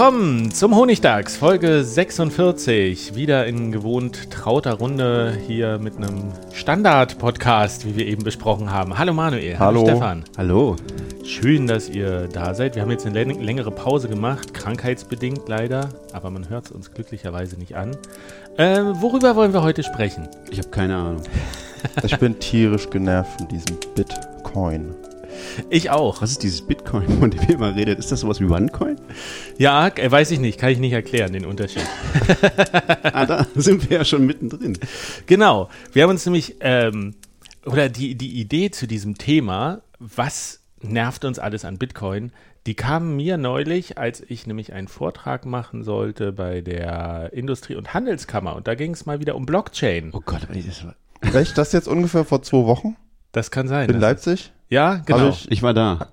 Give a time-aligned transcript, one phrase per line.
[0.00, 3.16] Willkommen zum Honigdachs, Folge 46.
[3.16, 8.96] Wieder in gewohnt trauter Runde hier mit einem Standard-Podcast, wie wir eben besprochen haben.
[8.96, 9.58] Hallo Manuel.
[9.58, 9.84] Hallo.
[9.84, 10.24] Stefan.
[10.38, 10.76] Hallo.
[11.22, 12.76] Schön, dass ihr da seid.
[12.76, 17.58] Wir haben jetzt eine längere Pause gemacht, krankheitsbedingt leider, aber man hört es uns glücklicherweise
[17.58, 17.94] nicht an.
[18.56, 20.28] Äh, worüber wollen wir heute sprechen?
[20.50, 21.22] Ich habe keine Ahnung.
[22.02, 24.94] Ich bin tierisch genervt von diesem Bitcoin.
[25.68, 26.22] Ich auch.
[26.22, 27.98] Was ist dieses Bitcoin, von dem ihr immer redet?
[27.98, 28.89] Ist das sowas wie OneCoin?
[29.60, 31.84] Ja, äh, weiß ich nicht, kann ich nicht erklären, den Unterschied.
[33.02, 34.78] ah, da sind wir ja schon mittendrin.
[35.26, 35.68] Genau.
[35.92, 37.14] Wir haben uns nämlich, ähm,
[37.66, 42.32] oder die, die Idee zu diesem Thema, was nervt uns alles an Bitcoin,
[42.64, 47.92] die kam mir neulich, als ich nämlich einen Vortrag machen sollte bei der Industrie- und
[47.92, 48.56] Handelskammer.
[48.56, 50.08] Und da ging es mal wieder um Blockchain.
[50.14, 50.94] Oh Gott, das war.
[51.38, 52.96] Echt, das jetzt ungefähr vor zwei Wochen
[53.32, 53.90] Das kann sein.
[53.90, 54.52] in Leipzig?
[54.70, 55.18] Ja, genau.
[55.18, 56.08] Hab ich Ich war da.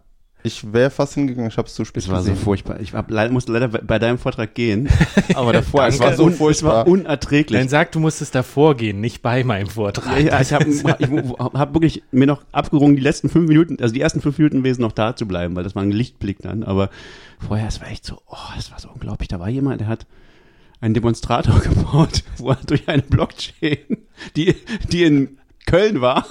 [0.48, 2.80] Ich wäre fast hingegangen, ich habe es zu spät Es war so furchtbar.
[2.80, 4.90] Ich hab, leider, musste leider bei deinem Vortrag gehen.
[5.36, 6.74] Aber davor, es war so Un- Es furchtbar.
[6.74, 7.60] war unerträglich.
[7.60, 10.18] Dann sag, du musstest davor gehen, nicht bei meinem Vortrag.
[10.20, 10.66] Ja, ja, ich habe
[11.40, 14.82] hab wirklich mir noch abgerungen, die letzten fünf Minuten, also die ersten fünf Minuten gewesen,
[14.82, 16.64] noch da zu bleiben, weil das war ein Lichtblick dann.
[16.64, 16.90] Aber
[17.46, 19.28] vorher, es war echt so, oh, es war so unglaublich.
[19.28, 20.08] Da war jemand, der hat
[20.82, 23.78] einen Demonstrator gebaut, wo er durch eine Blockchain,
[24.36, 24.56] die,
[24.92, 26.26] die in Köln war,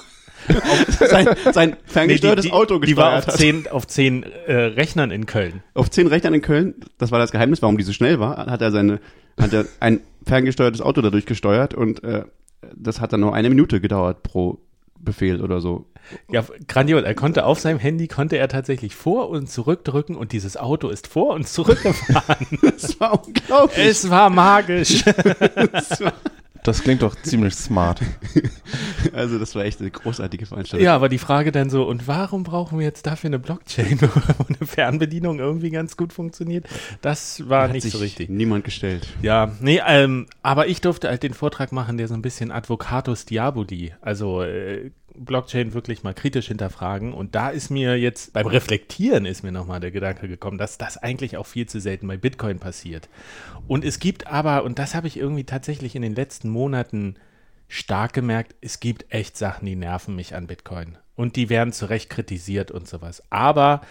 [0.99, 3.39] sein, sein ferngesteuertes die, die, Auto Die war gesteuert auf hat.
[3.39, 5.63] zehn, auf zehn äh, Rechnern in Köln.
[5.73, 8.61] Auf zehn Rechnern in Köln, das war das Geheimnis, warum die so schnell war, hat
[8.61, 8.99] er seine,
[9.39, 12.23] hat er ein ferngesteuertes Auto dadurch gesteuert und äh,
[12.75, 14.59] das hat dann nur eine Minute gedauert pro
[14.99, 15.85] Befehl oder so.
[16.31, 17.03] Ja, grandios.
[17.03, 21.07] Er konnte auf seinem Handy, konnte er tatsächlich vor und zurückdrücken und dieses Auto ist
[21.07, 22.47] vor und zurückgefahren.
[22.61, 23.85] Das war unglaublich.
[23.85, 25.03] es war magisch.
[25.71, 26.13] Das war,
[26.63, 28.01] Das klingt doch ziemlich smart.
[29.13, 30.83] also das war echt eine großartige Veranstaltung.
[30.83, 34.45] ja, aber die Frage dann so, und warum brauchen wir jetzt dafür eine Blockchain, wo
[34.47, 36.65] eine Fernbedienung irgendwie ganz gut funktioniert?
[37.01, 38.29] Das war Hat nicht sich so richtig.
[38.29, 39.07] niemand gestellt.
[39.21, 43.25] Ja, nee, ähm, aber ich durfte halt den Vortrag machen, der so ein bisschen Advocatus
[43.25, 47.13] Diaboli, also äh, Blockchain wirklich mal kritisch hinterfragen.
[47.13, 50.97] Und da ist mir jetzt beim Reflektieren ist mir nochmal der Gedanke gekommen, dass das
[50.97, 53.09] eigentlich auch viel zu selten bei Bitcoin passiert.
[53.67, 57.15] Und es gibt aber, und das habe ich irgendwie tatsächlich in den letzten Monaten
[57.67, 60.97] stark gemerkt, es gibt echt Sachen, die nerven mich an Bitcoin.
[61.15, 63.23] Und die werden zu Recht kritisiert und sowas.
[63.29, 63.81] Aber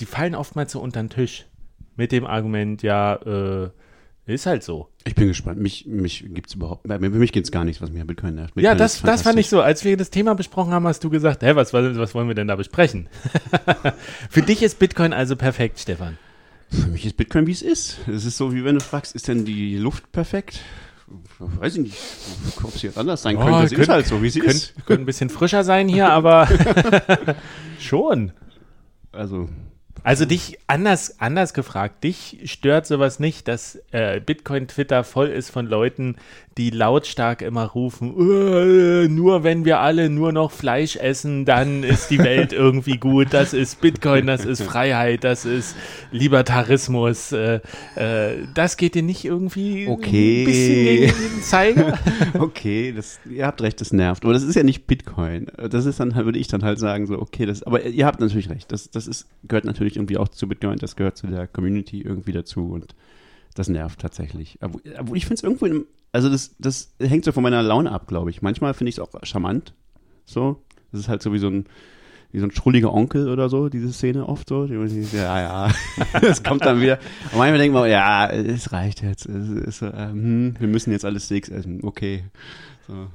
[0.00, 1.46] die fallen oftmals so unter den Tisch.
[1.96, 3.70] Mit dem Argument, ja, äh,
[4.26, 4.88] ist halt so.
[5.04, 5.58] Ich bin gespannt.
[5.60, 8.54] Mich, mich gibt's überhaupt, bei mir- für mich geht's gar nichts, was an Bitcoin nervt.
[8.56, 9.60] Ja, Bitcoin das, ist das fand ich so.
[9.60, 12.46] Als wir das Thema besprochen haben, hast du gesagt, hä, was, was, wollen wir denn
[12.48, 13.08] da besprechen?
[14.30, 16.18] Für dich ist Bitcoin also perfekt, Stefan.
[16.70, 17.98] Für mich ist Bitcoin, wie es ist.
[18.08, 20.60] Es ist so, wie wenn du fragst, ist denn die Luft perfekt?
[21.38, 21.96] Weiß ich nicht,
[22.62, 23.64] ob es jetzt anders sein Oh, könnte.
[23.64, 24.74] Es könnt- ist halt so, wie sie Könnte ist.
[24.86, 26.48] könnt ein bisschen frischer sein hier, aber
[27.78, 28.32] schon.
[29.10, 29.48] Also,
[30.04, 35.66] Also dich anders, anders gefragt, dich stört sowas nicht, dass äh, Bitcoin-Twitter voll ist von
[35.66, 36.16] Leuten,
[36.58, 42.10] die lautstark immer rufen, äh, nur wenn wir alle nur noch Fleisch essen, dann ist
[42.10, 43.28] die Welt irgendwie gut.
[43.30, 45.74] Das ist Bitcoin, das ist Freiheit, das ist
[46.10, 47.32] Libertarismus.
[47.32, 47.60] Äh,
[47.96, 50.42] äh, das geht dir nicht irgendwie Okay.
[50.42, 51.98] ein bisschen gegen den Zeiger?
[52.38, 54.24] okay, das, ihr habt recht, das nervt.
[54.24, 55.46] Aber das ist ja nicht Bitcoin.
[55.70, 58.20] Das ist dann, halt- würde ich dann halt sagen, so, okay, das, aber ihr habt
[58.20, 58.72] natürlich recht.
[58.72, 62.32] Das, das ist, gehört natürlich irgendwie auch zu Bitcoin, das gehört zu der Community irgendwie
[62.32, 62.94] dazu und
[63.54, 64.58] das nervt tatsächlich.
[64.62, 67.90] Obwohl, obwohl ich finde es irgendwo, im, also das, das hängt so von meiner Laune
[67.90, 68.42] ab, glaube ich.
[68.42, 69.74] Manchmal finde ich es auch charmant.
[70.26, 70.62] So.
[70.92, 71.66] Das ist halt so wie so ein,
[72.32, 74.66] wie so ein schrulliger Onkel oder so, diese Szene oft so.
[74.66, 74.74] Die,
[75.16, 75.72] ja, ja.
[76.20, 76.98] Das kommt dann wieder.
[77.32, 79.26] Und manchmal denkt man, ja, es reicht jetzt.
[79.26, 81.80] Es so, ähm, hm, wir müssen jetzt alle Steaks essen.
[81.82, 82.24] Okay.
[82.86, 83.08] So.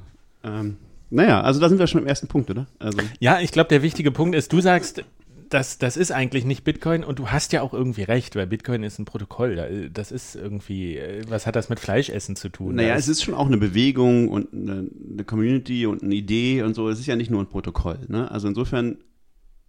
[0.44, 0.78] Ähm,
[1.10, 2.68] naja, also da sind wir schon im ersten Punkt, oder?
[2.80, 5.04] Also, Ja, ich glaube, der wichtige Punkt ist, du sagst,
[5.50, 8.84] das, das ist eigentlich nicht Bitcoin und du hast ja auch irgendwie recht, weil Bitcoin
[8.84, 9.90] ist ein Protokoll.
[9.94, 12.76] Das ist irgendwie, äh, was hat das mit Fleischessen zu tun?
[12.76, 16.64] Naja, das es ist schon auch eine Bewegung und eine, eine Community und eine Idee
[16.64, 16.90] und so.
[16.90, 18.00] Es ist ja nicht nur ein Protokoll.
[18.08, 18.30] Ne?
[18.32, 18.98] Also insofern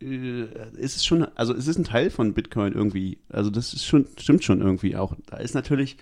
[0.01, 0.45] äh,
[0.77, 3.19] ist es schon, also es ist ein Teil von Bitcoin irgendwie.
[3.29, 5.15] Also das ist schon, stimmt schon irgendwie auch.
[5.27, 5.97] Da ist natürlich,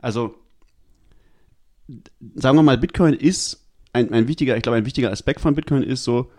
[0.00, 0.34] also
[2.34, 5.82] sagen wir mal, Bitcoin ist ein, ein wichtiger, ich glaube, ein wichtiger Aspekt von Bitcoin
[5.82, 6.30] ist so,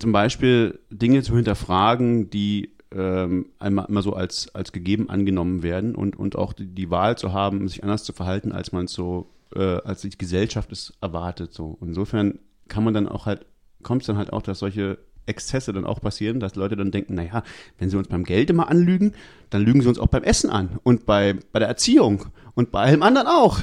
[0.00, 5.94] zum Beispiel Dinge zu hinterfragen, die ähm, einmal immer so als, als gegeben angenommen werden
[5.94, 8.92] und, und auch die, die Wahl zu haben, sich anders zu verhalten, als man es
[8.92, 11.52] so, äh, als die Gesellschaft es erwartet.
[11.52, 11.78] So.
[11.80, 13.46] Insofern kann man dann auch halt,
[13.82, 17.14] kommt es dann halt auch, dass solche Exzesse dann auch passieren, dass Leute dann denken,
[17.14, 17.44] naja,
[17.78, 19.12] wenn sie uns beim Geld immer anlügen,
[19.50, 22.80] dann lügen sie uns auch beim Essen an und bei, bei der Erziehung und bei
[22.80, 23.60] allem anderen auch.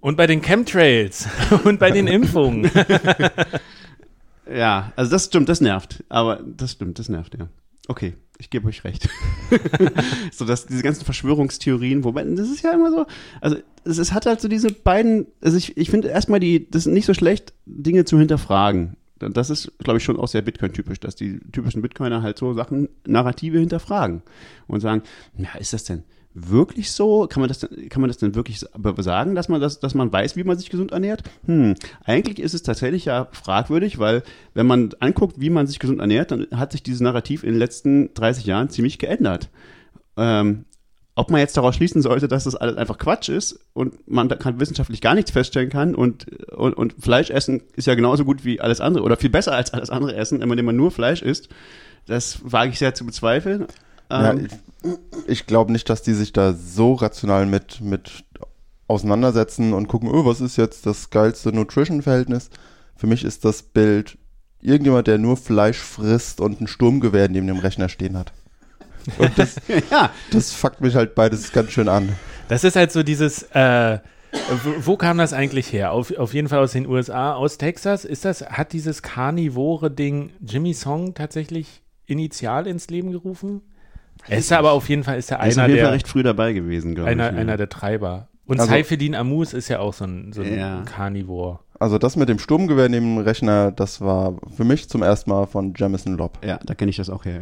[0.00, 1.28] Und bei den Chemtrails
[1.64, 2.70] und bei den Impfungen.
[4.52, 6.04] ja, also das stimmt, das nervt.
[6.08, 7.48] Aber das stimmt, das nervt, ja.
[7.88, 9.08] Okay, ich gebe euch recht.
[10.32, 13.06] so, dass diese ganzen Verschwörungstheorien, wobei, das ist ja immer so,
[13.40, 16.86] also es, es hat halt so diese beiden, also ich, ich finde erstmal die, das
[16.86, 18.96] ist nicht so schlecht, Dinge zu hinterfragen.
[19.18, 22.88] Das ist, glaube ich, schon auch sehr Bitcoin-typisch, dass die typischen Bitcoiner halt so Sachen,
[23.06, 24.22] Narrative hinterfragen
[24.66, 25.02] und sagen,
[25.36, 26.04] na, ist das denn,
[26.34, 27.26] wirklich so?
[27.26, 28.60] Kann man das, kann man das denn wirklich
[28.98, 31.22] sagen, dass man, das, dass man weiß, wie man sich gesund ernährt?
[31.46, 31.74] Hm,
[32.04, 34.22] eigentlich ist es tatsächlich ja fragwürdig, weil
[34.54, 37.58] wenn man anguckt, wie man sich gesund ernährt, dann hat sich dieses Narrativ in den
[37.58, 39.48] letzten 30 Jahren ziemlich geändert.
[40.16, 40.64] Ähm,
[41.16, 44.36] ob man jetzt daraus schließen sollte, dass das alles einfach Quatsch ist und man da
[44.36, 48.44] kann wissenschaftlich gar nichts feststellen kann und, und, und Fleisch essen ist ja genauso gut
[48.44, 51.48] wie alles andere oder viel besser als alles andere essen, wenn man nur Fleisch isst,
[52.06, 53.66] das wage ich sehr zu bezweifeln.
[54.10, 54.48] Ja, ähm,
[54.82, 58.24] ich, ich glaube nicht, dass die sich da so rational mit, mit
[58.90, 62.50] auseinandersetzen und gucken, oh, was ist jetzt das geilste Nutrition-Verhältnis.
[62.96, 64.18] Für mich ist das Bild
[64.60, 68.32] irgendjemand, der nur Fleisch frisst und ein Sturmgewehr neben dem Rechner stehen hat.
[69.16, 69.56] Und das,
[69.90, 70.10] ja.
[70.32, 72.10] das fuckt mich halt beides ganz schön an.
[72.48, 73.98] Das ist halt so dieses, äh,
[74.64, 75.92] wo, wo, kam das eigentlich her?
[75.92, 78.04] Auf, auf jeden Fall aus den USA, aus Texas.
[78.04, 83.62] Ist das, hat dieses karnivore Ding Jimmy Song tatsächlich initial ins Leben gerufen?
[84.28, 86.08] Er ist aber auf jeden Fall ist er einer ist auf jeden der Fall recht
[86.08, 87.38] früh dabei gewesen, glaube einer, ich.
[87.38, 88.28] Einer der Treiber.
[88.46, 90.82] Und also, Saifelin Amus ist ja auch so ein, so ein ja.
[90.84, 91.60] Carnivore.
[91.78, 95.46] Also das mit dem Sturmgewehr neben dem Rechner, das war für mich zum ersten Mal
[95.46, 96.44] von Jamison Lobb.
[96.44, 97.40] Ja, da kenne ich das auch her.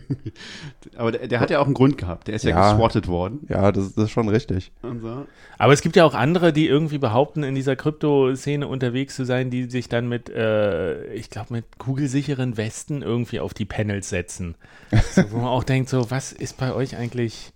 [0.96, 2.28] Aber der, der, hat ja auch einen Grund gehabt.
[2.28, 3.46] Der ist ja, ja geswattet worden.
[3.48, 4.72] Ja, das, das ist schon richtig.
[4.82, 5.26] So.
[5.58, 9.50] Aber es gibt ja auch andere, die irgendwie behaupten, in dieser Krypto-Szene unterwegs zu sein,
[9.50, 14.54] die sich dann mit, äh, ich glaube, mit kugelsicheren Westen irgendwie auf die Panels setzen.
[15.12, 17.52] so, wo man auch denkt, so, was ist bei euch eigentlich.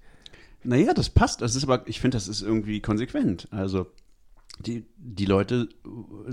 [0.64, 1.42] Naja, das passt.
[1.42, 3.48] Das ist aber, ich finde, das ist irgendwie konsequent.
[3.50, 3.86] Also
[4.58, 5.68] die, die Leute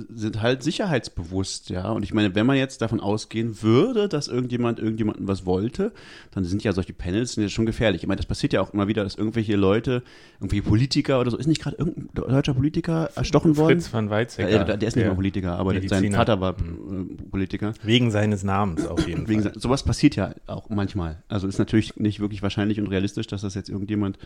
[0.10, 1.92] sind halt sicherheitsbewusst, ja.
[1.92, 5.92] Und ich meine, wenn man jetzt davon ausgehen würde, dass irgendjemand irgendjemanden was wollte,
[6.32, 8.04] dann sind ja solche Panels sind ja schon gefährlich.
[8.04, 10.04] Ich meine, das passiert ja auch immer wieder, dass irgendwelche Leute,
[10.40, 13.82] irgendwelche Politiker oder so, ist nicht gerade irgendein deutscher Politiker erstochen worden?
[13.82, 14.50] Fritz van Weizsäcker.
[14.50, 16.02] Ja, der ist nicht mehr Politiker, aber Mediziner.
[16.02, 17.18] sein Vater war mhm.
[17.20, 17.74] äh, Politiker.
[17.84, 19.54] Wegen seines Namens auf jeden Wegen Fall.
[19.56, 21.22] sowas passiert ja auch manchmal.
[21.28, 24.18] Also ist natürlich nicht wirklich wahrscheinlich und realistisch, dass das jetzt irgendjemand,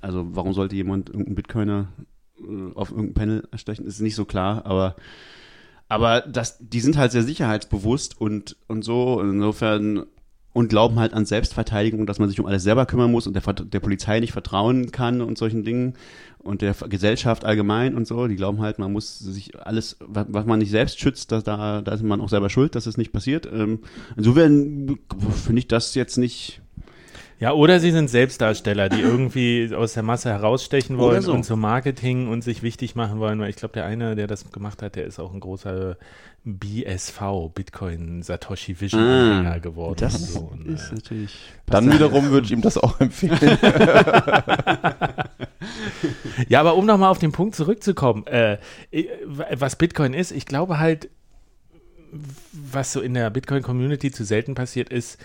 [0.00, 2.02] also warum sollte jemand irgendein Bitcoiner äh,
[2.74, 4.96] auf irgendein Panel stechen, ist nicht so klar, aber
[5.90, 10.06] aber das, die sind halt sehr sicherheitsbewusst und, und so, insofern,
[10.52, 13.42] und glauben halt an Selbstverteidigung, dass man sich um alles selber kümmern muss und der,
[13.52, 15.94] der Polizei nicht vertrauen kann und solchen Dingen
[16.38, 18.28] und der Gesellschaft allgemein und so.
[18.28, 21.92] Die glauben halt, man muss sich alles, was man nicht selbst schützt, da, da, da
[21.92, 23.48] ist man auch selber schuld, dass es nicht passiert.
[23.52, 23.80] Ähm,
[24.16, 24.96] insofern
[25.44, 26.59] finde ich das jetzt nicht,
[27.40, 31.32] ja, oder sie sind Selbstdarsteller, die irgendwie aus der Masse herausstechen wollen so.
[31.32, 33.40] und zum Marketing und sich wichtig machen wollen.
[33.40, 35.96] Weil ich glaube, der eine, der das gemacht hat, der ist auch ein großer
[36.44, 37.20] BSV,
[37.54, 39.00] Bitcoin Satoshi Vision
[39.46, 39.96] ah, geworden.
[40.00, 40.40] Das so.
[40.52, 41.38] und, ist äh, natürlich.
[41.64, 43.38] Dann wiederum würde ich ihm das auch empfehlen.
[46.48, 48.58] ja, aber um nochmal auf den Punkt zurückzukommen, äh,
[49.34, 51.08] was Bitcoin ist, ich glaube halt,
[52.52, 55.18] was so in der Bitcoin-Community zu selten passiert ist,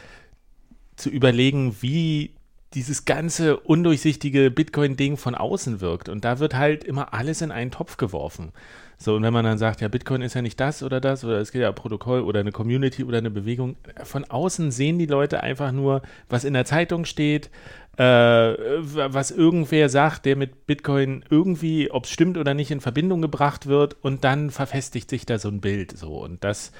[0.95, 2.35] zu überlegen, wie
[2.73, 6.09] dieses ganze undurchsichtige Bitcoin-Ding von außen wirkt.
[6.09, 8.51] Und da wird halt immer alles in einen Topf geworfen.
[8.97, 11.39] So, und wenn man dann sagt, ja, Bitcoin ist ja nicht das oder das, oder
[11.39, 15.05] es geht ja ein Protokoll oder eine Community oder eine Bewegung, von außen sehen die
[15.05, 17.49] Leute einfach nur, was in der Zeitung steht,
[17.97, 23.21] äh, was irgendwer sagt, der mit Bitcoin irgendwie, ob es stimmt oder nicht, in Verbindung
[23.21, 25.97] gebracht wird und dann verfestigt sich da so ein Bild.
[25.97, 26.71] So, und das,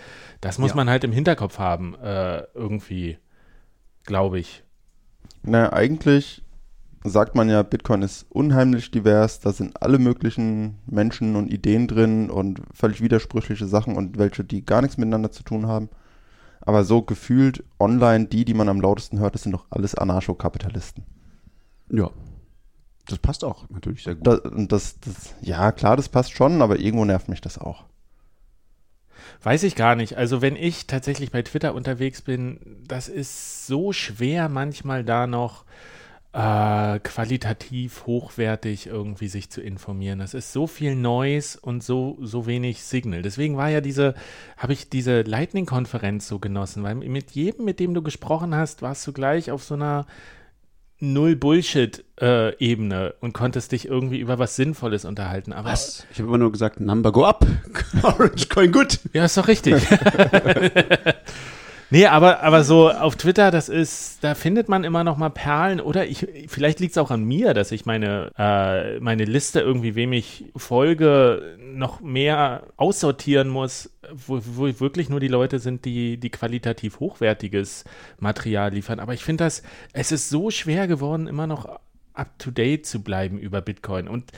[0.42, 0.76] das muss ja.
[0.78, 3.18] man halt im Hinterkopf haben, äh, irgendwie
[4.06, 4.64] glaube ich.
[5.44, 6.44] Na, eigentlich
[7.04, 12.32] sagt man ja, Bitcoin ist unheimlich divers, da sind alle möglichen Menschen und Ideen drin
[12.32, 15.90] und völlig widersprüchliche Sachen und welche, die gar nichts miteinander zu tun haben.
[16.62, 21.04] aber so gefühlt online, die, die man am lautesten hört, das sind doch alles Anarchokapitalisten.
[21.92, 22.10] Ja.
[23.08, 24.26] Das passt auch natürlich sehr gut.
[24.26, 27.86] Da, und das, das, ja, klar, das passt schon, aber irgendwo nervt mich das auch.
[29.44, 30.18] Weiß ich gar nicht.
[30.18, 35.66] Also wenn ich tatsächlich bei Twitter unterwegs bin, das ist so schwer manchmal da noch
[36.36, 40.20] äh, qualitativ hochwertig irgendwie sich zu informieren.
[40.20, 43.22] Das ist so viel Noise und so, so wenig Signal.
[43.22, 44.16] Deswegen war ja diese,
[44.58, 49.08] habe ich diese Lightning-Konferenz so genossen, weil mit jedem, mit dem du gesprochen hast, warst
[49.08, 50.08] du gleich auf so einer
[51.00, 55.54] null Bullshit-Ebene und konntest dich irgendwie über was Sinnvolles unterhalten.
[55.54, 56.06] Aber Was?
[56.12, 57.46] Ich habe immer nur gesagt, Number go up.
[58.04, 59.00] Orange Coin good.
[59.14, 59.76] Ja, ist doch richtig.
[61.90, 65.80] nee, aber, aber so auf Twitter, das ist, da findet man immer noch mal Perlen
[65.80, 69.96] oder ich, vielleicht liegt es auch an mir, dass ich meine, äh, meine Liste irgendwie,
[69.96, 76.18] wem ich folge, noch mehr aussortieren muss, wo, wo wirklich nur die Leute sind, die,
[76.18, 77.84] die qualitativ hochwertiges
[78.20, 79.00] Material liefern.
[79.00, 79.64] Aber ich finde das,
[79.94, 81.80] es ist so schwer geworden, immer noch
[82.14, 84.32] up to date zu bleiben über Bitcoin und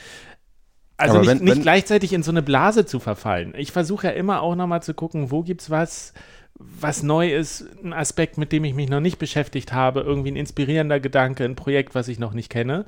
[0.99, 3.53] also Aber nicht, wenn- nicht wenn- gleichzeitig in so eine Blase zu verfallen.
[3.55, 6.13] Ich versuche ja immer auch nochmal zu gucken, wo gibt's was,
[6.59, 10.35] was neu ist, ein Aspekt, mit dem ich mich noch nicht beschäftigt habe, irgendwie ein
[10.35, 12.85] inspirierender Gedanke, ein Projekt, was ich noch nicht kenne.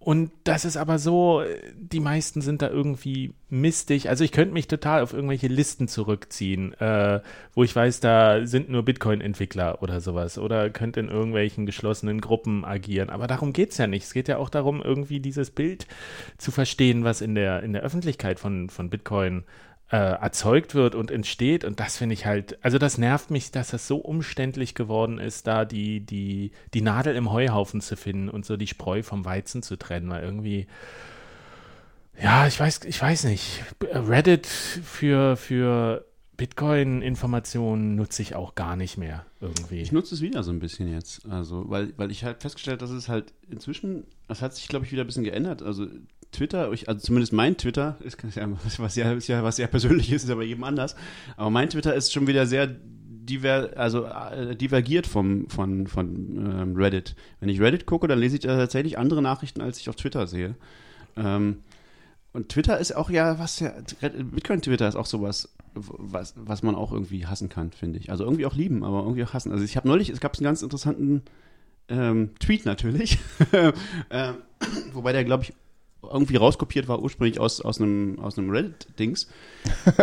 [0.00, 1.42] Und das ist aber so,
[1.74, 4.08] die meisten sind da irgendwie mistig.
[4.08, 7.20] Also ich könnte mich total auf irgendwelche Listen zurückziehen, äh,
[7.52, 10.38] wo ich weiß, da sind nur Bitcoin-Entwickler oder sowas.
[10.38, 13.10] Oder könnte in irgendwelchen geschlossenen Gruppen agieren.
[13.10, 14.04] Aber darum geht's ja nicht.
[14.04, 15.86] Es geht ja auch darum, irgendwie dieses Bild
[16.38, 19.42] zu verstehen, was in der, in der Öffentlichkeit von, von Bitcoin äh,
[19.96, 21.64] erzeugt wird und entsteht.
[21.64, 25.46] Und das finde ich halt, also das nervt mich, dass das so umständlich geworden ist,
[25.46, 29.62] da die, die, die Nadel im Heuhaufen zu finden und so die Spreu vom Weizen
[29.62, 30.66] zu trennen, weil irgendwie,
[32.20, 33.62] ja, ich weiß, ich weiß nicht.
[33.80, 36.04] Reddit für, für
[36.36, 39.80] Bitcoin-Informationen nutze ich auch gar nicht mehr irgendwie.
[39.80, 41.26] Ich nutze es wieder so ein bisschen jetzt.
[41.30, 44.92] Also, weil, weil ich halt festgestellt, dass es halt inzwischen, das hat sich, glaube ich,
[44.92, 45.62] wieder ein bisschen geändert.
[45.62, 45.86] Also
[46.32, 50.28] Twitter, also zumindest mein Twitter, ist, ist ja, was, ja, was ja persönlich ist, ist
[50.28, 50.96] ja bei jedem anders.
[51.36, 52.68] Aber mein Twitter ist schon wieder sehr
[53.28, 56.06] diver, also, äh, divergiert vom, von, von
[56.36, 57.14] ähm, Reddit.
[57.40, 60.54] Wenn ich Reddit gucke, dann lese ich tatsächlich andere Nachrichten, als ich auf Twitter sehe.
[61.16, 61.58] Ähm,
[62.32, 66.92] und Twitter ist auch ja, was ja, Bitcoin-Twitter ist auch sowas, was, was man auch
[66.92, 68.10] irgendwie hassen kann, finde ich.
[68.10, 69.50] Also irgendwie auch lieben, aber irgendwie auch hassen.
[69.52, 71.22] Also ich habe neulich, es gab einen ganz interessanten
[71.88, 73.18] ähm, Tweet natürlich,
[74.10, 74.34] ähm,
[74.92, 75.52] wobei der, glaube ich,
[76.02, 79.28] irgendwie rauskopiert war, ursprünglich aus, aus einem, aus einem Reddit-Dings.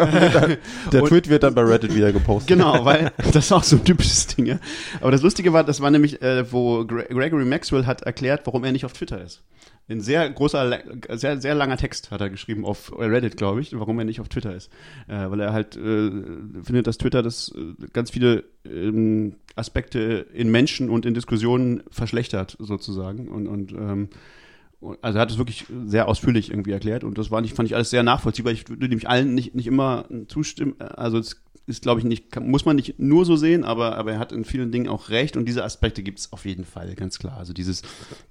[0.91, 2.49] Der Und- Tweet wird dann bei Reddit wieder gepostet.
[2.49, 4.59] Genau, weil das ist auch so ein typisches Ding, ja.
[5.01, 8.63] Aber das Lustige war, das war nämlich, äh, wo Gre Gregory Maxwell hat erklärt, warum
[8.63, 9.43] er nicht auf Twitter ist.
[9.87, 10.79] In sehr großer,
[11.11, 14.29] sehr, sehr langer Text hat er geschrieben auf Reddit, glaube ich, warum er nicht auf
[14.29, 14.71] Twitter ist.
[15.07, 16.09] Äh, weil er halt äh,
[16.63, 22.57] findet, dass Twitter das äh, ganz viele ähm, Aspekte in Menschen und in Diskussionen verschlechtert,
[22.59, 23.27] sozusagen.
[23.27, 24.09] Und, und ähm,
[25.01, 27.75] also er hat es wirklich sehr ausführlich irgendwie erklärt und das war nicht, fand ich
[27.75, 28.53] alles sehr nachvollziehbar.
[28.53, 30.75] Ich würde nämlich allen nicht, nicht immer zustimmen.
[30.79, 34.13] Also es ist, glaube ich, nicht, kann, muss man nicht nur so sehen, aber, aber
[34.13, 36.93] er hat in vielen Dingen auch recht und diese Aspekte gibt es auf jeden Fall,
[36.95, 37.37] ganz klar.
[37.37, 37.81] Also dieses,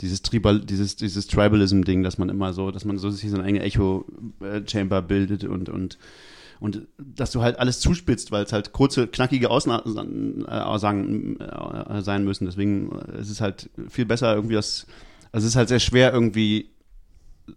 [0.00, 3.44] dieses Tribal, dieses, dieses Tribalism-Ding, dass man immer so, dass man so sich so eine
[3.44, 5.98] eigene Echo-Chamber bildet und, und
[6.60, 12.46] und dass du halt alles zuspitzt, weil es halt kurze, knackige Aussagen äh, sein müssen.
[12.46, 14.86] Deswegen äh, ist es halt viel besser irgendwie das,
[15.34, 16.70] also es ist halt sehr schwer irgendwie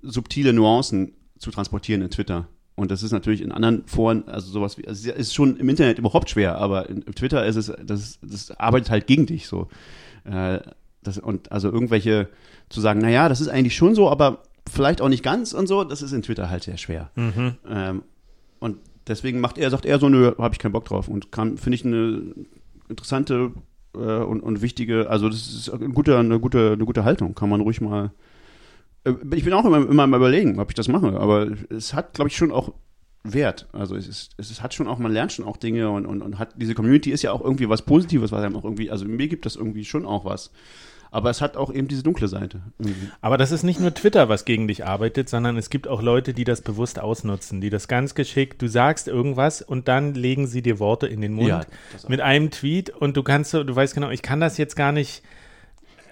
[0.01, 2.47] subtile Nuancen zu transportieren in Twitter.
[2.73, 5.69] Und das ist natürlich in anderen Foren, also sowas wie, also es ist schon im
[5.69, 9.67] Internet überhaupt schwer, aber in, Twitter ist es, das, das arbeitet halt gegen dich so.
[10.23, 10.59] Äh,
[11.03, 12.29] das, und also irgendwelche
[12.69, 15.83] zu sagen, naja, das ist eigentlich schon so, aber vielleicht auch nicht ganz und so,
[15.83, 17.11] das ist in Twitter halt sehr schwer.
[17.69, 18.01] Ähm,
[18.57, 21.09] und deswegen macht er, sagt er so, nö, habe ich keinen Bock drauf.
[21.09, 22.33] Und kann, finde ich, eine
[22.89, 23.51] interessante
[23.97, 27.35] äh, und, und wichtige, also das ist eine gute, eine gute, eine gute Haltung.
[27.35, 28.11] Kann man ruhig mal.
[29.03, 32.13] Äh, ich bin auch immer, immer am überlegen, ob ich das mache, aber es hat,
[32.13, 32.73] glaube ich, schon auch
[33.23, 33.67] Wert.
[33.73, 36.21] Also es ist, es ist, hat schon auch, man lernt schon auch Dinge und, und,
[36.21, 39.05] und hat, diese Community ist ja auch irgendwie was Positives, was einem auch irgendwie, also
[39.05, 40.51] mir gibt das irgendwie schon auch was.
[41.17, 42.61] Aber es hat auch eben diese dunkle Seite.
[42.77, 43.09] Irgendwie.
[43.21, 46.35] Aber das ist nicht nur Twitter, was gegen dich arbeitet, sondern es gibt auch Leute,
[46.35, 50.61] die das bewusst ausnutzen, die das ganz geschickt, du sagst irgendwas und dann legen sie
[50.61, 51.61] dir Worte in den Mund Ja,
[52.07, 55.23] mit einem Tweet und du kannst du weißt genau, ich kann das jetzt gar nicht,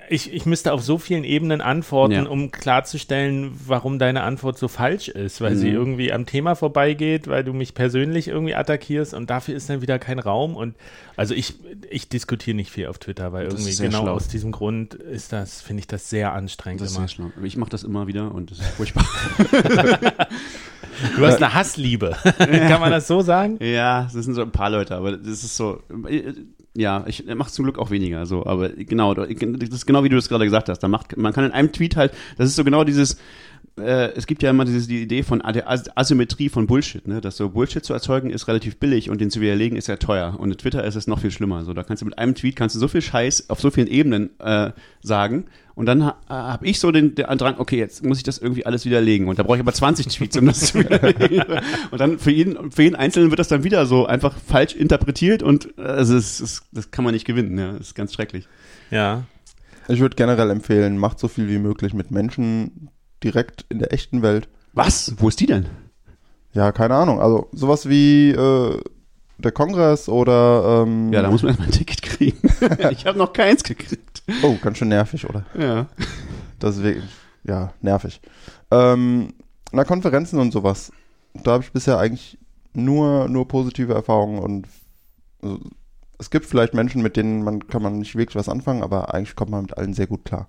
[0.10, 2.24] ich, ich müsste auf so vielen Ebenen antworten, Ja.
[2.28, 5.76] um klarzustellen, warum deine Antwort so falsch ist, weil sie Mhm.
[5.76, 10.00] irgendwie am Thema vorbeigeht, weil du mich persönlich irgendwie attackierst und dafür ist dann wieder
[10.00, 10.76] kein Raum und
[11.18, 11.54] also ich,
[11.90, 14.14] ich diskutiere nicht viel auf Twitter, weil Das irgendwie genau schlau.
[14.14, 17.08] aus diesem Grund ist das, finde ich das sehr anstrengend Das ist immer.
[17.08, 17.32] sehr schlau.
[17.44, 19.06] Ich mache das immer wieder und das ist furchtbar.
[21.18, 22.16] Du hast eine Hassliebe.
[22.38, 23.58] Kann man das so sagen?
[23.62, 25.82] Ja, das sind so ein paar Leute, aber das ist so.
[26.78, 30.18] Ja, ich mache zum Glück auch weniger so, aber genau, das ist genau wie du
[30.18, 30.80] es gerade gesagt hast.
[30.80, 33.18] Da macht, man kann in einem Tweet halt, das ist so genau dieses,
[33.78, 37.20] äh, es gibt ja immer diese, die Idee von der Asymmetrie von Bullshit, ne?
[37.20, 40.36] dass so Bullshit zu erzeugen ist relativ billig und den zu widerlegen ist ja teuer.
[40.40, 41.64] Und in Twitter ist es noch viel schlimmer.
[41.66, 43.88] So, da kannst du mit einem Tweet kannst du so viel Scheiß auf so vielen
[43.88, 45.46] Ebenen äh, sagen.
[45.76, 48.66] Und dann ha, habe ich so den, den Andrang, okay, jetzt muss ich das irgendwie
[48.66, 49.28] alles widerlegen.
[49.28, 51.44] Und da brauche ich aber 20 Tweets, um das zu widerlegen.
[51.92, 55.44] Und dann für jeden, für jeden Einzelnen wird das dann wieder so einfach falsch interpretiert
[55.44, 57.58] und also es, es, das kann man nicht gewinnen.
[57.58, 58.48] Ja, das ist ganz schrecklich.
[58.90, 59.26] Ja.
[59.88, 62.90] Ich würde generell empfehlen, macht so viel wie möglich mit Menschen
[63.26, 64.48] direkt in der echten Welt.
[64.74, 65.14] Was?
[65.18, 65.66] Wo ist die denn?
[66.54, 67.20] Ja, keine Ahnung.
[67.20, 68.80] Also sowas wie äh,
[69.38, 72.38] der Kongress oder ähm, Ja, da muss man erstmal ein Ticket kriegen.
[72.92, 74.24] ich habe noch keins gekriegt.
[74.44, 75.46] Oh, ganz schön nervig, oder?
[75.58, 75.88] Ja.
[76.60, 77.04] Das ist wirklich,
[77.44, 78.22] ja, nervig.
[78.72, 79.34] Ähm,
[79.72, 80.92] na, Konferenzen und sowas.
[81.34, 82.38] Da habe ich bisher eigentlich
[82.74, 84.68] nur, nur positive Erfahrungen und
[85.42, 85.60] also,
[86.18, 89.36] es gibt vielleicht Menschen, mit denen man kann man nicht wirklich was anfangen, aber eigentlich
[89.36, 90.48] kommt man mit allen sehr gut klar.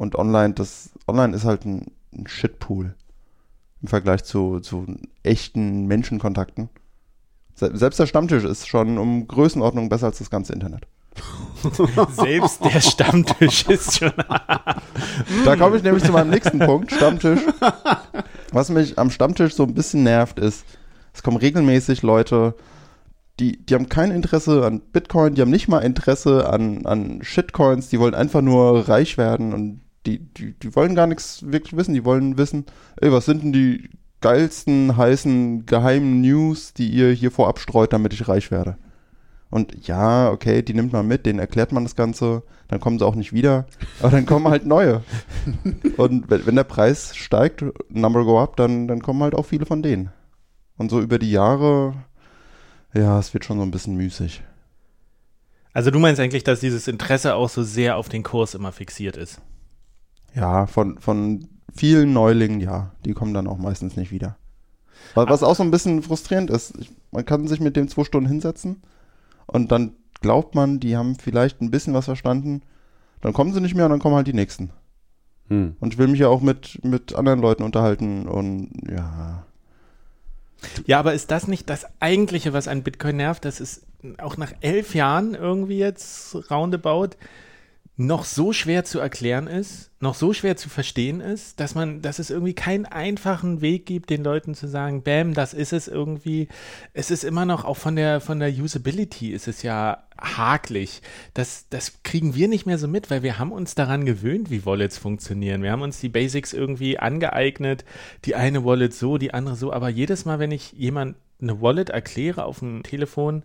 [0.00, 2.94] Und online, das, online ist halt ein, ein Shitpool
[3.82, 4.86] im Vergleich zu, zu
[5.22, 6.70] echten Menschenkontakten.
[7.54, 10.86] Se selbst der Stammtisch ist schon um Größenordnung besser als das ganze Internet.
[12.12, 14.12] Selbst der Stammtisch ist schon.
[15.44, 17.40] Da komme ich nämlich zu meinem nächsten Punkt, Stammtisch.
[18.52, 20.64] Was mich am Stammtisch so ein bisschen nervt, ist,
[21.12, 22.54] es kommen regelmäßig Leute,
[23.38, 27.90] die, die haben kein Interesse an Bitcoin, die haben nicht mal Interesse an, an Shitcoins,
[27.90, 31.94] die wollen einfach nur reich werden und die, die, die wollen gar nichts wirklich wissen,
[31.94, 32.66] die wollen wissen,
[33.00, 33.90] ey, was sind denn die
[34.20, 38.76] geilsten, heißen, geheimen News, die ihr hier vorab streut, damit ich reich werde.
[39.50, 43.06] Und ja, okay, die nimmt man mit, denen erklärt man das Ganze, dann kommen sie
[43.06, 43.66] auch nicht wieder,
[44.00, 45.02] aber dann kommen halt neue.
[45.96, 49.66] Und wenn, wenn der Preis steigt, Number go up, dann, dann kommen halt auch viele
[49.66, 50.10] von denen.
[50.76, 51.94] Und so über die Jahre,
[52.94, 54.42] ja, es wird schon so ein bisschen müßig.
[55.72, 59.16] Also du meinst eigentlich, dass dieses Interesse auch so sehr auf den Kurs immer fixiert
[59.16, 59.40] ist?
[60.34, 64.36] Ja, von, von vielen Neulingen, ja, die kommen dann auch meistens nicht wieder.
[65.14, 68.04] Was, was auch so ein bisschen frustrierend ist, ich, man kann sich mit dem zwei
[68.04, 68.82] Stunden hinsetzen
[69.46, 72.62] und dann glaubt man, die haben vielleicht ein bisschen was verstanden,
[73.20, 74.70] dann kommen sie nicht mehr und dann kommen halt die nächsten.
[75.48, 75.76] Hm.
[75.80, 79.44] Und ich will mich ja auch mit, mit anderen Leuten unterhalten und ja.
[80.86, 83.44] Ja, aber ist das nicht das Eigentliche, was an Bitcoin nervt?
[83.44, 83.86] Das ist
[84.18, 87.10] auch nach elf Jahren irgendwie jetzt roundabout
[88.00, 92.18] noch so schwer zu erklären ist, noch so schwer zu verstehen ist, dass man, dass
[92.18, 96.48] es irgendwie keinen einfachen Weg gibt, den Leuten zu sagen, bam, das ist es irgendwie.
[96.94, 101.02] Es ist immer noch auch von der von der Usability ist es ja haklich.
[101.34, 104.64] Das, das kriegen wir nicht mehr so mit, weil wir haben uns daran gewöhnt, wie
[104.64, 105.62] Wallets funktionieren.
[105.62, 107.84] Wir haben uns die Basics irgendwie angeeignet,
[108.24, 111.90] die eine Wallet so, die andere so, aber jedes Mal, wenn ich jemand eine Wallet
[111.90, 113.42] erkläre auf dem Telefon,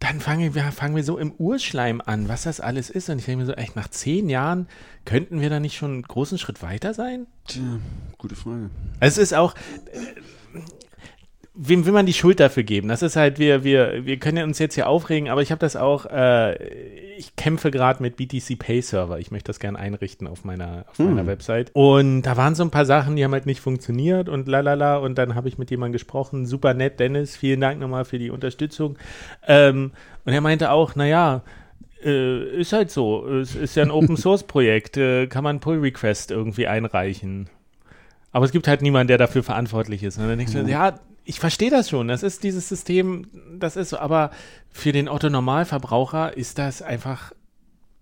[0.00, 3.10] dann fangen wir, fangen wir so im Urschleim an, was das alles ist.
[3.10, 4.66] Und ich denke mir so, echt, nach zehn Jahren
[5.04, 7.26] könnten wir da nicht schon einen großen Schritt weiter sein?
[7.46, 7.78] Tja,
[8.16, 8.70] gute Frage.
[8.98, 9.54] Es ist auch,
[9.92, 10.58] äh,
[11.54, 12.88] wem will man die Schuld dafür geben?
[12.88, 15.76] Das ist halt, wir, wir, wir können uns jetzt hier aufregen, aber ich habe das
[15.76, 19.18] auch, äh, ich kämpfe gerade mit BTC Pay Server.
[19.18, 21.14] Ich möchte das gerne einrichten auf meiner, auf Hm.
[21.14, 21.70] meiner Website.
[21.74, 24.96] Und da waren so ein paar Sachen, die haben halt nicht funktioniert und lalala.
[24.96, 26.46] Und dann habe ich mit jemandem gesprochen.
[26.46, 27.36] Super nett, Dennis.
[27.36, 28.96] Vielen Dank nochmal für die Unterstützung.
[29.46, 29.92] Ähm,
[30.24, 31.42] und er meinte auch, naja,
[32.04, 33.26] äh, ist halt so.
[33.28, 34.96] Es ist ja ein Open Source Projekt.
[34.96, 37.48] Äh, kann man Pull Request irgendwie einreichen.
[38.32, 40.18] Aber es gibt halt niemanden, der dafür verantwortlich ist.
[40.18, 40.98] Und dann denkst du, ja,
[41.30, 42.08] ich verstehe das schon.
[42.08, 43.98] Das ist dieses System, das ist so.
[43.98, 44.32] Aber
[44.68, 47.32] für den Otto-Normalverbraucher ist das einfach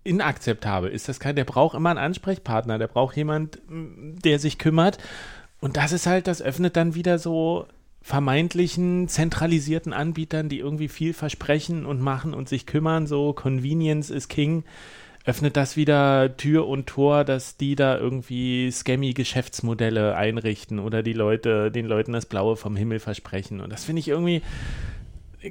[0.03, 0.89] inakzeptabel.
[0.89, 4.97] Ist das kein, der braucht immer einen Ansprechpartner, der braucht jemand, der sich kümmert.
[5.59, 7.67] Und das ist halt, das öffnet dann wieder so
[8.01, 14.27] vermeintlichen zentralisierten Anbietern, die irgendwie viel versprechen und machen und sich kümmern, so Convenience is
[14.27, 14.63] King,
[15.25, 21.13] öffnet das wieder Tür und Tor, dass die da irgendwie scammy Geschäftsmodelle einrichten oder die
[21.13, 23.59] Leute, den Leuten das Blaue vom Himmel versprechen.
[23.61, 24.41] Und das finde ich irgendwie,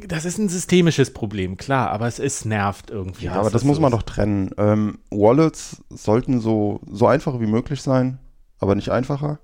[0.06, 3.26] das ist ein systemisches Problem, klar, aber es ist nervt irgendwie.
[3.26, 3.98] Ja, aber das muss so man ist.
[3.98, 4.50] doch trennen.
[4.58, 8.18] Ähm, Wallets sollten so, so einfach wie möglich sein,
[8.58, 9.38] aber nicht einfacher.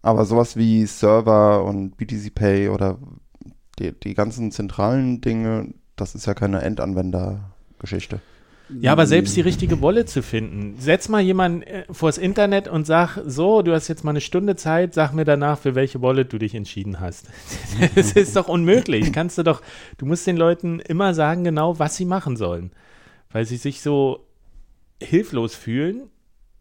[0.00, 2.98] Aber sowas wie Server und BTC Pay oder
[3.78, 8.20] die, die ganzen zentralen Dinge, das ist ja keine Endanwendergeschichte.
[8.80, 10.76] Ja, aber selbst die richtige Wallet zu finden.
[10.78, 14.56] Setz mal jemanden äh, vors Internet und sag, so, du hast jetzt mal eine Stunde
[14.56, 17.26] Zeit, sag mir danach, für welche Wallet du dich entschieden hast.
[17.94, 19.12] Das ist doch unmöglich.
[19.12, 19.62] Kannst du doch,
[19.96, 22.72] du musst den Leuten immer sagen, genau, was sie machen sollen.
[23.30, 24.26] Weil sie sich so
[25.00, 26.10] hilflos fühlen,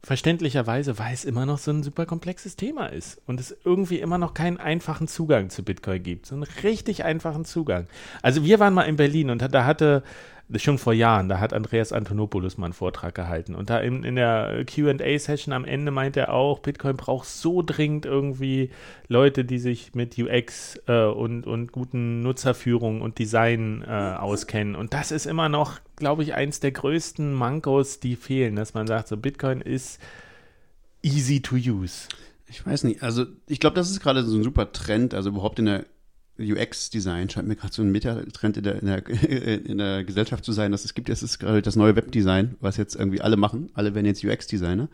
[0.04, 4.17] verständlicherweise, weil es immer noch so ein super komplexes Thema ist und es irgendwie immer
[4.17, 6.28] noch keinen einfachen Zugang zu Bitcoin gibt.
[6.28, 7.88] So einen richtig einfachen Zugang.
[8.22, 10.04] Also wir waren mal in Berlin und da hatte
[10.56, 13.54] schon vor Jahren, da hat Andreas Antonopoulos mal einen Vortrag gehalten.
[13.54, 18.06] Und da in, in der QA-Session am Ende meint er auch, Bitcoin braucht so dringend
[18.06, 18.72] irgendwie
[19.10, 24.76] Leute, die sich mit UX äh, und, und guten Nutzerführung und Design äh, auskennen.
[24.76, 28.88] Und das ist immer noch, glaube ich, eins der größten Mankos, die fehlen, dass man
[28.88, 30.00] sagt, so Bitcoin ist
[31.02, 32.08] easy to use.
[32.48, 35.60] Ich weiß nicht, also ich glaube, das ist gerade so ein super Trend, also überhaupt
[35.60, 35.86] in der
[36.39, 39.08] UX-Design scheint mir gerade so ein Metatrend in der, in, der,
[39.65, 42.78] in der Gesellschaft zu sein, dass es gibt, es ist gerade das neue Webdesign, was
[42.78, 43.69] jetzt irgendwie alle machen.
[43.73, 44.89] Alle werden jetzt UX-Designer.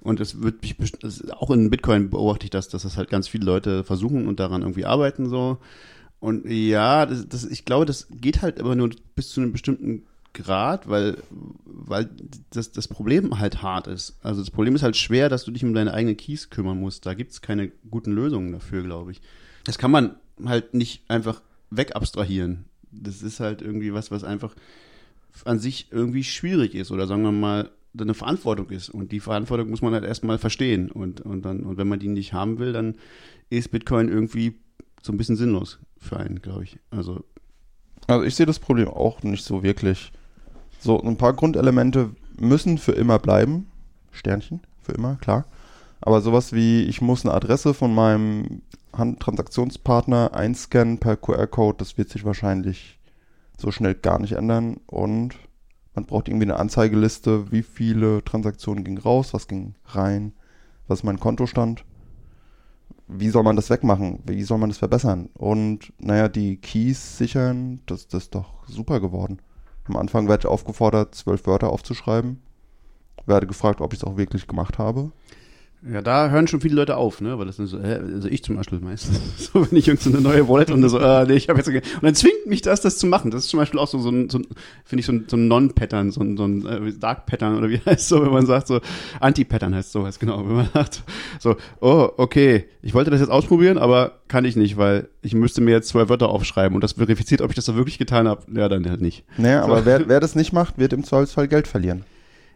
[0.00, 0.56] Und es wird
[1.02, 4.40] das auch in Bitcoin beobachte ich das, dass das halt ganz viele Leute versuchen und
[4.40, 5.58] daran irgendwie arbeiten so.
[6.18, 10.04] Und ja, das, das, ich glaube, das geht halt immer nur bis zu einem bestimmten
[10.34, 11.18] Grad, weil,
[11.64, 12.08] weil
[12.50, 14.16] das, das Problem halt hart ist.
[14.22, 17.06] Also das Problem ist halt schwer, dass du dich um deine eigenen Keys kümmern musst.
[17.06, 19.20] Da gibt es keine guten Lösungen dafür, glaube ich.
[19.64, 22.64] Das kann man halt nicht einfach wegabstrahieren.
[22.90, 24.54] Das ist halt irgendwie was, was einfach
[25.44, 28.88] an sich irgendwie schwierig ist oder sagen wir mal eine Verantwortung ist.
[28.88, 30.90] Und die Verantwortung muss man halt erstmal verstehen.
[30.90, 32.96] Und, und, dann, und wenn man die nicht haben will, dann
[33.50, 34.54] ist Bitcoin irgendwie
[35.02, 36.78] so ein bisschen sinnlos für einen, glaube ich.
[36.90, 37.24] Also,
[38.06, 40.12] also ich sehe das Problem auch nicht so wirklich.
[40.80, 43.66] So, ein paar Grundelemente müssen für immer bleiben.
[44.10, 45.46] Sternchen, für immer, klar.
[46.00, 52.10] Aber sowas wie, ich muss eine Adresse von meinem Transaktionspartner einscannen per QR-Code, das wird
[52.10, 53.00] sich wahrscheinlich
[53.58, 54.78] so schnell gar nicht ändern.
[54.86, 55.36] Und
[55.94, 60.32] man braucht irgendwie eine Anzeigeliste, wie viele Transaktionen gingen raus, was ging rein,
[60.86, 61.84] was ist mein Kontostand.
[63.08, 64.20] Wie soll man das wegmachen?
[64.24, 65.28] Wie soll man das verbessern?
[65.34, 69.40] Und naja, die Keys sichern, das, das ist doch super geworden.
[69.84, 72.40] Am Anfang werde ich aufgefordert, zwölf Wörter aufzuschreiben.
[73.26, 75.12] Werde gefragt, ob ich es auch wirklich gemacht habe.
[75.90, 77.36] Ja, da hören schon viele Leute auf, ne?
[77.38, 79.20] Weil das sind so, äh, also ich zum Beispiel meistens.
[79.52, 82.02] So, wenn ich irgendeine so neue Wallet und so, äh, nee, ich habe jetzt und
[82.02, 83.32] dann zwingt mich das, das zu machen.
[83.32, 84.46] Das ist zum Beispiel auch so, so ein, so ein
[84.84, 87.78] finde ich so ein, so ein Non-Pattern, so ein, so ein äh, Dark-Pattern oder wie
[87.86, 88.80] heißt so, wenn man sagt so
[89.18, 90.46] Anti-Pattern heißt sowas, genau.
[90.46, 91.02] Wenn man sagt
[91.40, 95.60] so, oh, okay, ich wollte das jetzt ausprobieren, aber kann ich nicht, weil ich müsste
[95.60, 98.42] mir jetzt zwei Wörter aufschreiben und das verifiziert, ob ich das da wirklich getan habe.
[98.54, 99.24] Ja, dann halt nicht.
[99.36, 99.72] Naja, so.
[99.72, 102.04] aber wer, wer das nicht macht, wird im Zweifelsfall Geld verlieren.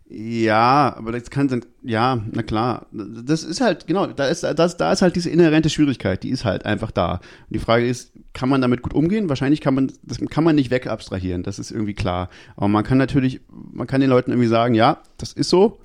[0.08, 2.86] Ja, aber das kann sein, ja, na klar.
[2.92, 6.44] Das ist halt, genau, da ist, das, da ist halt diese inhärente Schwierigkeit, die ist
[6.44, 7.14] halt einfach da.
[7.14, 9.28] Und die Frage ist, kann man damit gut umgehen?
[9.28, 12.30] Wahrscheinlich kann man, das kann man nicht wegabstrahieren, das ist irgendwie klar.
[12.54, 15.80] Aber man kann natürlich, man kann den Leuten irgendwie sagen, ja, das ist so.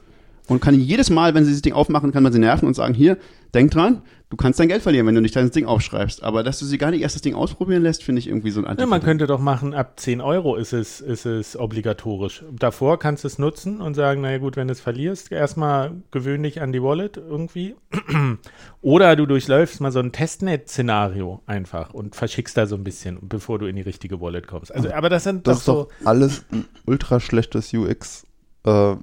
[0.47, 2.93] Und kann jedes Mal, wenn sie das Ding aufmachen, kann man sie nerven und sagen,
[2.93, 3.17] hier,
[3.53, 6.23] denk dran, du kannst dein Geld verlieren, wenn du nicht dein Ding aufschreibst.
[6.23, 8.61] Aber dass du sie gar nicht erst das Ding ausprobieren lässt, finde ich irgendwie so
[8.61, 8.81] ein Anti.
[8.81, 12.43] Ja, man könnte doch machen, ab 10 Euro ist es, ist es obligatorisch.
[12.51, 16.41] Davor kannst du es nutzen und sagen, naja gut, wenn du es verlierst, erstmal gewöhn
[16.41, 17.75] dich an die Wallet irgendwie.
[18.81, 23.59] Oder du durchläufst mal so ein Testnet-Szenario einfach und verschickst da so ein bisschen, bevor
[23.59, 24.73] du in die richtige Wallet kommst.
[24.73, 28.25] Also, aber das sind das doch ist doch alles ein ultra schlechtes UX.
[28.63, 28.95] Äh,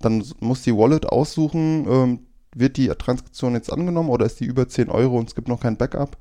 [0.00, 2.20] dann muss die Wallet aussuchen, ähm,
[2.54, 5.60] wird die Transaktion jetzt angenommen oder ist die über 10 Euro und es gibt noch
[5.60, 6.16] kein Backup?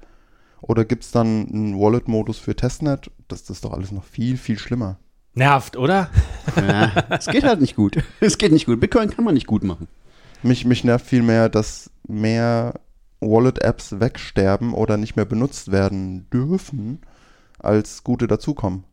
[0.61, 3.11] Oder gibt es dann einen Wallet-Modus für Testnet?
[3.27, 4.99] Das, das ist doch alles noch viel, viel schlimmer.
[5.33, 6.09] Nervt, oder?
[6.55, 8.03] Ja, es geht halt nicht gut.
[8.19, 8.79] Es geht nicht gut.
[8.79, 9.87] Bitcoin kann man nicht gut machen.
[10.43, 12.79] Mich, mich nervt viel mehr, dass mehr
[13.21, 17.01] Wallet-Apps wegsterben oder nicht mehr benutzt werden dürfen,
[17.59, 18.83] als gute dazukommen.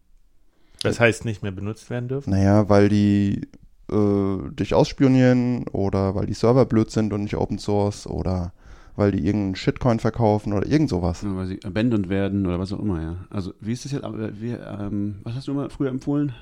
[0.82, 2.30] Das heißt, nicht mehr benutzt werden dürfen?
[2.30, 3.48] Naja, weil die
[3.90, 8.52] äh, dich ausspionieren oder weil die Server blöd sind und nicht Open Source oder
[8.96, 11.22] weil die irgendeinen Shitcoin verkaufen oder irgend sowas.
[11.22, 13.16] Ja, weil sie abandoned werden oder was auch immer, ja.
[13.30, 16.32] Also wie ist das jetzt, wir, ähm, was hast du immer früher empfohlen?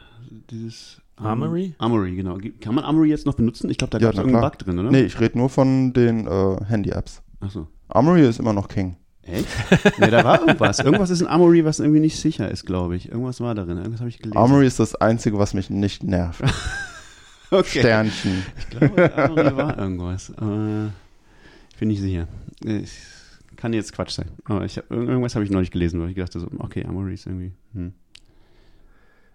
[0.51, 1.75] Dieses um, Armory?
[1.79, 2.39] Armory, genau.
[2.61, 3.71] Kann man Armory jetzt noch benutzen?
[3.71, 4.91] Ich glaube, da gab es ja, irgendeinen Bug drin, oder?
[4.91, 7.23] Nee, ich rede nur von den äh, Handy-Apps.
[7.41, 7.69] Achso.
[7.89, 8.97] Armory ist immer noch King.
[9.23, 9.47] Echt?
[9.99, 10.79] nee, da war irgendwas.
[10.81, 13.11] Irgendwas ist in Armory, was irgendwie nicht sicher ist, glaube ich.
[13.11, 13.79] Irgendwas war darin.
[13.79, 14.37] Irgendwas habe ich gelesen.
[14.37, 16.43] Armory ist das Einzige, was mich nicht nervt.
[17.59, 17.81] okay.
[17.81, 18.45] Sternchen.
[18.59, 20.33] Ich glaube, Armory war irgendwas.
[20.37, 20.93] Aber
[21.71, 22.29] ich bin nicht sicher.
[22.65, 22.93] Ich,
[23.57, 24.31] kann jetzt Quatsch sein.
[24.45, 27.27] Aber ich hab, irgendwas habe ich neulich gelesen, wo ich gedacht so, okay, Armory ist
[27.27, 27.53] irgendwie.
[27.73, 27.95] Hm.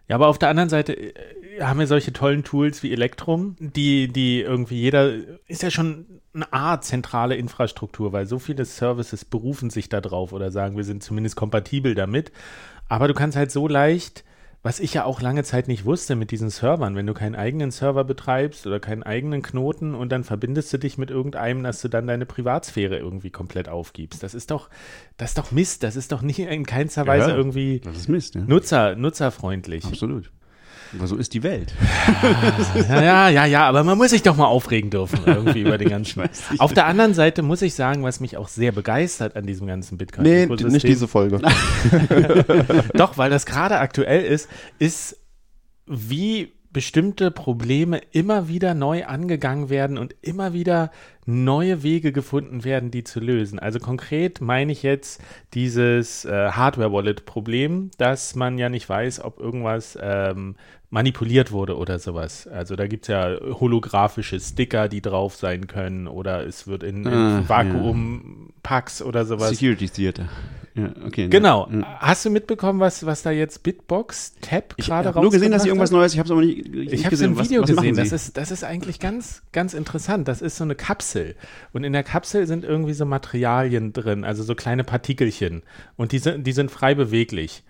[0.08, 1.14] Ja, aber auf der anderen Seite äh,
[1.62, 5.14] haben wir solche tollen Tools wie Electrum, die, die irgendwie jeder,
[5.48, 10.32] ist ja schon eine Art zentrale Infrastruktur, weil so viele Services berufen sich da drauf
[10.32, 12.32] oder sagen, wir sind zumindest kompatibel damit.
[12.88, 14.24] Aber du kannst halt so leicht
[14.62, 17.72] was ich ja auch lange Zeit nicht wusste mit diesen Servern, wenn du keinen eigenen
[17.72, 21.88] Server betreibst oder keinen eigenen Knoten und dann verbindest du dich mit irgendeinem, dass du
[21.88, 24.22] dann deine Privatsphäre irgendwie komplett aufgibst.
[24.22, 24.70] Das ist doch,
[25.16, 25.84] das ist doch Mist.
[25.84, 28.42] Das ist doch nicht in keinster Weise ja, irgendwie Mist, ja.
[28.42, 29.86] Nutzer, nutzerfreundlich.
[29.86, 30.30] Absolut.
[30.96, 31.74] Aber so ist die Welt.
[32.90, 35.90] Ja, ja, ja, ja, aber man muss sich doch mal aufregen dürfen irgendwie über den
[35.90, 36.24] ganzen.
[36.58, 39.98] Auf der anderen Seite muss ich sagen, was mich auch sehr begeistert an diesem ganzen
[39.98, 40.24] Bitcoin.
[40.24, 41.40] Nee, nicht diese Folge.
[42.94, 44.50] doch, weil das gerade aktuell ist,
[44.80, 45.18] ist
[45.86, 50.92] wie bestimmte Probleme immer wieder neu angegangen werden und immer wieder
[51.30, 53.60] neue Wege gefunden werden, die zu lösen.
[53.60, 55.22] Also konkret meine ich jetzt
[55.54, 60.56] dieses äh, Hardware-Wallet-Problem, dass man ja nicht weiß, ob irgendwas ähm,
[60.90, 62.48] manipuliert wurde oder sowas.
[62.48, 67.04] Also da gibt es ja holographische Sticker, die drauf sein können oder es wird in,
[67.06, 69.50] in Ah, Vakuum-Packs oder sowas.
[69.50, 70.30] Security Theater.
[70.76, 71.28] Ja, okay.
[71.28, 71.68] Genau.
[71.72, 71.98] Ja.
[72.00, 75.64] Hast du mitbekommen, was, was da jetzt Bitbox Tab Ich gerade habe nur gesehen, dass
[75.64, 75.92] sie irgendwas?
[75.92, 77.90] Neues, ich habe es aber nicht, nicht Ich habe es im Was- Video was machen
[77.90, 78.04] gesehen.
[78.10, 80.28] Das ist, das ist eigentlich ganz, ganz interessant.
[80.28, 81.19] Das ist so eine Kapsel.
[81.74, 85.64] Und in der Kapsel sind irgendwie so Materialien drin, also so kleine Partikelchen.
[85.96, 87.64] Und die sind, die sind frei beweglich.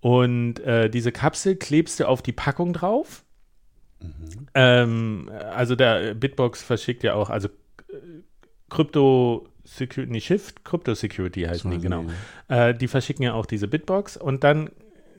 [0.00, 3.24] Und äh, diese Kapsel klebst du auf die Packung drauf.
[4.00, 4.46] Mhm.
[4.54, 7.96] Ähm, also der Bitbox verschickt ja auch, also äh,
[8.68, 12.04] Krypto Security, nee, Shift, Crypto Security heißen die, genau.
[12.48, 14.70] Äh, die verschicken ja auch diese Bitbox und dann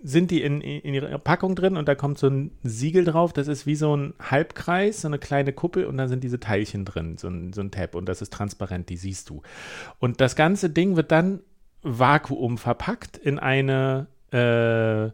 [0.05, 3.33] sind die in, in ihrer Packung drin und da kommt so ein Siegel drauf.
[3.33, 6.85] Das ist wie so ein Halbkreis, so eine kleine Kuppel und da sind diese Teilchen
[6.85, 9.41] drin, so ein, so ein Tab und das ist transparent, die siehst du.
[9.99, 11.39] Und das ganze Ding wird dann
[11.81, 15.05] Vakuum verpackt in eine äh,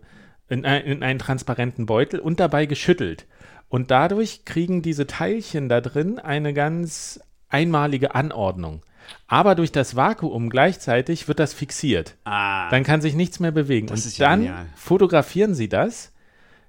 [0.53, 3.25] in, ein, in einen transparenten Beutel und dabei geschüttelt.
[3.69, 8.81] Und dadurch kriegen diese Teilchen da drin eine ganz einmalige Anordnung.
[9.27, 12.15] Aber durch das Vakuum gleichzeitig wird das fixiert.
[12.25, 13.87] Ah, Dann kann sich nichts mehr bewegen.
[13.87, 14.65] Das und ist dann genial.
[14.75, 16.11] fotografieren sie das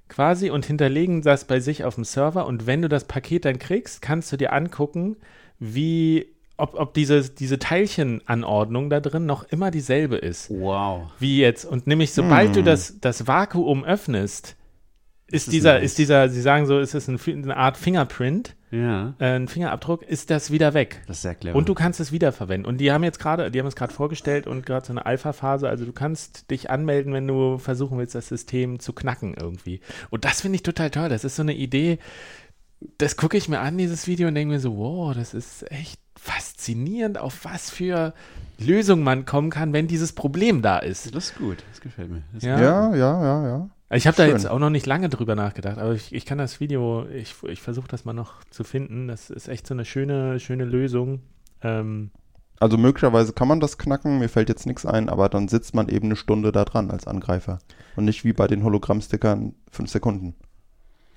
[0.09, 2.47] quasi und hinterlegen das bei sich auf dem Server.
[2.47, 5.17] Und wenn du das Paket dann kriegst, kannst du dir angucken,
[5.59, 10.51] wie, ob, ob diese, diese Teilchenanordnung da drin noch immer dieselbe ist.
[10.51, 11.11] wow.
[11.19, 11.65] Wie jetzt.
[11.65, 12.53] Und nämlich, sobald Hm.
[12.55, 14.57] du das, das Vakuum öffnest,
[15.29, 15.85] ist, es dieser, nice.
[15.85, 20.03] ist dieser, sie sagen so, ist es ein, eine Art Fingerprint, Ja, äh, ein Fingerabdruck,
[20.03, 21.03] ist das wieder weg.
[21.07, 21.57] das ist sehr clever.
[21.57, 22.67] Und du kannst es wiederverwenden.
[22.67, 25.69] Und die haben jetzt gerade, die haben es gerade vorgestellt und gerade so eine Alpha-Phase.
[25.69, 29.83] Also du kannst dich anmelden, wenn du versuchen willst, das System zu knacken irgendwie.
[30.09, 31.11] Und das finde ich total toll.
[31.11, 31.99] Das ist so eine Idee.
[32.97, 36.01] Das gucke ich mir an, dieses Video, und denke mir so, wow, das ist echt
[36.17, 38.15] faszinierend, auf was für
[38.59, 41.15] Lösungen man kommen kann, wenn dieses Problem da ist.
[41.15, 42.23] das ist gut, das gefällt mir.
[42.33, 42.61] Das Ja.
[42.61, 43.71] Ja, ja, ja, ja.
[43.95, 46.61] Ich habe da jetzt auch noch nicht lange drüber nachgedacht, aber ich, ich kann das
[46.61, 49.09] Video, ich, ich versuche das mal noch zu finden.
[49.09, 51.21] Das ist echt so eine schöne, schöne Lösung.
[51.63, 52.11] Ähm,
[52.59, 55.89] Also möglicherweise kann man das knacken, mir fällt jetzt nichts ein, aber dann sitzt man
[55.89, 57.59] eben eine Stunde da dran als Angreifer.
[57.97, 60.35] Und nicht wie bei den Hologrammstickern fünf Sekunden.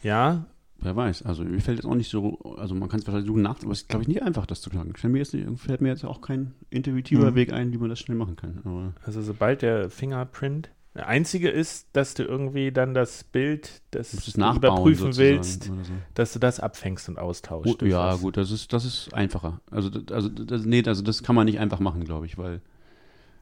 [0.03, 0.45] ja,
[0.77, 3.41] Wer weiß, also mir fällt jetzt auch nicht so, also man kann es wahrscheinlich suchen
[3.41, 4.93] nach, aber es ist glaube ich nicht einfach, das zu knacken.
[4.95, 7.35] Fällt mir jetzt, nicht, fällt mir jetzt auch kein intuitiver Mhm.
[7.35, 8.59] Weg ein, wie man das schnell machen kann.
[8.65, 10.69] Aber Also sobald der Fingerprint.
[10.95, 15.73] Der einzige ist, dass du irgendwie dann das Bild, das du überprüfen sozusagen willst, so.
[16.13, 17.79] dass du das abfängst und austauschst.
[17.79, 18.21] Gut, ja, was.
[18.21, 19.59] gut, das ist, das ist einfacher.
[19.69, 22.61] Also, das- also, das, nee, also das kann man nicht einfach machen, glaube ich, weil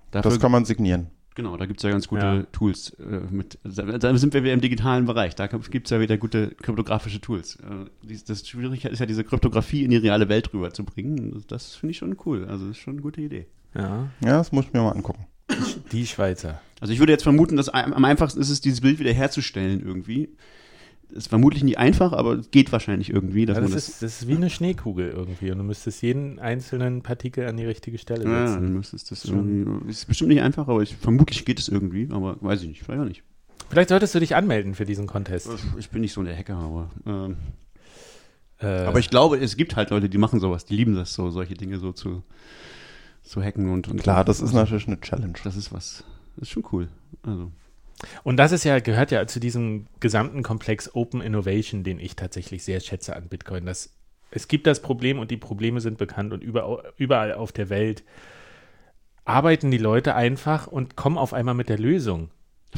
[0.09, 1.11] dafür, Das kann man signieren.
[1.35, 2.43] genau, da gibt es ja ganz gute Ja.
[2.51, 2.89] Tools.
[2.99, 6.49] Äh, mit, da, sind wir wieder im digitalen Bereich, da gibt es ja wieder gute
[6.55, 7.57] kryptografische Tools.
[7.57, 11.31] Äh, das Schwierige ist ja, diese Kryptographie in die reale Welt rüberzubringen.
[11.33, 13.45] Das, das finde ich schon cool, also das ist schon eine gute Idee.
[13.75, 15.27] Ja, Ja, das muss ich mir mal angucken.
[15.91, 16.61] Die Schweizer.
[16.79, 20.29] Also ich würde jetzt vermuten, dass am einfachsten ist es, dieses Bild wieder herzustellen irgendwie.
[21.11, 24.01] Ist vermutlich nicht einfach, aber es geht wahrscheinlich irgendwie, dass Ja, man das, das ist,
[24.01, 27.99] das ist wie eine Schneekugel irgendwie und du müsstest jeden einzelnen Partikel an die richtige
[27.99, 28.63] Stelle Ja, setzen.
[28.63, 29.63] dann müsstest das Schon.
[29.65, 29.91] irgendwie.
[29.91, 33.01] Ist bestimmt nicht einfach, aber ich, vermutlich geht es irgendwie, aber weiß ich nicht, vielleicht
[33.01, 33.21] auch nicht.
[33.69, 35.49] Vielleicht solltest du dich anmelden für diesen Contest.
[35.77, 36.89] Ich bin nicht so der Hacker, aber.
[37.05, 37.37] Ähm,
[38.59, 41.29] Äh, aber ich glaube, es gibt halt Leute, die machen sowas, die lieben das so,
[41.29, 42.23] solche Dinge so zu,
[43.23, 45.33] zu hacken und, und Klar, das ist natürlich eine Challenge.
[45.43, 46.03] das ist was.
[46.35, 46.89] Das ist schon cool.
[47.23, 47.51] Also.
[48.23, 52.63] Und das ist ja, gehört ja zu diesem gesamten Komplex Open Innovation, den ich tatsächlich
[52.63, 53.65] sehr schätze an Bitcoin.
[53.65, 53.93] Das,
[54.31, 58.03] es gibt das Problem und die Probleme sind bekannt und überall, überall auf der Welt
[59.25, 62.29] arbeiten die Leute einfach und kommen auf einmal mit der Lösung.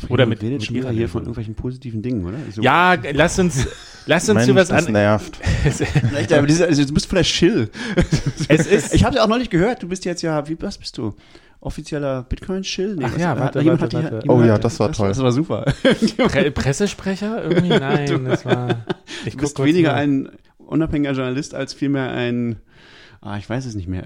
[0.10, 2.38] Oder mit, redet mit schon wieder hier von irgendwelchen positiven Dingen, oder?
[2.54, 3.68] So, Ja, lass uns,
[4.06, 4.94] lass uns Mensch, über was das an.
[4.94, 5.38] nervt.
[5.64, 7.70] Vielleicht, aber diese, also, du bist vielleicht chill.
[8.50, 10.78] Es ist- ich habe ja auch noch nicht gehört, du bist jetzt ja, wie was
[10.78, 11.16] bist du?
[11.62, 13.00] Offizieller Bitcoin-Chill?
[13.02, 14.26] Ach was- ja, hat- warte, jemand warte, hat die- warte.
[14.28, 15.08] jemand Oh ja, hat- das war toll.
[15.08, 15.66] Das war super.
[16.18, 17.44] Pre Pressesprecher?
[17.44, 17.70] Irgendwie?
[17.70, 18.86] Nein, das war.
[19.26, 20.00] Ich Du guck bist weniger nach.
[20.00, 22.58] ein unabhängiger Journalist als vielmehr ein,
[23.22, 24.04] ah, ich weiß es nicht mehr.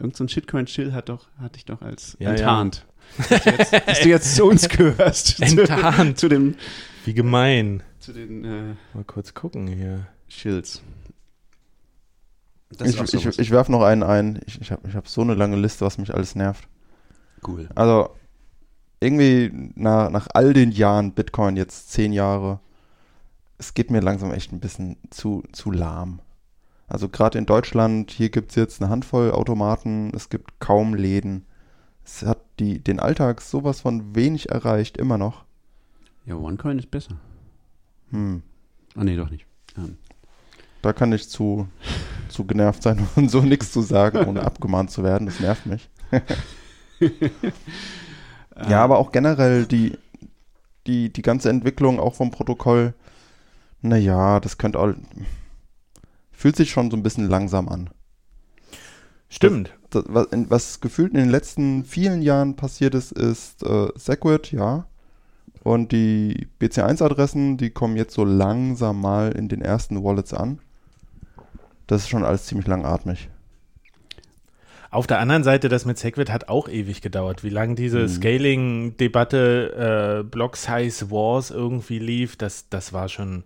[0.00, 2.86] Irgend so ein Shitcoin-Chill hat doch, hatte ich doch als Ja, enttarnt.
[3.28, 5.40] Dass, du jetzt, dass du jetzt zu uns gehörst.
[5.42, 6.18] Enttarnt.
[6.18, 6.56] Zu, zu den,
[7.04, 7.82] Wie gemein.
[7.98, 10.06] zu den äh, Mal kurz gucken hier.
[10.28, 10.82] Chills.
[12.70, 14.40] Das Ich, ich, ich werf noch einen ein.
[14.46, 16.68] Ich, ich habe ich hab so eine lange Liste, was mich alles nervt.
[17.46, 17.68] cool.
[17.74, 18.10] Also
[19.00, 22.60] irgendwie nach, nach all den Jahren Bitcoin, jetzt zehn Jahre,
[23.58, 26.20] es geht mir langsam echt ein bisschen zu, zu lahm.
[26.86, 31.46] Also gerade in Deutschland, hier gibt es jetzt eine Handvoll Automaten, es gibt kaum Läden.
[32.12, 35.44] Es hat die, den Alltag sowas von wenig erreicht, immer noch.
[36.26, 37.16] Ja, OneCoin ist besser.
[38.10, 38.42] Hm.
[38.96, 39.46] Ah, nee, doch nicht.
[39.76, 39.96] Ähm,
[40.82, 41.68] Da kann ich zu,
[42.28, 45.26] zu genervt sein und so nichts zu sagen, ohne abgemahnt zu werden.
[45.26, 45.88] Das nervt mich.
[48.68, 49.96] ja, aber auch generell die,
[50.86, 52.92] die, die ganze Entwicklung auch vom Protokoll,
[53.82, 54.92] naja, das könnte auch,
[56.32, 57.88] fühlt sich schon so ein bisschen langsam an.
[59.28, 59.72] Stimmt.
[59.90, 64.86] Das, was, was gefühlt in den letzten vielen Jahren passiert ist, ist äh, Segwit, ja.
[65.62, 70.58] Und die BC1-Adressen, die kommen jetzt so langsam mal in den ersten Wallets an.
[71.86, 73.28] Das ist schon alles ziemlich langatmig.
[74.92, 77.44] Auf der anderen Seite, das mit Segwit hat auch ewig gedauert.
[77.44, 78.08] Wie lange diese Mhm.
[78.08, 83.44] Scaling-Debatte, äh, Block-Size-Wars irgendwie lief, das, das war schon,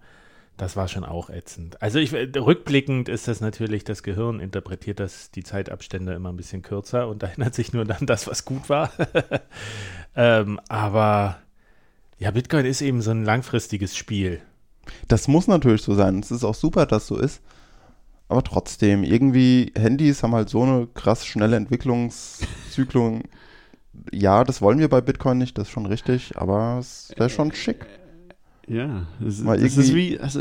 [0.57, 1.83] das war schon auch ätzend.
[1.83, 6.63] Also ich, rückblickend ist das natürlich, das Gehirn interpretiert das, die Zeitabstände immer ein bisschen
[6.63, 8.93] kürzer und erinnert sich nur dann das, was gut war.
[10.17, 11.39] ähm, aber
[12.19, 14.41] ja, Bitcoin ist eben so ein langfristiges Spiel.
[15.09, 16.21] Das muss natürlich so sein.
[16.21, 17.41] Es ist auch super, dass so ist.
[18.29, 23.25] Aber trotzdem, irgendwie, Handys haben halt so eine krass schnelle Entwicklungszyklung.
[24.13, 27.53] Ja, das wollen wir bei Bitcoin nicht, das ist schon richtig, aber es wäre schon
[27.53, 27.87] schick.
[28.69, 30.41] Ja, das, Mal das ist wie, also,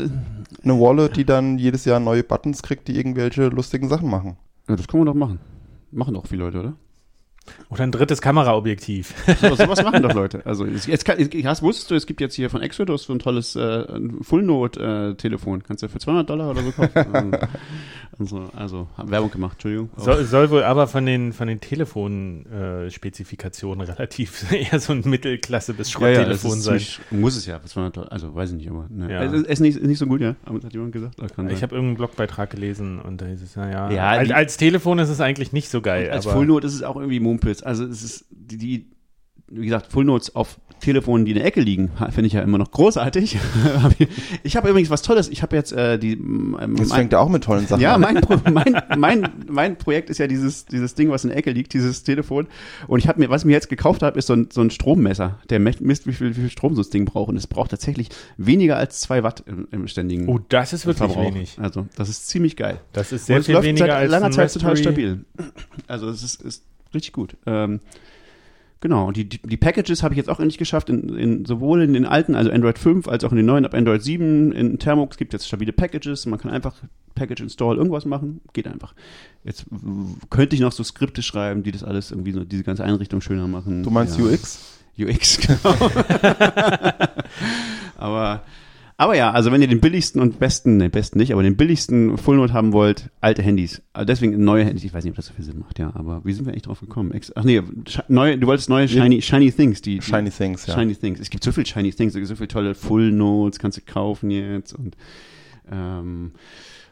[0.62, 4.36] Eine Wallet, die dann jedes Jahr neue Buttons kriegt, die irgendwelche lustigen Sachen machen.
[4.68, 5.38] ja, das können wir doch machen.
[5.90, 6.76] Machen doch viele Leute, oder?
[7.68, 9.14] Oder ein drittes Kameraobjektiv.
[9.40, 10.42] So, sowas machen doch Leute.
[10.44, 13.56] Also jetzt kann, hast, wusstest du, es gibt jetzt hier von Exodus so ein tolles
[13.56, 13.84] äh,
[14.22, 15.62] Full-Note-Telefon.
[15.62, 17.36] Kannst du für 200 Dollar oder so kaufen.
[18.18, 19.90] also, also, haben Werbung gemacht, Entschuldigung.
[19.96, 25.92] Soll, soll wohl aber von den, von den Telefonspezifikationen relativ eher so ein Mittelklasse- bis
[25.94, 26.78] ja, ja, Schrotttelefon ist sein.
[26.78, 28.12] ziemlich, muss es ja für 200 Dollar.
[28.12, 29.10] Also, weiß ich nicht, aber ne.
[29.10, 29.24] Ja.
[29.24, 30.34] es ist, ist, nicht, ist nicht so gut, ja.
[30.44, 31.16] Aber das hat jemand gesagt.
[31.20, 35.08] Ich habe irgendeinen Blogbeitrag gelesen und da hieß es, naja, Ja, als, als Telefon ist
[35.08, 36.10] es eigentlich nicht so geil.
[36.10, 37.62] Als aber Full Note ist es auch irgendwie Mumpitz.
[37.62, 38.86] Also es ist die, die
[39.48, 42.58] wie gesagt, Full Notes auf Telefonen, die in der Ecke liegen, finde ich ja immer
[42.58, 43.38] noch großartig.
[44.42, 45.28] ich habe übrigens was Tolles.
[45.28, 47.94] Ich habe jetzt äh, die ähm, Das mein- fängt ja auch mit tollen Sachen ja,
[47.94, 48.00] an.
[48.00, 51.52] mein, Pro mein, mein, mein Projekt ist ja dieses, dieses Ding, was in der Ecke
[51.52, 52.48] liegt, dieses Telefon.
[52.86, 54.70] Und ich habe mir, was ich mir jetzt gekauft habe, ist so ein, so ein
[54.70, 57.28] Strommesser, der misst, wie viel, wie viel Strom so das Ding braucht.
[57.28, 61.10] Und es braucht tatsächlich weniger als zwei Watt im, im ständigen oh, das ist wirklich
[61.12, 61.34] Verbrauch.
[61.34, 61.58] wenig.
[61.60, 62.80] Also, das ist ziemlich geil.
[62.92, 64.94] Das ist Und sehr es viel läuft weniger seit als langer Zeit total Raspberry.
[64.94, 65.24] stabil.
[65.86, 67.36] Also es ist, ist richtig gut.
[67.46, 67.80] Ähm,
[68.80, 71.82] genau, und die, die, die Packages habe ich jetzt auch endlich geschafft, in, in, sowohl
[71.82, 74.52] in den alten, also Android 5, als auch in den neuen, ab Android 7.
[74.52, 76.26] In Thermux gibt es jetzt stabile Packages.
[76.26, 76.76] Man kann einfach
[77.14, 78.40] Package install irgendwas machen.
[78.52, 78.94] Geht einfach.
[79.44, 79.66] Jetzt
[80.30, 83.46] könnte ich noch so Skripte schreiben, die das alles irgendwie so, diese ganze Einrichtung schöner
[83.46, 83.82] machen.
[83.82, 84.24] Du meinst ja.
[84.24, 84.80] UX?
[84.98, 85.74] UX, genau.
[87.96, 88.42] aber,
[88.96, 92.16] aber ja, also wenn ihr den billigsten und besten, den besten nicht, aber den billigsten
[92.16, 93.82] Full Note haben wollt, alte Handys.
[93.92, 94.84] Also deswegen neue Handys.
[94.84, 95.92] Ich weiß nicht, ob das so viel Sinn macht, ja.
[95.94, 97.10] Aber wie sind wir eigentlich drauf gekommen?
[97.12, 97.60] Ex Ach nee,
[98.08, 99.82] neue, du wolltest neue Shiny, Shiny Things.
[99.82, 100.74] Die, die Shiny Things, ja.
[100.74, 101.18] Shiny Things.
[101.18, 103.82] Es gibt so viel Shiny Things, es gibt so viele tolle Full Notes, kannst du
[103.82, 104.96] kaufen jetzt und
[105.70, 106.32] ähm,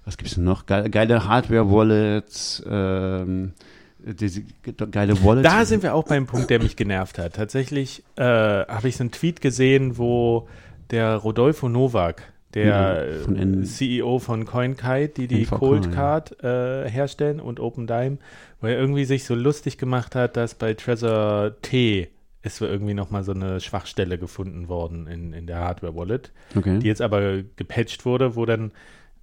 [0.04, 0.66] was gibt's denn noch?
[0.66, 3.52] Geile, geile Hardware-Wallets, ähm,
[3.98, 4.42] diese
[4.90, 5.48] geile Wallets.
[5.48, 7.34] Da sind wir auch beim Punkt, der mich genervt hat.
[7.34, 10.48] Tatsächlich äh, habe ich so einen Tweet gesehen, wo
[10.90, 15.92] der Rodolfo Novak, der von CEO von CoinKite, die die NVK, Cold ja.
[15.92, 18.18] Card äh, herstellen und OpenDime,
[18.60, 22.08] wo er irgendwie sich so lustig gemacht hat, dass bei Trezor T
[22.42, 26.78] ist irgendwie nochmal so eine Schwachstelle gefunden worden in, in der Hardware-Wallet, okay.
[26.80, 28.72] die jetzt aber gepatcht wurde, wo dann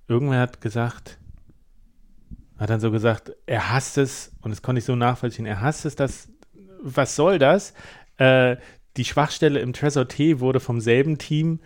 [0.08, 1.17] irgendwer hat gesagt,
[2.58, 5.86] hat dann so gesagt, er hasst es, und das konnte ich so nachvollziehen, er hasst
[5.86, 6.30] es, dass,
[6.82, 7.74] was soll das?
[8.17, 8.56] Äh,
[8.97, 11.60] die Schwachstelle im Trezor T wurde vom selben Team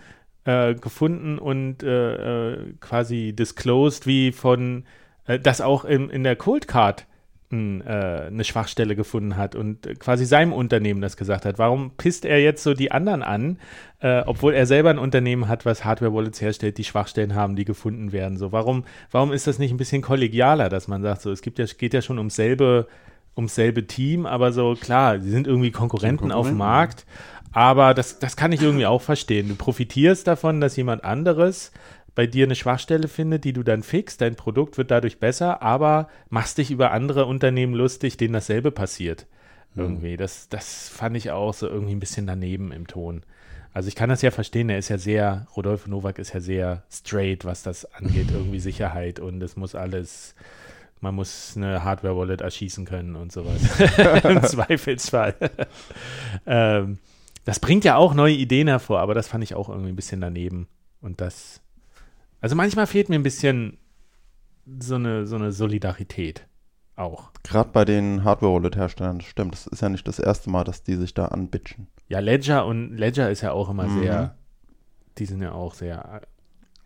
[0.46, 4.86] äh, gefunden und äh, äh, quasi disclosed, wie von,
[5.26, 7.08] äh, das auch in, in der Cold Card
[7.54, 11.60] n, äh, eine Schwachstelle gefunden hat und äh, quasi seinem Unternehmen das gesagt hat.
[11.60, 13.60] Warum pisst er jetzt so die anderen an,
[14.00, 18.12] äh, obwohl er selber ein Unternehmen hat, was Hardware-Wallets herstellt, die Schwachstellen haben, die gefunden
[18.12, 18.38] werden?
[18.38, 21.60] So, warum, warum ist das nicht ein bisschen kollegialer, dass man sagt, so, es gibt
[21.60, 22.88] ja, geht ja schon ums selbe,
[23.36, 27.06] ums selbe Team, aber so, klar, sie sind irgendwie Konkurrenten, auf dem Konkurrenten, Markt,
[27.52, 29.48] aber das, das kann ich irgendwie auch verstehen.
[29.48, 31.72] Du profitierst davon, dass jemand anderes
[32.16, 36.10] bei dir eine Schwachstelle findet, die du dann fixst, dein Produkt wird dadurch besser, aber
[36.30, 39.26] machst dich über andere Unternehmen lustig, denen dasselbe passiert.
[39.76, 40.18] Irgendwie.
[40.18, 43.24] Das, das fand ich auch so irgendwie ein bisschen daneben im Ton.
[43.74, 46.84] Also ich kann das ja verstehen, er ist ja sehr, Rodolfo Novak ist ja sehr
[46.92, 50.36] straight, was das angeht, irgendwie Sicherheit und es muss alles,
[51.04, 53.62] man muss eine Hardware-Wallet erschießen können und sowas.
[54.24, 55.36] Im Zweifelsfall.
[56.46, 56.98] ähm,
[57.44, 60.22] das bringt ja auch neue Ideen hervor, aber das fand ich auch irgendwie ein bisschen
[60.22, 60.68] daneben.
[61.02, 61.62] Und das,
[62.40, 63.78] also manchmal fehlt mir ein bisschen
[64.80, 66.48] so eine, so eine Solidarität
[66.96, 67.32] auch.
[67.44, 69.54] Gerade bei den Hardware-Wallet-Herstellern, das stimmt.
[69.56, 71.88] Das ist ja nicht das erste Mal, dass die sich da anbitchen.
[72.08, 74.00] Ja, Ledger und Ledger ist ja auch immer Mhm.
[74.00, 74.38] sehr,
[75.18, 76.22] die sind ja auch sehr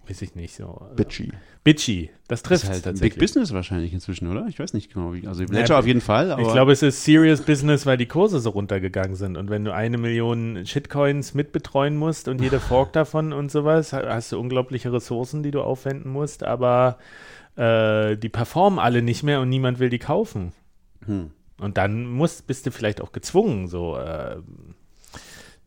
[0.10, 0.88] weiß ich nicht, so.
[0.92, 1.32] äh, Bitchy.
[1.64, 3.14] Bitchy, das Das trifft ist halt tatsächlich.
[3.16, 4.48] Big Business wahrscheinlich inzwischen, oder?
[4.48, 5.14] Ich weiß nicht genau.
[5.14, 8.06] Wie, also Ledger auf jeden Fall, aber ich glaube, es ist Serious Business, weil die
[8.06, 9.38] Kurse so runtergegangen sind.
[9.38, 14.06] Und wenn du eine Million Shitcoins mitbetreuen musst und jede Fork davon und sowas, ha-
[14.08, 16.98] hast du unglaubliche Ressourcen, die du aufwenden musst, aber
[17.56, 20.54] äh, die performen alle nicht mehr und niemand will die kaufen.
[21.06, 21.32] Hm.
[21.60, 24.38] Und dann musst, bist du vielleicht auch gezwungen, so äh,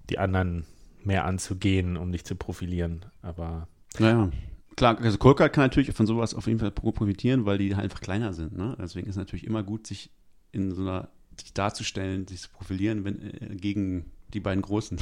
[0.09, 0.64] die anderen
[1.03, 3.07] mehr anzugehen, um dich zu profilieren.
[3.22, 3.66] Aber
[3.99, 4.30] Naja,
[4.76, 7.84] klar, also Coldcard kann natürlich von sowas auf jeden Fall pro- profitieren, weil die halt
[7.84, 8.57] einfach kleiner sind.
[8.57, 8.76] Ne?
[8.80, 10.11] Deswegen ist es natürlich immer gut, sich
[10.53, 14.99] in so einer sich darzustellen, sich zu profilieren, wenn äh, gegen die beiden Großen.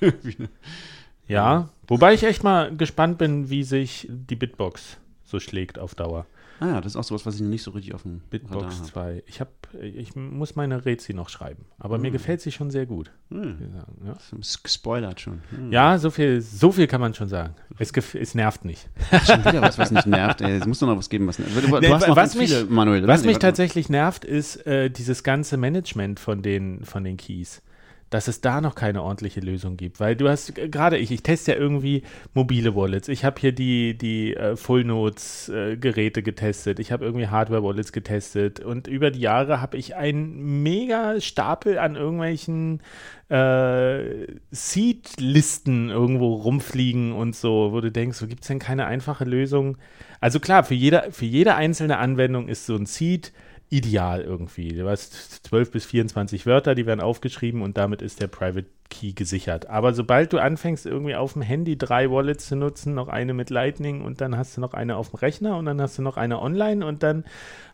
[1.28, 6.26] ja, wobei ich echt mal gespannt bin, wie sich die Bitbox so schlägt auf Dauer.
[6.60, 8.54] Ah ja, das ist auch sowas, was ich noch nicht so richtig auf dem Bitbox
[8.64, 8.86] Radar habe.
[8.86, 9.22] 2.
[9.26, 9.50] Ich habe,
[9.82, 13.10] ich muss meine Rezi noch schreiben, aber mir gefällt sie schon sehr gut.
[13.30, 13.58] Hm,
[14.04, 14.16] Ja.
[14.36, 15.42] das gespoilert schon.
[15.50, 15.72] Hm.
[15.72, 17.54] ja, so viel, so viel kann man schon sagen.
[17.78, 18.88] Es, es nervt nicht.
[19.26, 20.40] Schon wieder was, was nicht nervt.
[20.40, 20.56] Ey.
[20.56, 21.54] Es muss doch noch was geben, was nervt.
[21.56, 23.06] Du, Nee, hast noch was ganz viele, mich- Manuel.
[23.06, 27.62] Was mich tatsächlich nervt, ist äh, dieses ganze Management von den, von den Keys.
[28.10, 30.00] Dass es da noch keine ordentliche Lösung gibt.
[30.00, 32.02] Weil du hast, äh, gerade ich, ich teste ja irgendwie
[32.34, 33.08] mobile Wallets.
[33.08, 36.78] Ich habe hier die, die äh, Full-Notes-Geräte getestet.
[36.78, 38.60] Ich habe irgendwie Hardware-Wallets getestet.
[38.60, 42.80] Und über die Jahre habe ich einen mega Stapel an irgendwelchen
[43.28, 49.24] äh, Seed-Listen irgendwo rumfliegen und so, wo du denkst, so gibt es denn keine einfache
[49.24, 49.76] Lösung?
[50.20, 53.32] Also klar, für jede, für jede einzelne Anwendung ist so ein Seed
[53.70, 54.68] ideal irgendwie.
[54.68, 59.12] Du hast 12 bis 24 Wörter, die werden aufgeschrieben und damit ist der Private Key
[59.12, 59.68] gesichert.
[59.68, 63.50] Aber sobald du anfängst, irgendwie auf dem Handy drei Wallets zu nutzen, noch eine mit
[63.50, 66.16] Lightning und dann hast du noch eine auf dem Rechner und dann hast du noch
[66.16, 67.24] eine online und dann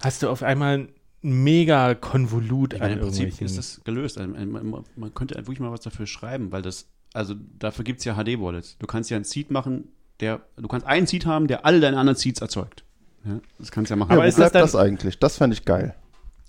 [0.02, 0.88] hast du auf einmal ein
[1.22, 4.18] mega Konvolut Ich an im Prinzip ist das gelöst.
[4.18, 8.04] Also, man, man könnte wirklich mal was dafür schreiben, weil das, also dafür gibt es
[8.04, 8.78] ja HD-Wallets.
[8.78, 9.88] Du kannst ja einen Seed machen,
[10.20, 12.83] der, du kannst einen Seed haben, der alle deine anderen Seeds erzeugt.
[13.26, 14.10] Ja, das kannst du ja machen.
[14.10, 15.18] Ja, Aber wo ist das bleibt dann- das, eigentlich?
[15.18, 15.94] Das fände ich geil.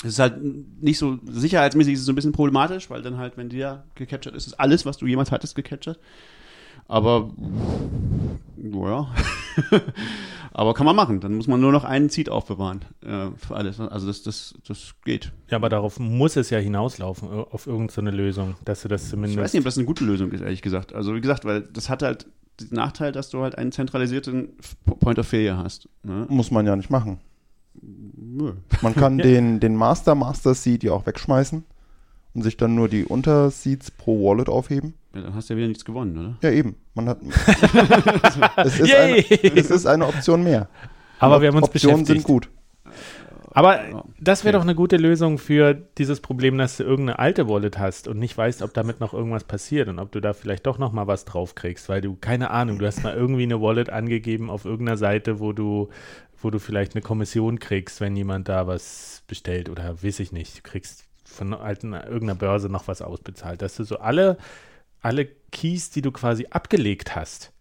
[0.03, 0.37] Es ist halt
[0.81, 4.35] nicht so, sicherheitsmäßig ist es so ein bisschen problematisch, weil dann halt, wenn der gecaptured
[4.35, 5.97] ist, ist alles, was du jemals hattest, gecaptured.
[6.87, 7.31] Aber,
[8.57, 9.07] naja.
[10.57, 11.19] Aber kann man machen.
[11.19, 13.77] Dann muss man nur noch einen Seed aufbewahren äh, für alles.
[13.81, 15.33] Also das, das, das geht.
[15.49, 19.37] Ja, aber darauf muss es ja hinauslaufen, äh, auf irgendeine Lösung, dass du das zumindest.
[19.37, 20.95] Ich weiß nicht, ob das eine gute Lösung ist, ehrlich gesagt.
[20.95, 22.27] Also wie gesagt, weil das hat halt
[22.61, 24.53] den Nachteil, dass du halt einen zentralisierten
[24.85, 25.89] Point of Failure hast.
[26.03, 26.25] Ne?
[26.29, 27.19] Muss man ja nicht machen.
[27.81, 28.53] Nö.
[28.81, 29.25] Man kann Ja.
[29.25, 31.65] den, den Master Master Seed ja auch wegschmeißen
[32.35, 34.93] und sich dann nur die Unterseeds pro Wallet aufheben.
[35.15, 36.37] Ja, dann hast du ja wieder nichts gewonnen, oder?
[36.43, 36.75] Ja, eben.
[36.93, 37.19] Man hat.
[38.57, 40.67] es, ist eine, es ist eine Option mehr.
[41.19, 42.27] aber wir haben uns Optionen beschäftigt.
[42.27, 42.49] sind gut.
[43.55, 44.57] Aber das wäre okay.
[44.57, 48.37] doch eine gute Lösung für dieses Problem, dass du irgendeine alte Wallet hast und nicht
[48.37, 51.23] weißt, ob damit noch irgendwas passiert und ob du da vielleicht doch noch mal was
[51.23, 54.97] drauf kriegst, weil du keine Ahnung, du hast mal irgendwie eine Wallet angegeben auf irgendeiner
[54.97, 55.87] Seite, wo du
[56.41, 60.57] wo du vielleicht eine Kommission kriegst, wenn jemand da was bestellt oder weiß ich nicht,
[60.57, 61.04] du kriegst
[61.35, 64.37] von alten, irgendeiner Börse noch was ausbezahlt, dass du so alle
[65.01, 67.51] alle Keys, die du quasi abgelegt hast,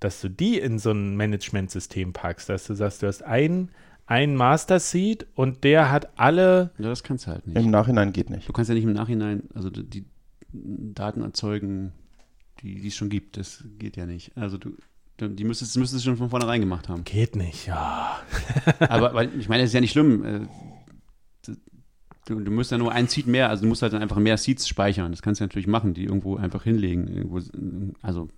[0.00, 3.70] dass du die in so ein Managementsystem packst, dass du sagst, du hast einen
[4.06, 7.58] ein Master Seed und der hat alle Ja, das kannst du halt nicht.
[7.58, 8.48] Im Nachhinein geht nicht.
[8.48, 10.04] Du kannst ja nicht im Nachhinein, also die, die
[10.94, 11.92] Daten erzeugen,
[12.62, 13.36] die, die es schon gibt.
[13.36, 14.34] Das geht ja nicht.
[14.34, 14.70] Also du,
[15.18, 17.04] du- die müsstest, du schon von vornherein gemacht haben.
[17.04, 18.18] geht nicht, ja.
[18.80, 20.48] Aber weil, ich meine, das ist ja nicht schlimm.
[22.28, 24.36] Du, du musst ja nur ein Seed mehr, also du musst halt dann einfach mehr
[24.36, 25.10] Seeds speichern.
[25.12, 27.08] Das kannst du natürlich machen, die irgendwo einfach hinlegen.
[27.08, 27.40] Irgendwo,
[28.02, 28.28] also,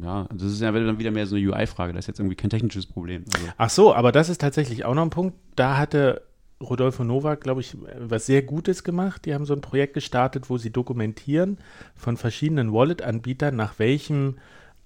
[0.00, 1.92] ja, das ist ja dann wieder mehr so eine UI-Frage.
[1.92, 3.24] Das ist jetzt irgendwie kein technisches Problem.
[3.34, 5.36] Also, Ach so, aber das ist tatsächlich auch noch ein Punkt.
[5.56, 6.22] Da hatte
[6.60, 9.24] Rodolfo Novak, glaube ich, was sehr Gutes gemacht.
[9.24, 11.58] Die haben so ein Projekt gestartet, wo sie dokumentieren
[11.96, 14.36] von verschiedenen Wallet-Anbietern, nach welchem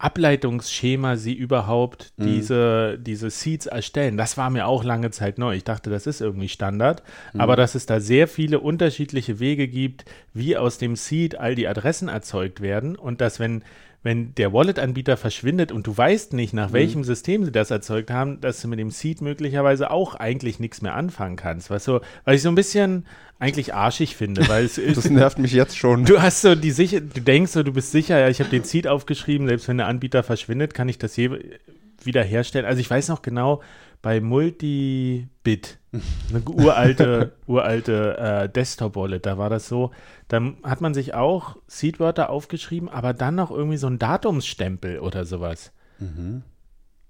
[0.01, 2.25] Ableitungsschema sie überhaupt Mhm.
[2.27, 4.17] diese, diese Seeds erstellen.
[4.17, 5.55] Das war mir auch lange Zeit neu.
[5.55, 7.03] Ich dachte, das ist irgendwie Standard.
[7.33, 7.41] Mhm.
[7.41, 11.69] Aber dass es da sehr viele unterschiedliche Wege gibt, wie aus dem Seed all die
[11.69, 13.63] Adressen erzeugt werden und dass, wenn
[14.03, 18.41] wenn der Wallet-Anbieter verschwindet und du weißt nicht, nach welchem System sie das erzeugt haben,
[18.41, 21.69] dass du mit dem Seed möglicherweise auch eigentlich nichts mehr anfangen kannst.
[21.69, 23.05] Was so, weil ich so ein bisschen
[23.41, 26.05] eigentlich arschig finde, weil es ist, Das nervt mich jetzt schon.
[26.05, 28.65] du hast so die sicher, du denkst so, du bist sicher, ja, ich habe den
[28.65, 31.31] Seed aufgeschrieben, selbst wenn der Anbieter verschwindet, kann ich das je
[32.03, 32.67] wieder herstellen.
[32.67, 33.61] Also ich weiß noch genau,
[34.03, 35.79] bei Multibit,
[36.31, 39.91] eine uralte, uralte äh, Desktop-Wallet, da war das so,
[40.29, 45.25] da hat man sich auch Seedwörter aufgeschrieben, aber dann noch irgendwie so ein Datumsstempel oder
[45.25, 45.73] sowas.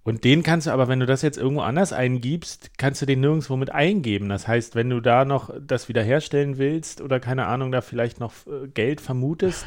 [0.02, 3.20] Und den kannst du aber, wenn du das jetzt irgendwo anders eingibst, kannst du den
[3.20, 4.28] nirgendwo mit eingeben.
[4.30, 8.32] Das heißt, wenn du da noch das wiederherstellen willst oder keine Ahnung, da vielleicht noch
[8.46, 9.66] äh, Geld vermutest,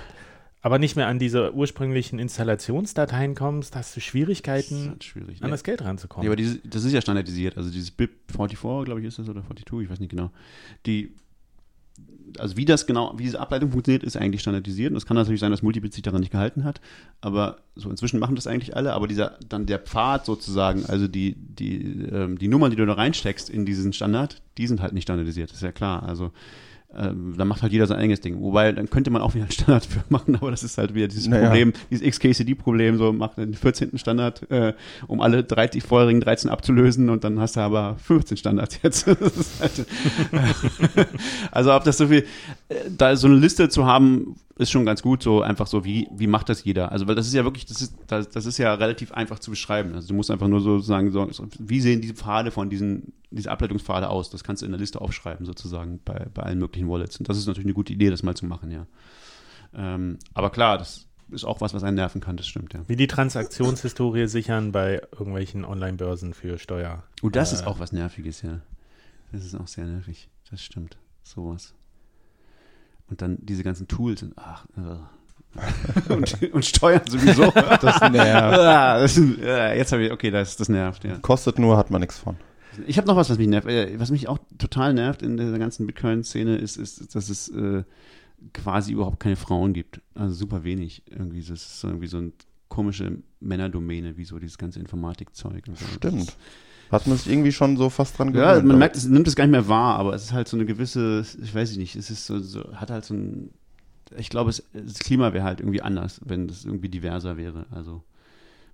[0.62, 5.42] aber nicht mehr an diese ursprünglichen Installationsdateien kommst, hast du Schwierigkeiten, halt schwierig.
[5.44, 5.52] an Ne?
[5.52, 6.26] das Geld Ja, ranzukommen.
[6.28, 7.58] aber dieses, das ist ja standardisiert.
[7.58, 10.32] Also dieses BIP 44, glaube ich, ist das oder 42, ich weiß nicht genau.
[10.86, 11.14] Die,
[12.40, 14.92] also wie das genau, wie diese Ableitung funktioniert, ist eigentlich standardisiert.
[14.92, 16.82] Und es kann natürlich sein, dass Multibit sich daran nicht gehalten hat.
[17.22, 18.94] Aber so inzwischen machen das eigentlich alle.
[18.94, 22.94] Aber dieser, dann der Pfad sozusagen, also die, die, ähm, die Nummern, die du da
[22.94, 25.50] reinsteckst in diesen Standard, die sind halt nicht standardisiert.
[25.50, 26.04] Das ist ja klar.
[26.04, 26.32] Also
[26.98, 28.40] ähm, da macht halt jeder sein eigenes Ding.
[28.42, 31.08] Wobei, dann könnte man auch wieder einen Standard für machen, aber das ist halt wieder
[31.08, 31.48] dieses Naja.
[31.48, 33.98] Problem, dieses XKCD-Problem, so macht den 14.
[33.98, 34.74] Standard, äh,
[35.08, 39.08] um alle 30, vorherigen 13 abzulösen und dann hast du aber 15 Standards jetzt.
[39.60, 39.86] Halt,
[41.52, 42.26] also ob das so viel,
[42.70, 46.08] äh, da so eine Liste zu haben, ist schon ganz gut, so einfach so, wie,
[46.12, 46.92] wie macht das jeder?
[46.92, 49.50] Also, weil das ist ja wirklich, das ist, das, das ist ja relativ einfach zu
[49.50, 49.96] beschreiben.
[49.96, 51.12] Also du musst einfach nur so sagen,
[51.60, 54.30] wie sehen diese Pfade von diesen, diese Ableitungspfade aus?
[54.30, 57.18] Das kannst du in der Liste aufschreiben, sozusagen, bei, bei allen möglichen Wallets.
[57.18, 58.86] Und das ist natürlich eine gute Idee, das mal zu machen, ja.
[59.76, 62.82] Ähm, aber klar, das ist auch was, was einen nerven kann, das stimmt, ja.
[62.88, 67.02] Wie die Transaktionshistorie sichern bei irgendwelchen Online-Börsen für Steuer.
[67.24, 68.60] Und das Äh, ist auch was Nerviges, ja.
[69.32, 70.30] Das ist auch sehr nervig.
[70.52, 70.98] Das stimmt.
[71.24, 71.74] Sowas.
[73.14, 76.10] Und dann diese ganzen Tools und ach, äh.
[76.14, 77.52] und, und Steuern sowieso.
[77.52, 78.58] Das nervt.
[78.60, 81.20] Ah, das, äh, jetzt habe ich, okay, das, das nervt, ja.
[81.20, 82.38] Kostet nur, hat man nichts von.
[82.88, 83.68] Ich habe noch was, was mich nervt.
[83.68, 87.84] Äh, Was mich auch total nervt in dieser ganzen Bitcoin-Szene ist, ist, dass es äh,
[88.52, 90.02] quasi überhaupt keine Frauen gibt.
[90.16, 91.04] Also super wenig.
[91.08, 92.32] Irgendwie, das ist so irgendwie so eine
[92.68, 95.66] komische Männerdomäne, wie so dieses ganze Informatikzeug.
[95.68, 95.86] so.
[95.86, 96.36] Stimmt.
[96.94, 98.66] Hat man sich irgendwie schon so fast dran Ja, gewöhnt.
[98.68, 100.56] man aber- merkt, es nimmt es gar nicht mehr wahr, aber es ist halt so
[100.58, 103.50] eine gewisse, ich weiß nicht, es ist so, so hat halt so ein,
[104.18, 107.66] ich glaube, es, das Klima wäre halt irgendwie anders, wenn das irgendwie diverser wäre.
[107.72, 108.04] Also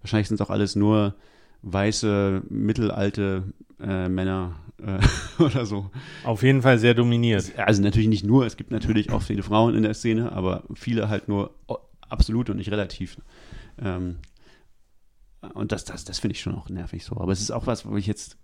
[0.01, 1.15] wahrscheinlich sind es auch alles nur
[1.61, 3.43] weiße, mittelalte
[3.81, 4.99] äh, Männer äh,
[5.43, 5.89] oder so.
[6.23, 7.51] Auf jeden Fall sehr dominiert.
[7.57, 11.09] Also natürlich nicht nur, es gibt natürlich auch viele Frauen in der Szene, aber viele
[11.09, 11.51] halt nur
[12.09, 13.17] absolut und nicht relativ.
[13.81, 14.15] Ähm,
[15.53, 17.17] und das, das, das finde ich schon auch nervig so.
[17.17, 18.37] Aber es ist auch was, wo ich jetzt,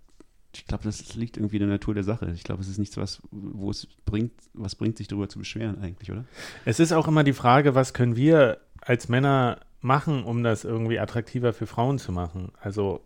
[0.53, 2.31] ich glaube, das liegt irgendwie in der Natur der Sache.
[2.33, 5.81] Ich glaube, es ist nichts, was, wo es bringt, was bringt, sich darüber zu beschweren
[5.81, 6.25] eigentlich, oder?
[6.63, 10.99] Es ist auch immer die Frage, was können wir als Männer machen, um das irgendwie
[10.99, 12.51] attraktiver für Frauen zu machen?
[12.59, 13.01] Also,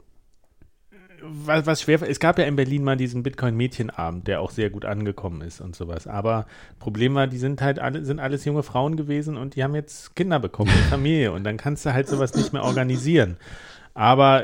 [1.21, 4.85] was, was schwer, es gab ja in Berlin mal diesen Bitcoin-Mädchenabend, der auch sehr gut
[4.85, 6.07] angekommen ist und sowas.
[6.07, 6.45] Aber
[6.79, 10.15] Problem war, die sind halt alle, sind alles junge Frauen gewesen und die haben jetzt
[10.15, 13.37] Kinder bekommen, Familie und dann kannst du halt sowas nicht mehr organisieren.
[13.93, 14.43] Aber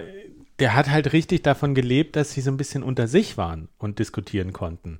[0.59, 3.99] der hat halt richtig davon gelebt, dass sie so ein bisschen unter sich waren und
[3.99, 4.99] diskutieren konnten.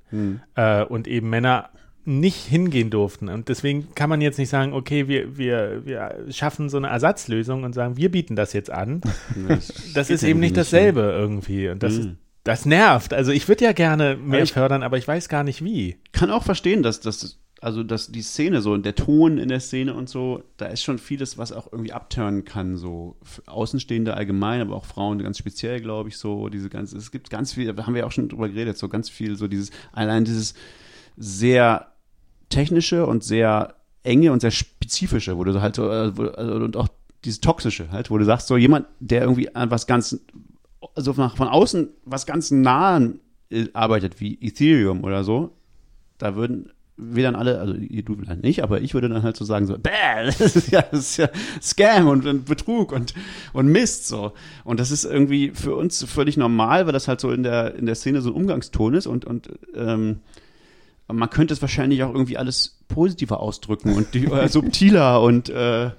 [0.54, 1.70] Äh, und eben Männer
[2.08, 3.28] nicht hingehen durften.
[3.28, 7.64] Und deswegen kann man jetzt nicht sagen, okay, wir, wir, wir schaffen so eine Ersatzlösung
[7.64, 9.00] und sagen, wir bieten das jetzt an.
[9.94, 11.68] Das ist eben nicht dasselbe irgendwie.
[11.68, 12.16] Und das, ist, Mhm.
[12.44, 13.12] das nervt.
[13.14, 15.96] Also ich würde ja gerne mehr ich- fördern, aber ich weiß gar nicht wie.
[16.12, 19.94] kann auch verstehen, dass das, also dass die Szene so, der Ton in der Szene
[19.94, 23.16] und so, da ist schon vieles, was auch irgendwie abturnen kann, so.
[23.46, 27.54] Außenstehende allgemein, aber auch Frauen ganz speziell, glaube ich, so diese ganze, es gibt ganz
[27.54, 30.54] viel, da haben wir auch schon drüber geredet, so ganz viel, so dieses, allein dieses
[31.16, 31.92] sehr
[32.50, 36.88] technische und sehr enge und sehr spezifische, wo du halt so, äh, also, und auch
[37.24, 40.20] dieses toxische halt, wo du sagst, so jemand, der irgendwie an was ganz,
[40.94, 45.56] also von, von außen was ganz nahen äh, arbeitet, wie Ethereum oder so,
[46.18, 49.66] da würden wir dann alle, also du nicht, aber ich würde dann halt so sagen,
[49.66, 49.90] so, bäh,
[50.24, 51.28] das ist ja, das ist ja
[51.60, 53.14] Scam und, und Betrug und,
[53.52, 54.32] und Mist so.
[54.64, 57.86] Und das ist irgendwie für uns völlig normal, weil das halt so in der, in
[57.86, 60.20] der Szene so ein Umgangston ist und, und ähm,
[61.08, 65.90] man könnte es wahrscheinlich auch irgendwie alles positiver ausdrücken und die, äh, subtiler und äh,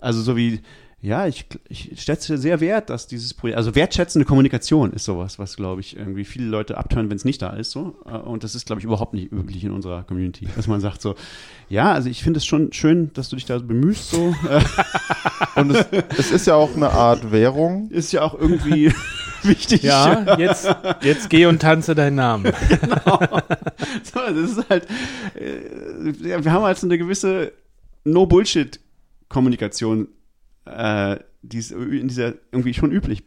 [0.00, 0.60] also so wie
[1.02, 5.56] ja, ich, ich schätze sehr wert, dass dieses Projekt, also wertschätzende Kommunikation ist sowas, was,
[5.56, 7.96] glaube ich, irgendwie viele Leute abtören, wenn es nicht da ist, so.
[8.04, 11.00] Äh, Und das ist, glaube ich, überhaupt nicht üblich in unserer Community, dass man sagt
[11.00, 11.14] so,
[11.70, 14.34] ja, also ich finde es schon schön, dass du dich da bemühst, so.
[15.56, 15.86] Und es,
[16.18, 17.88] es ist ja auch eine Art Währung.
[17.90, 18.92] ist ja auch irgendwie
[19.42, 19.82] wichtig.
[19.82, 20.68] Ja, jetzt,
[21.02, 22.52] jetzt geh und tanze deinen Namen.
[24.02, 24.86] So, das ist halt,
[25.34, 27.52] äh, ja, wir haben halt so eine gewisse
[28.04, 30.08] No-Bullshit-Kommunikation,
[30.64, 33.24] äh, die ist in dieser irgendwie schon üblich.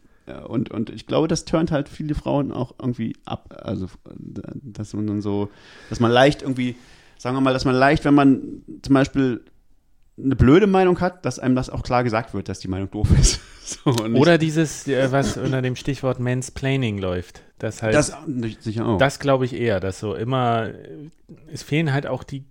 [0.48, 3.54] Und, und ich glaube, das turnt halt viele Frauen auch irgendwie ab.
[3.62, 5.50] Also, dass man dann so,
[5.90, 6.76] dass man leicht irgendwie,
[7.18, 9.44] sagen wir mal, dass man leicht, wenn man zum Beispiel
[10.16, 13.08] eine blöde Meinung hat, dass einem das auch klar gesagt wird, dass die Meinung doof
[13.18, 13.40] ist.
[13.64, 17.40] So, Oder dieses, äh, was unter dem Stichwort Mansplaining läuft.
[17.58, 19.18] Das halt, das das, sicher auch.
[19.18, 20.68] glaube ich eher, dass so immer,
[21.50, 22.44] es fehlen halt auch die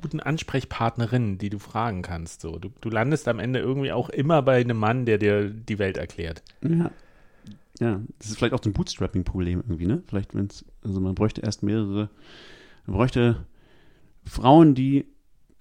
[0.00, 2.40] guten Ansprechpartnerinnen, die du fragen kannst.
[2.40, 2.58] So.
[2.58, 5.96] Du, du landest am Ende irgendwie auch immer bei einem Mann, der dir die Welt
[5.96, 6.42] erklärt.
[6.62, 6.90] Ja.
[7.80, 10.02] Ja, das ist vielleicht auch so ein Bootstrapping-Problem irgendwie, ne?
[10.08, 12.10] Vielleicht, wenn es, also man bräuchte erst mehrere,
[12.86, 13.46] man bräuchte
[14.24, 15.06] Frauen, die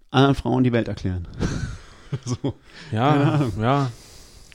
[0.10, 1.28] anderen Frauen die Welt erklären.
[2.26, 2.56] so.
[2.92, 3.92] Ja, ja.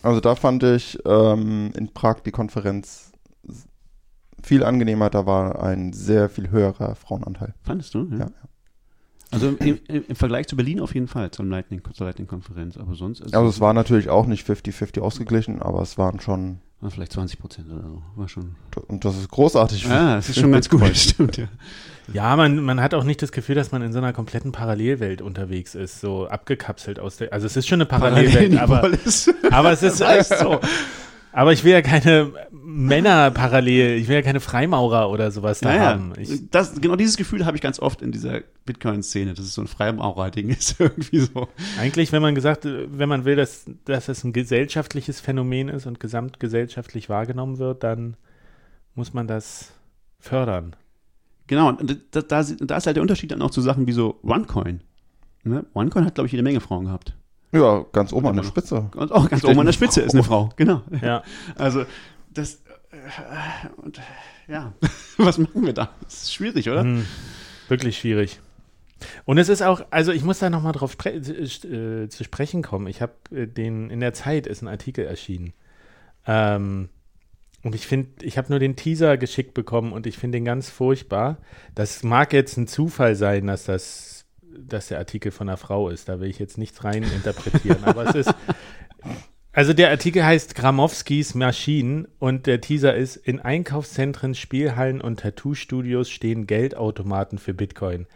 [0.03, 3.13] Also da fand ich ähm, in Prag die Konferenz
[4.43, 5.11] viel angenehmer.
[5.11, 7.55] Da war ein sehr viel höherer Frauenanteil.
[7.63, 8.09] Fandest du?
[8.11, 8.31] Ja, ja.
[9.33, 12.77] Also im, im, im Vergleich zu Berlin auf jeden Fall, zum Lightning, zur Lightning-Konferenz.
[12.77, 13.23] Aber sonst.
[13.35, 17.39] Also es war natürlich auch nicht 50-50 ausgeglichen, aber es waren schon, war vielleicht 20
[17.39, 18.03] Prozent oder so.
[18.15, 18.57] War schon.
[18.89, 19.89] und das ist großartig.
[19.89, 20.85] Ah, das ist schon ganz gut.
[20.97, 21.49] Stimmt, ja.
[22.13, 25.23] Ja, man, man hat auch nicht das Gefühl, dass man in so einer kompletten Parallelwelt
[25.23, 27.33] unterwegs ist, so abgekapselt aus der.
[27.33, 28.91] Also es ist schon eine Parallelwelt, aber,
[29.51, 30.61] aber es ist heißt so.
[31.33, 35.71] Aber ich will ja keine Männer parallel, ich will ja keine Freimaurer oder sowas da
[35.71, 36.13] Naja, haben.
[36.19, 39.63] Ich, das, genau dieses Gefühl habe ich ganz oft in dieser Bitcoin-Szene, dass es so
[39.63, 41.49] ein Freimaurer-Ding ist, irgendwie so.
[41.79, 46.01] eigentlich, wenn man gesagt, wenn man will, dass, dass es ein gesellschaftliches Phänomen ist und
[46.01, 48.17] gesamtgesellschaftlich wahrgenommen wird, dann
[48.95, 49.73] muss man das
[50.21, 50.77] fördern.
[51.47, 54.19] Genau, und da, da, da ist halt der Unterschied dann auch zu Sachen wie so
[54.23, 54.81] OneCoin.
[55.45, 55.65] Ne?
[55.75, 57.17] OneCoin hat, glaube ich, jede Menge Frauen gehabt.
[57.53, 58.45] Ja, ganz oben an der.
[58.45, 58.91] Spitze.
[58.97, 60.83] Und auch ganz oben an der Spitze ist eine Frau, genau.
[61.03, 61.23] Ja.
[61.57, 61.85] Also,
[62.31, 62.55] das,
[62.91, 64.01] äh, und,
[64.49, 64.73] ja,
[65.19, 65.91] was machen wir da?
[66.03, 66.83] Das ist schwierig, oder?
[66.83, 67.07] Hm,
[67.69, 68.41] wirklich schwierig.
[69.25, 72.87] Und es ist auch, also ich muss da nochmal drauf spre äh, zu sprechen kommen.
[72.87, 75.53] Ich habe äh, den, in der Zeit ist ein Artikel erschienen.
[76.27, 76.89] Ähm,
[77.63, 80.69] und ich finde, ich habe nur den Teaser geschickt bekommen und ich finde den ganz
[80.69, 81.39] furchtbar.
[81.75, 84.12] Das mag jetzt ein Zufall sein, dass das,
[84.59, 86.09] dass der Artikel von einer Frau ist.
[86.09, 87.85] Da will ich jetzt nichts rein interpretieren.
[87.85, 88.35] aber es ist,
[89.53, 96.11] also der Artikel heißt Gramowskis Maschinen und der Teaser ist, in Einkaufszentren, Spielhallen und Tattoo-Studios
[96.11, 98.07] stehen Geldautomaten für Bitcoin.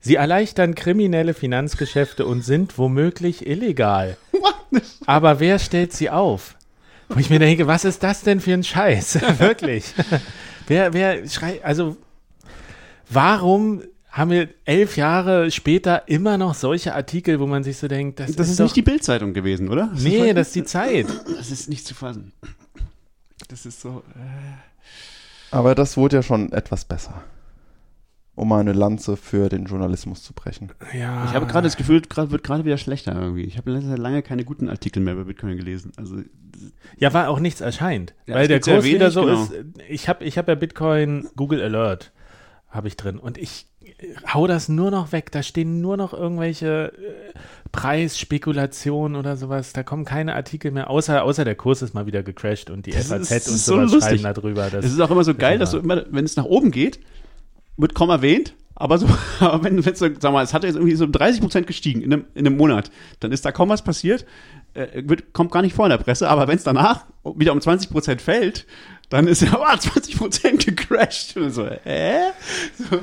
[0.00, 4.16] Sie erleichtern kriminelle Finanzgeschäfte und sind womöglich illegal.
[5.06, 6.56] Aber wer stellt sie auf?
[7.08, 9.20] Wo ich mir denke, was ist das denn für ein Scheiß?
[9.38, 9.94] Wirklich.
[10.66, 11.96] wer, wer schreit, also
[13.08, 13.82] warum
[14.16, 18.34] haben wir elf Jahre später immer noch solche Artikel, wo man sich so denkt, das,
[18.34, 19.90] Das ist doch, nicht die Bildzeitung gewesen, oder?
[19.92, 21.06] Das Nee, ist, das ist die Zeit.
[21.36, 22.32] das ist nicht zu fassen.
[23.48, 24.02] Das ist so.
[24.14, 27.22] Äh, Aber das wurde ja schon etwas besser.
[28.34, 30.72] Um mal eine Lanze für den Journalismus zu brechen.
[30.98, 31.24] Ja.
[31.26, 33.44] Ich habe gerade das Gefühl, gerade wird gerade wieder schlechter irgendwie.
[33.44, 35.92] Ich habe lange keine guten Artikel mehr über Bitcoin gelesen.
[35.96, 36.20] Also
[36.98, 38.14] Ja, weil auch nichts erscheint.
[38.26, 39.42] Ja, weil der Kurs wieder wenig, so genau.
[39.42, 39.52] ist.
[39.88, 42.12] Ich habe ich hab ja Bitcoin Google Alert
[42.68, 43.75] habe ich drin und ich äh,
[44.32, 45.30] hau das nur noch weg.
[45.32, 47.38] Da stehen nur noch irgendwelche äh,
[47.72, 49.72] Preisspekulationen oder sowas.
[49.72, 52.90] Da kommen keine Artikel mehr, außer, außer der Kurs ist mal wieder gecrashed und die
[52.92, 54.20] Das FAZ ist- das und so sowas lustig.
[54.20, 54.70] schreiben darüber.
[54.70, 57.00] Das, Es ist auch immer so geil, dass du immer- wenn es nach oben geht,
[57.76, 59.06] wird kaum erwähnt, aber so,
[59.40, 62.12] aber wenn, wenn so, sag mal, es hat jetzt irgendwie so 30 Prozent gestiegen in
[62.12, 62.90] einem, in einem Monat,
[63.20, 64.24] dann ist da kaum was passiert,
[64.74, 67.04] äh, wird, kommt gar nicht vor in der Presse, aber wenn es danach
[67.36, 68.66] wieder um 20 Prozent fällt,
[69.08, 71.36] dann ist ja, oh, 20 Prozent gecrashed.
[71.36, 72.16] Und so, hä?
[72.90, 72.98] So,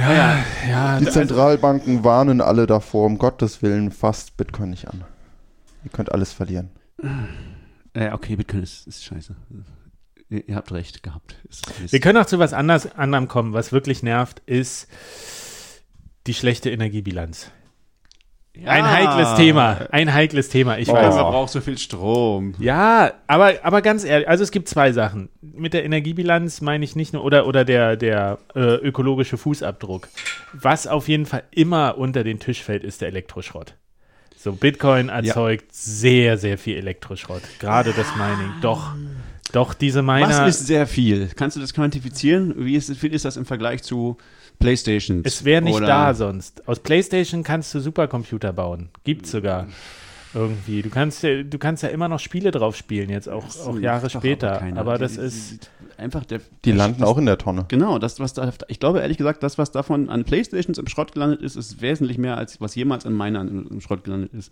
[0.00, 5.04] ja, ja, Die Zentralbanken warnen alle davor, um Gottes Willen, fasst Bitcoin nicht an.
[5.84, 6.70] Ihr könnt alles verlieren.
[7.94, 9.34] äh, okay, Bitcoin ist, ist scheiße.
[10.28, 11.36] Ihr, ihr habt recht gehabt.
[11.48, 11.92] Ist Mist.
[11.92, 13.52] Wir können auch zu was anders, anderem kommen.
[13.52, 14.88] Was wirklich nervt, ist
[16.26, 17.50] die schlechte Energiebilanz.
[18.56, 18.68] Ja.
[18.72, 19.86] Ein heikles Thema.
[19.90, 20.92] Ein heikles Thema, ich Oh.
[20.94, 21.14] weiß.
[21.14, 22.54] Man braucht so viel Strom.
[22.58, 25.28] Ja, aber, aber ganz ehrlich, also es gibt zwei Sachen.
[25.40, 30.08] Mit der Energiebilanz meine ich nicht nur, oder, oder der, der äh, ökologische Fußabdruck.
[30.52, 33.74] Was auf jeden Fall immer unter den Tisch fällt, ist der Elektroschrott.
[34.36, 37.42] So, Bitcoin erzeugt sehr, sehr viel Elektroschrott.
[37.60, 38.52] Gerade das Mining.
[38.62, 38.94] Doch,
[39.52, 40.28] doch, diese Miner.
[40.28, 41.30] Was ist sehr viel?
[41.36, 42.54] Kannst du das quantifizieren?
[42.56, 44.16] Wie ist, viel ist das im Vergleich zu
[44.58, 45.22] Playstations?
[45.24, 46.66] Es wäre nicht Oder- da sonst.
[46.68, 48.90] Aus PlayStation kannst du Supercomputer bauen.
[49.04, 49.66] Gibt's sogar.
[50.34, 50.82] Irgendwie.
[50.82, 53.78] Du kannst ja, du kannst ja immer noch Spiele drauf spielen, jetzt auch, Das auch
[53.78, 54.58] Jahre später.
[54.58, 54.80] keiner.
[54.80, 55.50] Aber Die- das die- ist.
[55.64, 56.40] die- einfach der.
[56.64, 57.66] Die landen das, auch in der Tonne.
[57.68, 61.12] Genau, das, was da, ich glaube ehrlich gesagt, das, was davon an Playstations im Schrott
[61.12, 64.50] gelandet ist, ist wesentlich mehr, als was jemals an Minern im, im Schrott gelandet ist.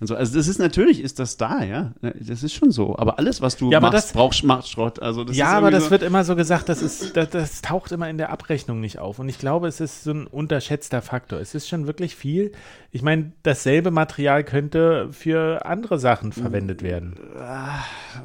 [0.00, 1.92] So, also das ist natürlich, ist das da, ja.
[2.00, 2.96] Das ist schon so.
[2.98, 5.00] Aber alles, was du Ja, aber machst, das- brauchst, macht Schrott.
[5.00, 7.62] Also das ja, ist aber das so, wird immer so gesagt, das, ist, das, das
[7.62, 9.18] taucht immer in der Abrechnung nicht auf.
[9.20, 11.38] Und ich glaube, es ist so ein unterschätzter Faktor.
[11.38, 12.52] Es ist schon wirklich viel.
[12.90, 17.16] Ich meine, dasselbe Material könnte für andere Sachen verwendet werden.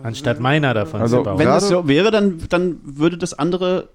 [0.04, 1.40] Anstatt meiner davon Also, zu bauen.
[1.40, 3.90] Wenn das so wäre, dann, dann würde das andere,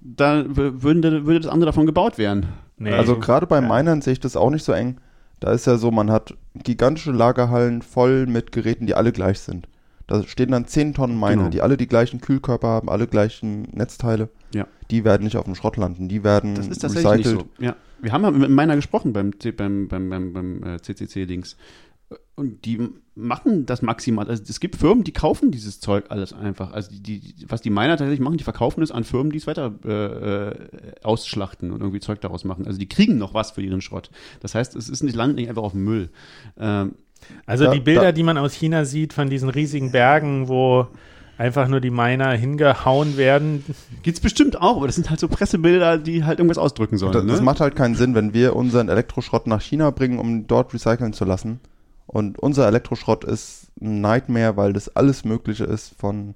[0.00, 2.46] da würde, würde das andere davon gebaut werden.
[2.76, 2.92] Nee.
[2.92, 4.98] Also gerade bei Minern sehe ich das auch nicht so eng.
[5.40, 9.66] Da ist ja so, man hat gigantische Lagerhallen voll mit Geräten, die alle gleich sind.
[10.06, 11.48] Da stehen dann 10 Tonnen Miner, Genau.
[11.48, 14.28] die alle die gleichen Kühlkörper haben, alle gleichen Netzteile.
[14.54, 14.66] Ja.
[14.90, 17.36] Die werden nicht auf dem Schrott landen, die werden Das ist tatsächlich recycelt.
[17.38, 17.64] nicht so.
[17.64, 17.76] Ja.
[18.02, 21.56] Wir haben ja mit meiner gesprochen beim, beim, beim, beim, beim äh, CCC-Dings.
[22.34, 24.28] Und die machen das maximal.
[24.28, 26.72] Also es gibt Firmen, die kaufen dieses Zeug alles einfach.
[26.72, 29.46] Also die, die, was die Miner tatsächlich machen, die verkaufen es an Firmen, die es
[29.46, 30.54] weiter äh, äh,
[31.02, 32.66] ausschlachten und irgendwie Zeug daraus machen.
[32.66, 34.10] Also die kriegen noch was für ihren Schrott.
[34.40, 36.10] Das heißt, es ist nicht, landet nicht einfach auf dem Müll.
[36.58, 36.96] Ähm,
[37.46, 40.88] Also Da- die Bilder, da- die man aus China sieht von diesen riesigen Bergen, wo
[41.38, 43.64] einfach nur die Miner hingehauen werden.
[44.02, 47.12] Gibt's bestimmt auch, aber das sind halt so Pressebilder, die halt irgendwas ausdrücken sollen.
[47.12, 47.32] Das, ne?
[47.32, 51.12] das macht halt keinen Sinn, wenn wir unseren Elektroschrott nach China bringen, um dort recyceln
[51.12, 51.60] zu lassen.
[52.06, 56.34] Und unser Elektroschrott ist ein Nightmare, weil das alles Mögliche ist, von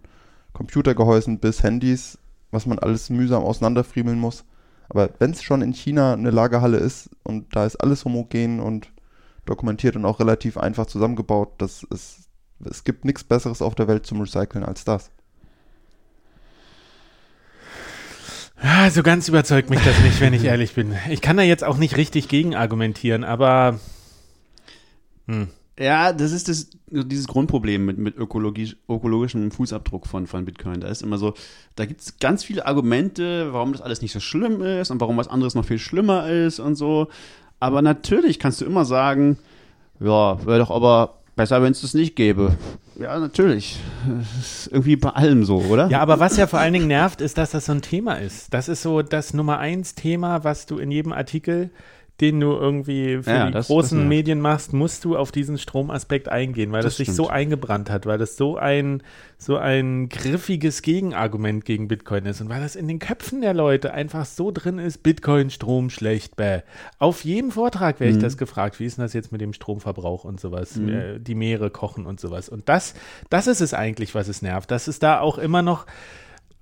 [0.52, 2.18] Computergehäusen bis Handys,
[2.50, 4.44] was man alles mühsam auseinanderfriemeln muss.
[4.88, 8.90] Aber wenn es schon in China eine Lagerhalle ist und da ist alles homogen und
[9.44, 12.25] dokumentiert und auch relativ einfach zusammengebaut, das ist,
[12.64, 15.10] es gibt nichts Besseres auf der Welt zum Recyceln als das.
[18.58, 20.94] Ah, so ganz überzeugt mich das nicht, wenn ich ehrlich bin.
[21.10, 23.78] Ich kann da jetzt auch nicht richtig gegen argumentieren, aber
[25.26, 25.48] hm.
[25.78, 30.80] Ja, das ist das, dieses Grundproblem mit, mit ökologisch, ökologischem Fußabdruck von, von Bitcoin.
[30.80, 31.34] Da ist immer so,
[31.74, 35.18] da gibt es ganz viele Argumente, warum das alles nicht so schlimm ist und warum
[35.18, 37.08] was anderes noch viel schlimmer ist und so.
[37.60, 39.38] Aber natürlich kannst du immer sagen,
[40.00, 42.56] ja, wäre doch aber besser, wenn es das nicht gäbe.
[42.98, 43.78] Ja, natürlich.
[44.08, 45.88] Das ist irgendwie bei allem so, oder?
[45.88, 48.52] Ja, aber was ja vor allen Dingen nervt, ist, dass das so ein Thema ist.
[48.52, 51.70] Das ist so das Nummer eins Thema, was du in jedem Artikel,
[52.20, 54.08] den du irgendwie für Ja, die das- das großen nervt.
[54.08, 57.16] Medien machst, musst du auf diesen Stromaspekt eingehen, weil das, Das sich stimmt.
[57.16, 59.02] so eingebrannt hat, weil das so ein,
[59.36, 63.92] so ein griffiges Gegenargument gegen Bitcoin ist und weil das in den Köpfen der Leute
[63.92, 66.60] einfach so drin ist, Bitcoin, Strom, schlecht, bäh.
[66.98, 68.00] Auf jedem Vortrag Mhm.
[68.00, 71.18] werde ich das gefragt, wie ist denn das jetzt mit dem Stromverbrauch und sowas, äh,
[71.20, 72.48] die Meere kochen und sowas.
[72.48, 72.94] Und das,
[73.28, 75.84] das ist es eigentlich, was es nervt, dass es da auch immer noch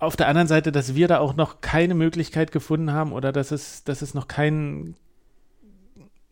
[0.01, 3.53] auf der anderen Seite, dass wir da auch noch keine Möglichkeit gefunden haben oder dass
[3.53, 4.97] es, dass es noch kein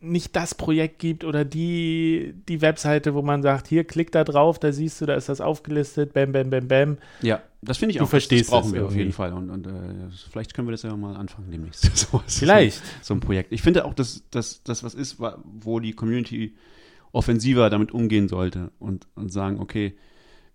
[0.03, 4.59] nicht das Projekt gibt oder die, die Webseite, wo man sagt, hier klick da drauf,
[4.59, 6.99] da siehst du, da ist das aufgelistet, bam, bam, bam, bam.
[7.23, 8.09] Ja, das finde ich Du auch.
[8.09, 8.99] verstehst das brauchen wir auf irgendwie.
[8.99, 9.33] jeden Fall.
[9.33, 9.71] Und, und äh,
[10.31, 11.97] vielleicht können wir das ja mal anfangen demnächst.
[11.97, 12.83] so, Vielleicht.
[13.03, 13.53] So ein Projekt.
[13.53, 16.55] Ich finde auch, dass das was ist, wo die Community
[17.13, 19.95] offensiver damit umgehen sollte und, und sagen, okay,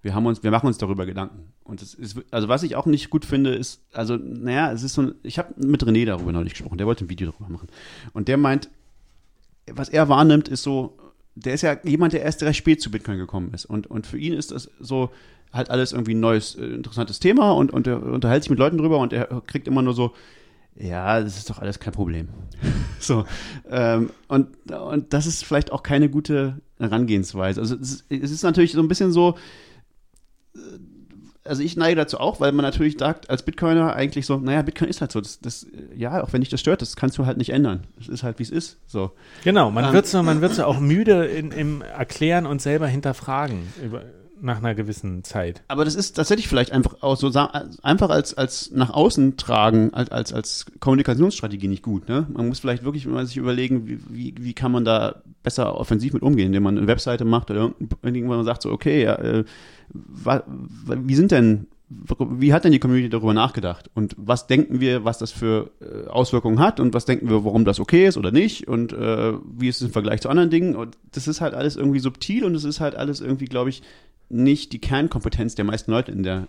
[0.01, 1.53] wir haben uns, wir machen uns darüber Gedanken.
[1.63, 4.93] Und es ist, also was ich auch nicht gut finde, ist, also, naja, es ist
[4.93, 7.67] so ein, ich habe mit René darüber neulich gesprochen, der wollte ein Video darüber machen.
[8.13, 8.69] Und der meint,
[9.73, 10.97] was er wahrnimmt, ist so,
[11.35, 13.65] der ist ja jemand, der erst recht spät zu Bitcoin gekommen ist.
[13.65, 15.11] Und, und für ihn ist das so
[15.53, 18.77] halt alles irgendwie ein neues, äh, interessantes Thema und, und er unterhält sich mit Leuten
[18.77, 20.13] drüber und er kriegt immer nur so,
[20.75, 22.29] ja, das ist doch alles kein Problem.
[22.99, 23.25] so.
[23.69, 27.61] Ähm, und, und das ist vielleicht auch keine gute Herangehensweise.
[27.61, 29.35] Also es ist, natürlich so ein bisschen so,
[30.55, 30.59] äh,
[31.47, 34.89] also ich neige dazu auch, weil man natürlich sagt, als Bitcoiner eigentlich so, naja, Bitcoin
[34.89, 35.21] ist halt so.
[35.21, 37.85] Das, das, ja, auch wenn dich das stört, das kannst du halt nicht ändern.
[37.99, 38.77] Es ist halt, wie es ist.
[38.87, 39.11] So.
[39.43, 42.87] Genau, man Ähm, wird so, man wird so auch müde in, im Erklären und selber
[42.87, 44.03] hinterfragen über,
[44.41, 45.63] nach einer gewissen Zeit.
[45.67, 47.31] Aber das ist tatsächlich vielleicht einfach auch so
[47.81, 52.07] einfach als, als nach außen tragen, als, als, als Kommunikationsstrategie nicht gut.
[52.07, 52.27] Ne?
[52.31, 56.13] Man muss vielleicht wirklich mal sich überlegen, wie, wie, wie kann man da besser offensiv
[56.13, 59.43] mit umgehen, indem man eine Webseite macht oder irgend- irgendwann sagt so, okay, ja, äh,
[59.93, 63.89] wie sind denn, wie hat denn die Community darüber nachgedacht?
[63.93, 67.63] Und was denken wir, was das für äh, Auswirkungen hat und was denken wir, warum
[67.63, 70.75] das okay ist oder nicht und äh, wie ist es im Vergleich zu anderen Dingen?
[70.75, 73.81] Und das ist halt alles irgendwie subtil und es ist halt alles irgendwie, glaube ich,
[74.29, 76.47] nicht die Kernkompetenz der meisten Leute in der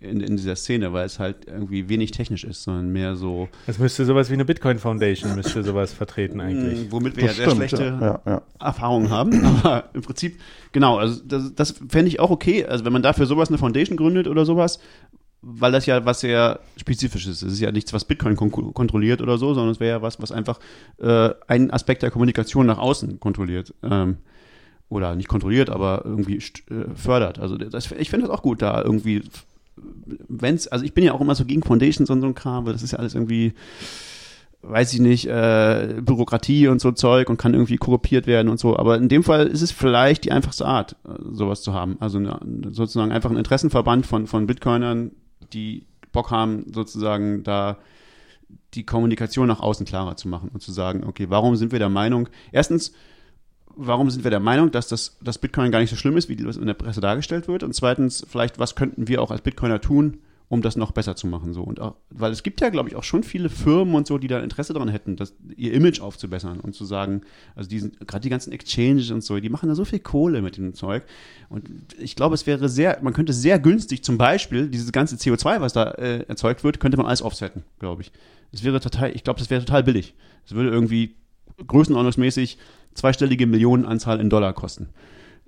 [0.00, 3.78] in, in dieser Szene, weil es halt irgendwie wenig technisch ist, sondern mehr so, Es
[3.80, 6.84] müsste sowas wie eine Bitcoin Foundation müsste sowas vertreten eigentlich.
[6.84, 8.42] mh, womit wir ja Das sehr stimmt, schlechte ja, ja, ja.
[8.60, 9.44] Erfahrungen haben.
[9.64, 12.64] Aber im Prinzip, genau, also das, das fände ich auch okay.
[12.64, 14.78] Also wenn man dafür sowas eine Foundation gründet oder sowas,
[15.40, 17.42] weil das ja was sehr Spezifisches ist.
[17.42, 20.20] Es ist ja nichts, was Bitcoin kon kontrolliert oder so, sondern es wäre ja was,
[20.20, 20.60] was einfach
[21.00, 23.74] äh, einen Aspekt der Kommunikation nach außen kontrolliert.
[23.82, 24.18] Ähm,
[24.88, 27.38] oder nicht kontrolliert, aber irgendwie äh, fördert.
[27.38, 29.22] Also das, ich finde das auch gut, da irgendwie,
[30.28, 32.72] wenn's, also ich bin ja auch immer so gegen Foundations und so ein Kram, weil
[32.72, 33.52] das ist ja alles irgendwie,
[34.62, 38.76] weiß ich nicht, äh, Bürokratie und so Zeug und kann irgendwie korruptiert werden und so.
[38.76, 40.96] Aber in dem Fall ist es vielleicht die einfachste Art,
[41.30, 41.96] sowas zu haben.
[42.00, 42.38] Also eine,
[42.70, 45.12] sozusagen einfach ein Interessenverband von, von Bitcoinern,
[45.52, 47.76] die Bock haben, sozusagen da
[48.74, 51.88] die Kommunikation nach außen klarer zu machen und zu sagen, okay, warum sind wir der
[51.88, 52.92] Meinung, erstens,
[53.78, 56.36] warum sind wir der Meinung, dass das dass Bitcoin gar nicht so schlimm ist, wie
[56.36, 57.62] das in der Presse dargestellt wird?
[57.62, 60.18] Und zweitens, vielleicht, was könnten wir auch als Bitcoiner tun,
[60.48, 61.54] um das noch besser zu machen?
[61.54, 61.62] So.
[61.62, 64.26] Und auch, weil es gibt ja, glaube ich, auch schon viele Firmen und so, die
[64.26, 67.22] da Interesse daran hätten, das, ihr Image aufzubessern und zu sagen,
[67.54, 67.70] also
[68.06, 71.04] gerade die ganzen Exchanges und so, die machen da so viel Kohle mit dem Zeug.
[71.48, 71.64] Und
[71.98, 75.72] ich glaube, es wäre sehr, man könnte sehr günstig zum Beispiel dieses ganze CO2, was
[75.72, 78.12] da äh, erzeugt wird, könnte man alles offsetten, glaube ich.
[78.50, 80.14] Das wäre total, ich glaube, das wäre total billig.
[80.46, 81.14] Es würde irgendwie
[81.66, 82.58] größenordnungsmäßig
[82.98, 84.88] zweistellige Millionenanzahl in Dollar kosten.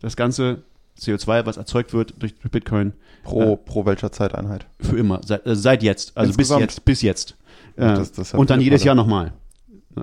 [0.00, 0.62] Das ganze
[0.98, 2.92] CO2, was erzeugt wird durch Bitcoin,
[3.22, 4.66] Pro, pro welcher Zeiteinheit.
[4.80, 6.60] für immer, seit, äh, seit jetzt, also bis Insgesamt?
[6.62, 7.36] jetzt, bis jetzt.
[7.76, 8.84] Äh, das- das und dann jedes.
[8.84, 9.32] Jahr nochmal,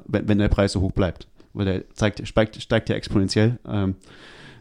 [0.05, 1.27] wenn, wenn der Preis so hoch bleibt.
[1.53, 3.57] Weil der zeigt, steigt, steigt ja exponentiell.
[3.67, 3.95] Ähm,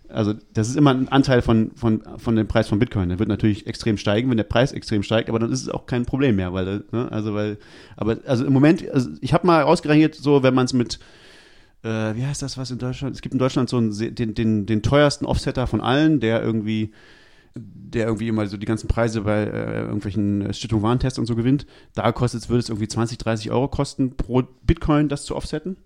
[0.09, 3.09] Also das ist immer ein Anteil von, von, von dem Preis von Bitcoin.
[3.09, 5.87] Der wird natürlich extrem steigen, wenn der Preis extrem steigt, aber dann ist es auch
[5.87, 7.59] kein Problem mehr, weil, ne, also weil,
[7.97, 11.01] aber also im Moment, also ich habe mal ausgerechnet, so wenn man es mit
[11.87, 13.15] äh, wie heißt das was in Deutschland?
[13.15, 16.93] Es gibt in Deutschland so einen, den, den, den teuersten Offsetter von allen, der irgendwie
[17.59, 21.67] der irgendwie immer so die ganzen Preise bei äh, irgendwelchen Stiftung Warntests und so gewinnt.
[21.95, 25.79] Da kostet würde es irgendwie 20, 30 Euro kosten pro Bitcoin, das zu offsetten.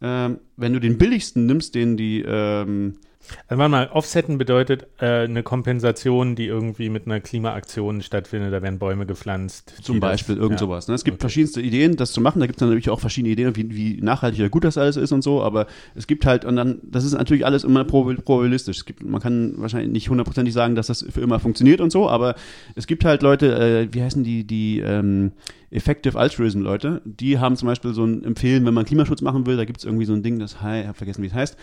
[0.00, 2.98] Ähm, wenn du den billigsten nimmst, den die ähm,
[3.48, 8.52] also warte mal, Offsetten bedeutet äh, eine Kompensation, die irgendwie mit einer Klimaaktion stattfindet.
[8.52, 9.74] Da werden Bäume gepflanzt.
[9.82, 10.66] Zum Beispiel, das, irgend ja.
[10.66, 10.88] sowas.
[10.88, 10.94] Ne?
[10.94, 11.22] Es gibt okay.
[11.22, 12.40] verschiedenste Ideen, das zu machen.
[12.40, 15.12] Da gibt es natürlich auch verschiedene Ideen, wie, wie nachhaltig oder gut das alles ist
[15.12, 15.42] und so.
[15.42, 18.78] Aber es gibt halt, und dann, das ist natürlich alles immer probabilistisch.
[18.78, 22.08] Es gibt, man kann wahrscheinlich nicht hundertprozentig sagen, dass das für immer funktioniert und so.
[22.08, 22.34] Aber
[22.74, 25.32] es gibt halt Leute, äh, wie heißen die, die ähm,
[25.74, 29.56] Effective Altruism Leute, die haben zum Beispiel so ein Empfehlen, wenn man Klimaschutz machen will,
[29.56, 31.56] da gibt es irgendwie so ein Ding, das, ich habe vergessen, wie es heißt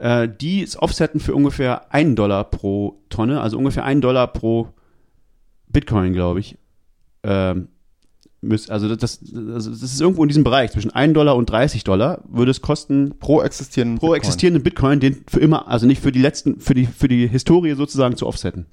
[0.00, 4.68] äh, die es offsetten für ungefähr einen Dollar pro Tonne, also ungefähr einen Dollar pro
[5.68, 6.56] Bitcoin, glaube ich.
[7.22, 7.68] Ähm,
[8.68, 12.24] also das, das, das, ist irgendwo in diesem Bereich, zwischen 1 Dollar und 30 Dollar
[12.26, 13.12] würde es kosten.
[13.20, 14.16] Pro existierenden pro Bitcoin.
[14.16, 17.74] existierenden Bitcoin, den für immer, also nicht für die letzten, für die, für die Historie
[17.74, 18.64] sozusagen zu offsetten.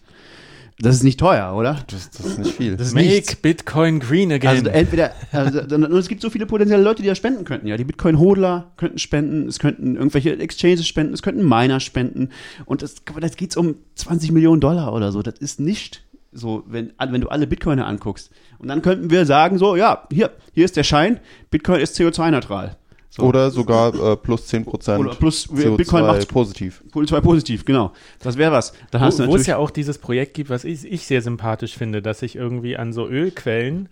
[0.79, 1.79] Das ist nicht teuer, oder?
[1.87, 2.77] Das, das ist nicht viel.
[2.77, 3.35] Das ist Make nichts.
[3.35, 4.49] Bitcoin green again.
[4.49, 7.65] Also entweder, also, und es gibt so viele potenzielle Leute, die da spenden könnten.
[7.65, 12.29] Ja, die Bitcoin-Hodler könnten spenden, es könnten irgendwelche Exchanges spenden, es könnten Miner spenden.
[12.65, 15.23] Und das, das geht um 20 Millionen Dollar oder so.
[15.23, 18.29] Das ist nicht so, wenn, wenn du alle Bitcoiner anguckst.
[18.59, 21.19] Und dann könnten wir sagen, so, ja, hier, hier ist der Schein,
[21.49, 22.77] Bitcoin ist CO2-neutral.
[23.17, 23.23] So.
[23.23, 24.99] Oder sogar äh, plus 10 Prozent.
[24.99, 26.83] Oder plus CO2 Bitcoin macht positiv.
[26.93, 27.91] CO2 positiv, genau.
[28.19, 28.73] Das wäre was.
[28.91, 31.23] Da hast wo, du wo es ja auch dieses Projekt gibt, was ich, ich sehr
[31.23, 33.89] sympathisch finde, dass sich irgendwie an so Ölquellen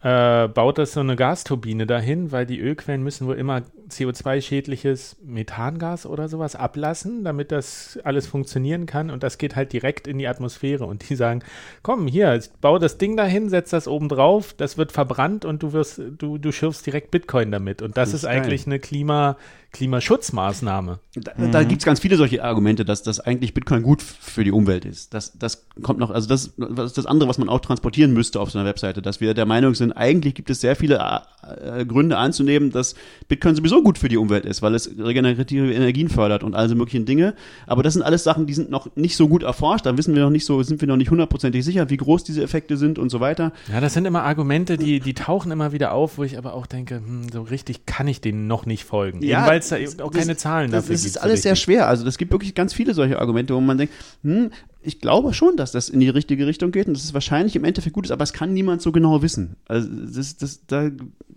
[0.00, 6.06] äh, baut das so eine Gasturbine dahin, weil die Ölquellen müssen wohl immer CO2-schädliches Methangas
[6.06, 9.10] oder sowas ablassen, damit das alles funktionieren kann.
[9.10, 10.84] Und das geht halt direkt in die Atmosphäre.
[10.84, 11.42] Und die sagen,
[11.82, 15.72] komm hier, bau das Ding dahin, setz das oben drauf, das wird verbrannt und du
[15.72, 17.82] wirst, du, du schürfst direkt Bitcoin damit.
[17.82, 19.36] Und das, das ist, ist eigentlich eine Klima,
[19.72, 20.98] Klimaschutzmaßnahme.
[21.14, 21.52] Da, mhm.
[21.52, 24.84] da gibt es ganz viele solche Argumente, dass das eigentlich Bitcoin gut für die Umwelt
[24.84, 25.12] ist.
[25.12, 28.40] Das, das kommt noch, also das, das ist das andere, was man auch transportieren müsste
[28.40, 30.98] auf so einer Webseite, dass wir der Meinung sind, eigentlich gibt es sehr viele
[31.42, 32.94] äh, Gründe anzunehmen, dass
[33.28, 36.74] Bitcoin sowieso gut für die Umwelt ist, weil es regenerative Energien fördert und all so
[36.74, 37.34] möglichen Dinge.
[37.66, 39.84] Aber das sind alles Sachen, die sind noch nicht so gut erforscht.
[39.84, 42.42] Da wissen wir noch nicht so, sind wir noch nicht hundertprozentig sicher, wie groß diese
[42.42, 43.52] Effekte sind und so weiter.
[43.70, 46.66] Ja, das sind immer Argumente, die, die tauchen immer wieder auf, wo ich aber auch
[46.66, 49.22] denke, hm, so richtig kann ich denen noch nicht folgen.
[49.22, 50.94] Ja, weil es eben auch keine Zahlen dafür.
[50.94, 51.88] Das ist alles so sehr schwer.
[51.88, 54.50] Also es gibt wirklich ganz viele solche Argumente, wo man denkt, hm,
[54.82, 57.64] ich glaube schon, dass das in die richtige Richtung geht und dass es wahrscheinlich im
[57.64, 59.56] Endeffekt gut ist, aber es kann niemand so genau wissen.
[59.66, 60.90] Also das, das, da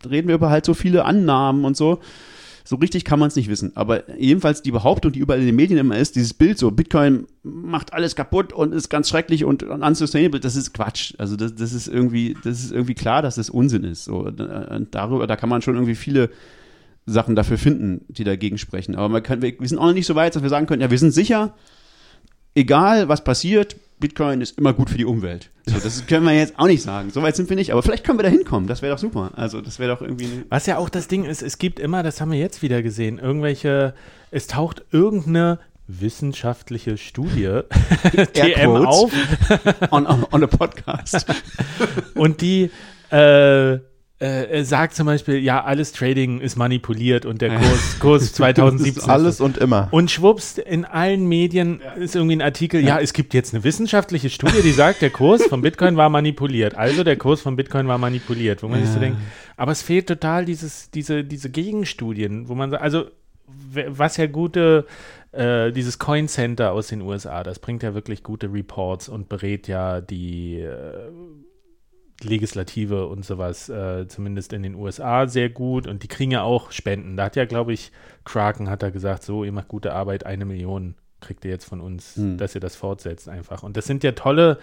[0.10, 2.00] reden wir über halt so viele Annahmen und so.
[2.64, 3.76] So richtig kann man es nicht wissen.
[3.76, 7.26] Aber jedenfalls die Behauptung, die überall in den Medien immer ist, dieses Bild so, Bitcoin
[7.44, 11.14] macht alles kaputt und ist ganz schrecklich und, unsustainable, das ist Quatsch.
[11.18, 14.06] Also das, das ist irgendwie, das ist irgendwie klar, dass das Unsinn ist.
[14.06, 16.30] So, und darüber, da kann man schon irgendwie viele
[17.06, 18.96] Sachen dafür finden, die dagegen sprechen.
[18.96, 20.92] Aber kann, wir, wir sind auch noch nicht so weit, dass wir sagen können, ja,
[20.92, 21.54] wir sind sicher,
[22.56, 25.50] egal was passiert, Bitcoin ist immer gut für die Umwelt.
[25.66, 27.12] So, das können wir jetzt auch nicht sagen.
[27.12, 27.72] So weit sind wir nicht.
[27.72, 28.68] Aber vielleicht können wir da hinkommen.
[28.68, 29.32] Das wäre doch super.
[29.36, 30.44] Also, das wäre doch irgendwie.
[30.50, 33.20] Was ja auch das Ding ist, es gibt immer, das haben wir jetzt wieder gesehen,
[33.20, 33.94] irgendwelche,
[34.32, 37.62] es taucht irgendeine wissenschaftliche Studie
[38.34, 39.12] TM auf.
[39.92, 41.26] on, on, on a podcast.
[42.16, 42.72] Und die
[43.12, 43.80] äh,
[44.22, 49.10] äh, sagt zum Beispiel, ja, alles Trading ist manipuliert und der Kurs, Kurs 2017.
[49.10, 49.88] alles und immer.
[49.90, 51.94] Und schwupps, in allen Medien ja.
[51.94, 52.98] ist irgendwie ein Artikel, ja.
[52.98, 53.00] ja.
[53.00, 56.76] es gibt jetzt eine wissenschaftliche Studie, die sagt, der Kurs von Bitcoin war manipuliert.
[56.76, 58.62] Also der Kurs von Bitcoin war manipuliert.
[58.62, 58.86] Wo man ja.
[58.86, 59.18] sich so denkt,
[59.58, 63.06] aber es fehlt total dieses, diese, diese Gegenstudien, wo man sagt, also
[63.48, 64.86] was ja gute,
[65.32, 69.68] äh, dieses Coin Center aus den USA, das bringt ja wirklich gute Reports und berät
[69.68, 71.10] ja die äh,
[72.24, 75.88] Legislative und sowas, äh, zumindest in den USA, sehr gut.
[75.88, 77.18] Und die kriegen ja auch Spenden.
[77.18, 77.92] Da hat ja, glaube ich,
[78.26, 81.82] Kraken hat da gesagt, so, ihr macht gute Arbeit, eine Million kriegt ihr jetzt von
[81.82, 82.38] uns, hm.
[82.38, 83.64] dass ihr das fortsetzt einfach.
[83.64, 84.60] Und das sind ja tolle,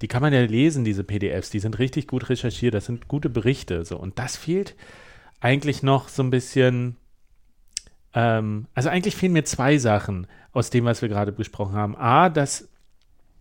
[0.00, 3.28] die kann man ja lesen, diese PDFs, die sind richtig gut recherchiert, das sind gute
[3.28, 3.84] Berichte.
[3.84, 3.96] So.
[3.98, 4.74] Und das fehlt
[5.40, 6.96] eigentlich noch so ein bisschen.
[8.14, 11.96] Ähm, also eigentlich fehlen mir zwei Sachen aus dem, was wir gerade besprochen haben.
[11.96, 12.68] A, dass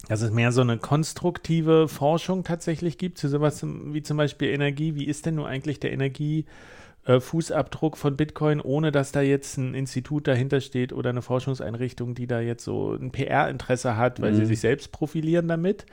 [0.08, 4.96] dass es mehr so eine konstruktive Forschung tatsächlich gibt, zu sowas wie zum Beispiel Energie.
[4.96, 9.74] Wie ist denn nun eigentlich der Energiefußabdruck äh, von Bitcoin, ohne dass da jetzt ein
[9.74, 14.38] Institut dahinter steht oder eine Forschungseinrichtung, die da jetzt so ein PR-Interesse hat, weil mhm.
[14.38, 15.86] sie sich selbst profilieren damit.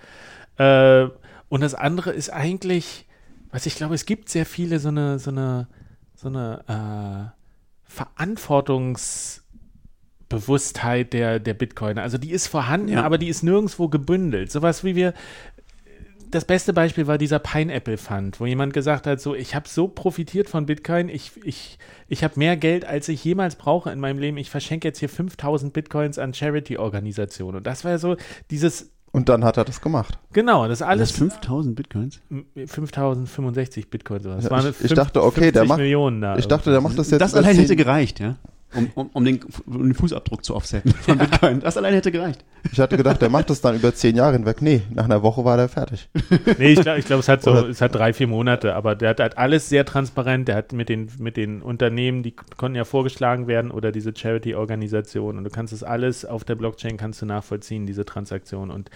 [0.59, 1.09] Äh,
[1.49, 3.07] und das andere ist eigentlich,
[3.51, 5.67] was ich glaube, es gibt sehr viele so eine, so eine,
[6.15, 9.44] so eine äh, Verantwortungs-
[10.29, 12.03] Bewusstheit der, der Bitcoiner.
[12.03, 13.03] Also die ist vorhanden, Ja.
[13.03, 14.51] aber die ist nirgendwo gebündelt.
[14.51, 15.15] Sowas wie wir.
[16.31, 19.87] Das beste Beispiel war dieser Pineapple Fund, wo jemand gesagt hat, so, ich habe so
[19.87, 24.19] profitiert von Bitcoin, ich, ich, ich habe mehr Geld, als ich jemals brauche in meinem
[24.19, 24.37] Leben.
[24.37, 27.59] Ich verschenke jetzt hier 5000 Bitcoins an Charity-Organisationen.
[27.59, 28.17] Und das war so
[28.51, 30.19] dieses, Und dann hat er das gemacht.
[30.33, 32.21] genau, das Das alles 5000 Bitcoins?
[32.67, 34.27] 5065 Bitcoins.
[34.27, 34.45] oder was.
[34.45, 36.37] Ja, Das waren ich- ich dachte, okay, der 50 macht- Millionen da.
[36.37, 37.21] Ich dachte, der macht das jetzt.
[37.21, 38.37] Das allein hätte gereicht, ja?
[38.75, 41.61] Um, um, um, den, um den Fußabdruck zu offsetten von Bitcoin.
[41.61, 42.45] Das allein hätte gereicht.
[42.73, 44.63] Ich hatte gedacht, der macht das dann über zehn Jahre hinweg.
[44.63, 46.09] Nee, nach einer Woche war der fertig.
[46.59, 48.95] Nee, ich glaube, ich glaub, es hat so, Oder- es hat drei, vier Monate, aber
[48.97, 50.49] der hat halt alles sehr transparent.
[50.49, 55.39] Der hat mit den, mit den Unternehmen, die konnten ja vorgeschlagen werden oder diese Charity-Organisation
[55.39, 58.91] und du kannst das alles auf der Blockchain kannst du nachvollziehen, diese Transaktion und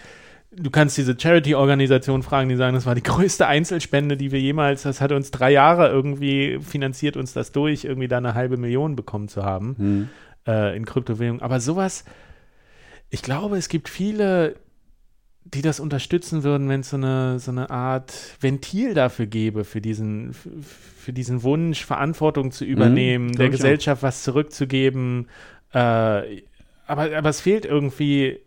[0.50, 4.82] du kannst diese Charity-Organisation fragen, die sagen, das war die größte Einzelspende, die wir jemals,
[4.82, 8.96] das hat uns drei Jahre irgendwie finanziert uns das durch, irgendwie da eine halbe Million
[8.96, 10.08] bekommen zu haben Hm.
[10.46, 11.42] äh, in Kryptowährungen.
[11.42, 12.04] Aber sowas,
[13.10, 14.56] ich glaube, es gibt viele,
[15.44, 19.80] die das unterstützen würden, wenn es so eine, so eine Art Ventil dafür gäbe, für
[19.80, 23.56] diesen, für diesen Wunsch, Verantwortung zu übernehmen, glaub der ich auch.
[23.56, 25.28] Gesellschaft was zurückzugeben.
[25.72, 28.40] Äh, aber, aber es fehlt irgendwie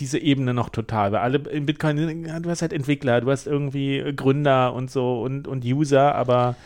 [0.00, 3.46] diese Ebene noch total, weil alle in Bitcoin, ja, du hast halt Entwickler, du hast
[3.46, 6.56] irgendwie Gründer und so und, und User, aber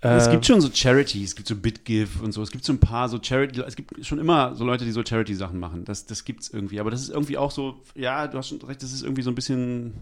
[0.00, 2.40] es äh, gibt schon so Charity, es gibt so BitGive und so.
[2.40, 5.04] Es gibt so ein paar so Charity, es gibt schon immer so Leute, die so
[5.04, 5.84] Charity-Sachen machen.
[5.84, 6.78] Das, das gibt es irgendwie.
[6.78, 9.30] Aber das ist irgendwie auch so, ja, du hast schon recht, das ist irgendwie so
[9.30, 9.94] ein bisschen,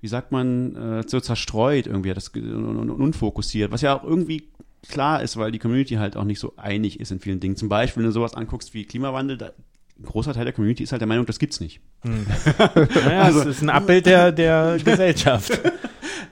[0.00, 3.72] wie sagt man, äh, so zerstreut irgendwie, das, und unfokussiert.
[3.72, 4.48] Was ja auch irgendwie
[4.88, 7.56] klar ist, weil die Community halt auch nicht so einig ist in vielen Dingen.
[7.56, 9.50] Zum Beispiel, wenn du sowas anguckst wie Klimawandel, da,
[9.98, 11.80] ein großer Teil der Community ist halt der Meinung, das gibt's nicht.
[12.04, 15.58] naja, Also- es ist ein Abbild der, der Gesellschaft.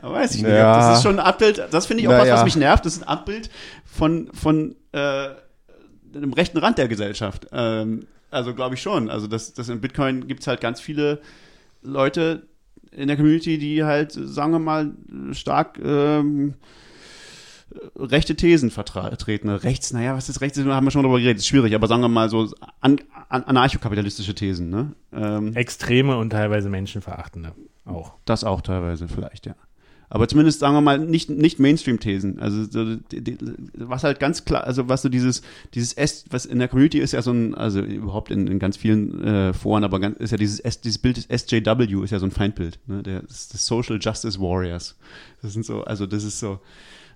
[0.03, 0.51] Weiß ich nicht.
[0.53, 0.91] Ja.
[0.91, 2.85] Das ist schon ein Abbild, das finde ich auch Na was, was mich nervt.
[2.85, 3.49] Das ist ein Abbild
[3.85, 5.29] von, von äh,
[6.15, 7.47] dem rechten Rand der Gesellschaft.
[7.53, 9.09] Ähm, also glaube ich schon.
[9.11, 11.21] Also das, das in Bitcoin gibt es halt ganz viele
[11.83, 12.43] Leute
[12.93, 14.93] in der Community, die halt, sagen wir mal,
[15.33, 16.55] stark ähm,
[17.97, 19.49] rechte Thesen vertreten.
[19.49, 20.59] Rechts, naja, was ist rechts?
[20.59, 22.51] Da haben wir schon drüber geredet, ist schwierig, aber sagen wir mal so
[22.81, 24.71] an, an, anarchokapitalistische Thesen.
[24.71, 24.93] Ne?
[25.13, 27.53] Ähm, Extreme und teilweise menschenverachtende
[27.85, 28.15] auch.
[28.25, 29.55] das auch teilweise, vielleicht, ja.
[30.11, 32.39] Aber zumindest, sagen wir mal, nicht, nicht Mainstream-Thesen.
[32.39, 32.67] Also,
[33.75, 35.43] was halt ganz klar, also, was so dieses,
[35.73, 38.77] dieses S, was in der Community ist ja so ein, also überhaupt in, in ganz
[38.77, 42.21] vielen äh, Foren, aber ganz, ist ja dieses, S, dieses Bild des SJW, ist ja
[42.21, 43.03] so ein Feindbild, ne?
[43.03, 44.97] Der, das Social Justice Warriors.
[45.43, 46.61] Das sind so, also, das ist so,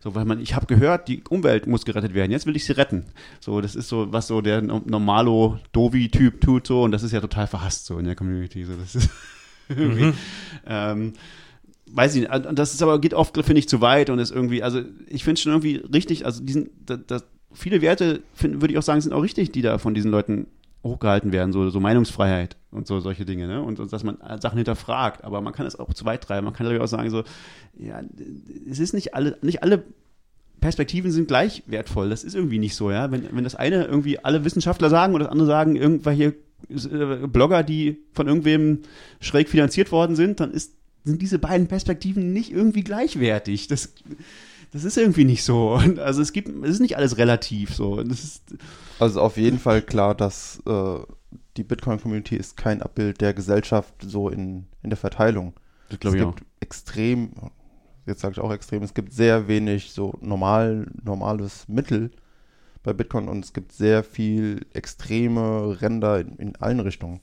[0.01, 2.31] so, weil man, ich habe gehört, die Umwelt muss gerettet werden.
[2.31, 3.05] Jetzt will ich sie retten.
[3.41, 7.13] So, das ist so, was so der no- normalo Dovi-Typ tut so, und das ist
[7.13, 8.65] ja total verhasst so in der Community.
[8.65, 9.11] So, das ist
[9.69, 10.13] irgendwie,
[10.67, 11.13] ähm,
[11.91, 14.63] weiß ich nicht, das ist aber geht oft, finde ich, zu weit und ist irgendwie,
[14.63, 17.21] also ich finde schon irgendwie richtig, also diesen, da, da,
[17.53, 20.47] viele Werte, find- würde ich auch sagen, sind auch richtig, die da von diesen Leuten
[20.83, 23.63] hochgehalten werden, so, so Meinungsfreiheit und so solche Dinge, ne?
[23.63, 26.45] Und, und dass man Sachen hinterfragt, aber man kann es auch zu weit treiben.
[26.45, 27.25] Man kann natürlich auch sagen, so,
[27.77, 28.01] ja,
[28.71, 29.83] es ist nicht alle, nicht alle
[30.61, 32.11] Perspektiven sind gleich wertvoll.
[32.11, 33.11] Das ist irgendwie nicht so, ja.
[33.11, 36.35] Wenn, wenn das eine irgendwie alle Wissenschaftler sagen und das andere sagen irgendwelche
[36.69, 38.81] äh, Blogger, die von irgendwem
[39.21, 40.75] schräg finanziert worden sind, dann ist,
[41.05, 43.69] sind diese beiden Perspektiven nicht irgendwie gleichwertig.
[43.69, 43.95] Das,
[44.73, 45.75] das ist irgendwie nicht so.
[45.75, 47.95] Und also es gibt, es ist nicht alles relativ so.
[47.95, 48.43] Und das ist,
[48.99, 50.99] Also auf jeden Fall klar, dass äh,
[51.57, 55.55] die Bitcoin-Community ist kein Abbild der Gesellschaft so in, in der Verteilung.
[55.89, 57.31] das es gibt extrem,
[58.07, 62.11] jetzt sage ich auch extrem, es gibt sehr wenig so normal, normales Mittel
[62.83, 67.21] bei Bitcoin und es gibt sehr viel extreme Ränder in, in allen Richtungen.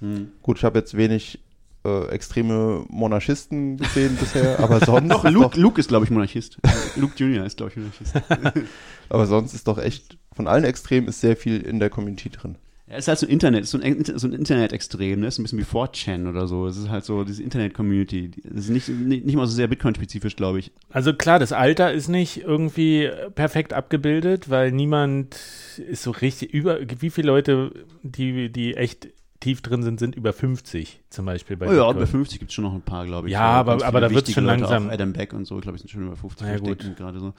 [0.00, 0.32] Hm.
[0.42, 1.40] Gut, ich habe jetzt wenig
[1.84, 6.58] äh, extreme Monarchisten gesehen bisher, aber sonst, Doch, Luke, doch, Luke ist, glaube ich, Monarchist.
[6.96, 8.14] Luke Junior ist, glaube ich, Monarchist.
[9.08, 12.56] aber sonst ist doch echt, von allen Extremen ist sehr viel in der Community drin.
[12.88, 15.26] Ja, es ist halt so ein Internet, es so ein, so ein Internet-Extrem, ne?
[15.26, 16.66] Es ist ein bisschen wie 4chan oder so.
[16.66, 18.30] Es ist halt so diese Internet-Community.
[18.44, 20.72] Das ist nicht, nicht, nicht mal so sehr Bitcoin-spezifisch, glaube ich.
[20.88, 25.38] Also klar, das Alter ist nicht irgendwie perfekt abgebildet, weil niemand
[25.76, 27.72] ist so richtig über, wie viele Leute,
[28.02, 29.08] die, die echt
[29.40, 31.98] tief drin sind, sind über 50 zum Beispiel bei Oh ja, Bitcoin.
[31.98, 33.32] bei 50 gibt es schon noch ein paar, glaube ich.
[33.32, 35.44] Ja, aber- ganz aber viele da wird's wichtige schon Leute, langsam- Auch Adam Beck und
[35.46, 36.46] so, glaube ich, sind schon über 50.
[36.46, 36.96] Na ja, gut.
[36.96, 37.34] gerade so.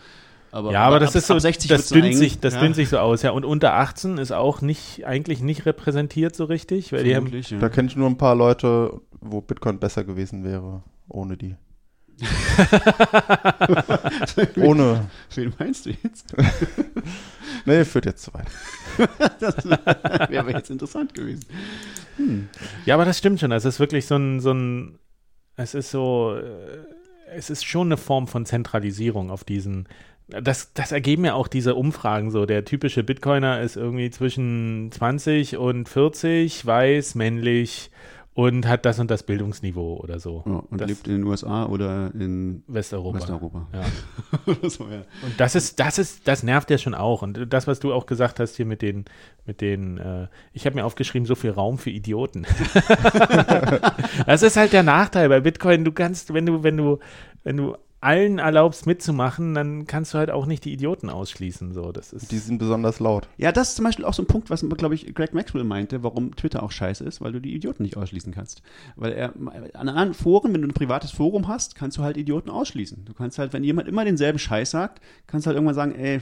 [0.52, 2.76] Aber, ja, aber das ab- ist so, ab 60 das dünnt sich, das ja, dünnt
[2.76, 3.30] sich so aus, ja.
[3.32, 7.60] Und unter 18 ist auch nicht, eigentlich nicht repräsentiert so richtig, weil die haben, ja.
[7.60, 11.56] Da kenne ich nur ein paar Leute, wo Bitcoin besser gewesen wäre, ohne die.
[14.58, 15.08] ohne.
[15.36, 16.34] Wen meinst du jetzt?
[17.66, 18.46] Nee, führt jetzt zu weit.
[19.40, 21.46] Das wäre aber jetzt interessant gewesen.
[22.86, 23.52] Ja, aber das stimmt schon.
[23.52, 25.00] Es ist wirklich so ein, so ein,
[25.56, 29.88] es ist so, äh, es ist schon eine Form von Zentralisierung auf diesen
[30.30, 32.46] das, das ergeben ja auch diese Umfragen so.
[32.46, 37.90] Der typische Bitcoiner ist irgendwie zwischen 20 und 40, weiß, männlich
[38.40, 40.44] und hat das und das Bildungsniveau oder so.
[40.46, 43.18] Ja, und das lebt in den USA oder in Westeuropa.
[43.18, 43.68] Westeuropa.
[43.74, 44.70] Ja.
[44.70, 45.02] so, ja.
[45.24, 47.22] Und das ist, das ist, das nervt ja schon auch.
[47.22, 49.04] Und das, was du auch gesagt hast hier mit den,
[49.46, 52.46] mit den, äh, ich habe mir aufgeschrieben, so viel Raum für Idioten.
[54.26, 55.84] das ist halt der Nachteil bei Bitcoin.
[55.84, 57.00] Du kannst, wenn du, wenn du,
[57.44, 61.74] wenn du allen erlaubst mitzumachen, dann kannst du halt auch nicht die Idioten ausschließen.
[61.74, 62.32] So, das ist.
[62.32, 63.28] Die sind besonders laut.
[63.38, 66.02] Ja, das ist zum Beispiel auch so ein Punkt, was, glaube ich, Greg Maxwell meinte,
[66.04, 68.62] warum Twitter auch scheiße ist, weil du die Idioten nicht ausschließen kannst.
[68.96, 69.34] Weil er
[69.74, 73.04] an anderen Foren, wenn du ein privates Forum hast, kannst du halt Idioten ausschließen.
[73.06, 76.22] Du kannst halt, wenn jemand immer denselben Scheiß sagt, kannst du halt irgendwann sagen, ey,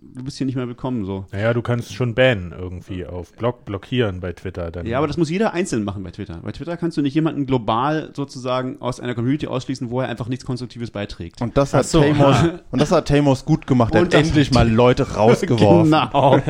[0.00, 1.26] du bist hier nicht mehr willkommen, so.
[1.32, 4.70] Naja, du kannst schon bannen irgendwie auf Block, blockieren bei Twitter.
[4.70, 6.40] Dann Ja, aber das muss jeder einzeln machen bei Twitter.
[6.42, 10.28] Bei Twitter kannst du nicht jemanden global sozusagen aus einer Community ausschließen, wo er einfach
[10.28, 11.40] nichts Konstruktives beiträgt.
[11.40, 12.02] Und das hat so.
[12.02, 12.36] Tamos,
[12.70, 13.94] und das hat Tamos gut gemacht.
[13.94, 15.90] Er Und hat endlich mal Leute rausgeworfen.
[15.90, 16.40] Genau.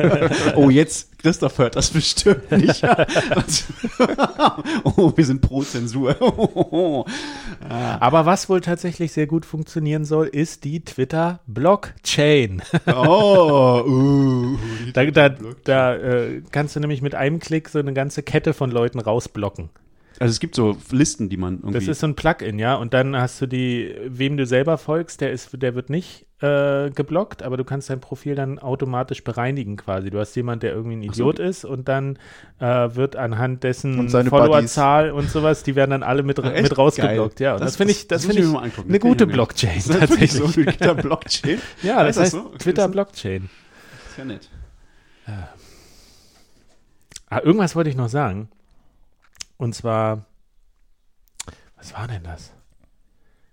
[0.55, 2.83] oh, jetzt, Christoph hört das bestimmt nicht.
[4.83, 6.15] oh, wir sind pro Zensur.
[7.99, 12.61] Aber was wohl tatsächlich sehr gut funktionieren soll, ist die Twitter-Blockchain.
[12.87, 14.57] oh, uh.
[14.93, 15.29] Da, da,
[15.63, 19.69] da äh, kannst du nämlich mit einem Klick so eine ganze Kette von Leuten rausblocken.
[20.19, 21.73] Also es gibt so Listen, die man irgendwie.
[21.73, 22.75] Das ist so ein Plugin, ja.
[22.75, 26.89] Und dann hast du die, wem du selber folgst, der ist, der wird nicht äh,
[26.91, 30.09] geblockt, aber du kannst dein Profil dann automatisch bereinigen quasi.
[30.09, 31.23] Du hast jemand, der irgendwie ein Ach so.
[31.29, 32.17] Idiot ist und dann
[32.59, 32.65] äh,
[32.95, 37.35] wird anhand dessen Followerzahl und sowas, die werden dann alle mit, Ach, mit rausgeblockt.
[37.37, 37.45] Geil.
[37.45, 39.27] Ja, und das, Das- finde ich, das finde ich ich eine Das gute.
[39.27, 40.31] Blockchain das tatsächlich.
[40.31, 41.59] so Twitter Blockchain?
[41.83, 42.39] Ja, das Heißt das heißt so?
[42.47, 43.49] Okay, Twitter Blockchain.
[44.09, 44.49] Ist ja nett.
[47.29, 48.49] Ah, irgendwas wollte ich noch sagen.
[49.57, 50.25] Und zwar,
[51.77, 52.53] was war denn das?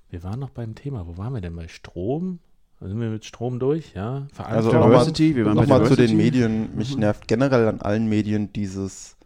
[0.09, 1.07] Wir waren noch beim Thema.
[1.07, 1.57] Wo waren wir denn?
[1.57, 2.39] Bei Strom?
[2.81, 3.95] Sind wir mit Strom durch?
[3.95, 4.27] Ja.
[4.37, 6.09] Also nochmal Diversity, wir waren bei noch mal zu Diversity.
[6.09, 6.69] den Medien.
[6.77, 7.01] Mich Mhm.
[7.01, 9.17] nervt generell an allen Medien dieses,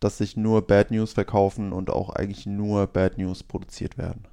[0.00, 4.24] dass sich nur Bad News verkaufen und auch eigentlich nur Bad News produziert werden.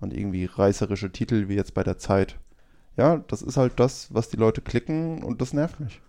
[0.00, 2.38] Und irgendwie reißerische Titel wie jetzt bei der Zeit.
[2.96, 6.00] Ja, das ist halt das, was die Leute klicken und das nervt mich.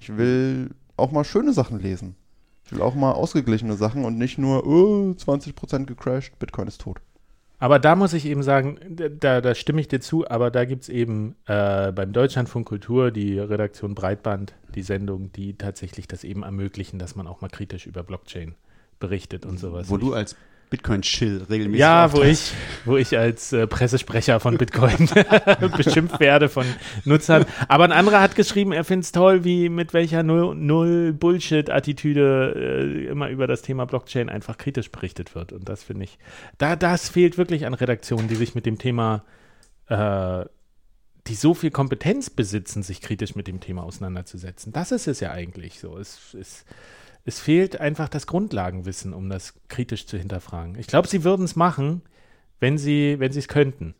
[0.00, 2.16] Ich will auch mal schöne Sachen lesen.
[2.64, 7.00] Ich will auch mal ausgeglichene Sachen und nicht nur, oh, 20% gecrashed, Bitcoin ist tot.
[7.58, 8.78] Aber da muss ich eben sagen,
[9.18, 13.10] da, da stimme ich dir zu, aber da gibt es eben äh, beim Deutschlandfunk Kultur
[13.10, 17.86] die Redaktion Breitband, die Sendung, die tatsächlich das eben ermöglichen, dass man auch mal kritisch
[17.86, 18.54] über Blockchain
[19.00, 19.88] berichtet und sowas.
[19.88, 20.36] Wo du als
[20.70, 22.52] Bitcoin-Chill regelmäßig ja, wo ich,
[22.84, 25.08] wo ich als äh, Pressesprecher von Bitcoin
[25.76, 26.66] beschimpft werde von
[27.04, 27.46] Nutzern.
[27.68, 33.06] Aber ein anderer hat geschrieben, er findet es toll, wie mit welcher Null- Null-Bullshit-Attitüde äh,
[33.06, 35.52] immer über das Thema Blockchain einfach kritisch berichtet wird.
[35.52, 36.18] Und das finde ich,
[36.58, 39.24] da, das fehlt wirklich an Redaktionen, die sich mit dem Thema,
[39.88, 40.44] äh,
[41.26, 44.72] die so viel Kompetenz besitzen, sich kritisch mit dem Thema auseinanderzusetzen.
[44.72, 45.96] Das ist es ja eigentlich so.
[45.98, 46.64] Es ist
[47.26, 50.78] es fehlt einfach das Grundlagenwissen, um das kritisch zu hinterfragen.
[50.78, 52.02] Ich glaube, sie würden es machen,
[52.60, 53.94] wenn sie wenn sie es könnten.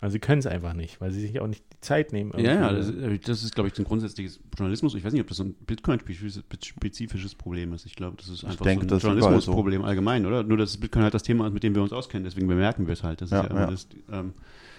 [0.00, 2.32] Also sie können es einfach nicht, weil sie sich auch nicht die Zeit nehmen.
[2.36, 2.92] Ja, ja, das
[3.24, 4.94] das ist, glaube ich, ein grundsätzliches Journalismus.
[4.94, 7.84] Ich weiß nicht, ob das so ein Bitcoin-spezifisches Problem ist.
[7.84, 10.44] Ich glaube, das ist einfach denke, so ein Journalismusproblem allgemein, oder?
[10.44, 12.24] Nur, dass Bitcoin halt das Thema ist, mit dem wir uns auskennen.
[12.24, 13.22] Deswegen bemerken wir es halt.
[13.22, 13.70] Das Ja, ist ja, immer ja.
[13.70, 14.34] das, ähm,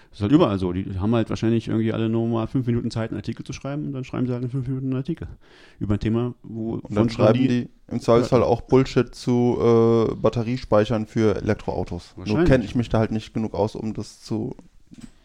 [0.10, 0.74] das ist halt überall so.
[0.74, 3.88] Die haben halt wahrscheinlich irgendwie alle nur mal fünf Minuten Zeit, einen Artikel zu schreiben
[3.88, 5.28] und dann schreiben sie halt in fünf Minuten einen Artikel
[5.80, 11.06] über ein Thema, wo Und dann schreiben die im Zweifelsfall auch Bullshit zu äh, Batteriespeichern
[11.06, 12.14] für Elektroautos.
[12.16, 12.50] Nur Wahrscheinlich.
[12.50, 14.56] kenne ich mich da halt nicht genug aus, um das zu,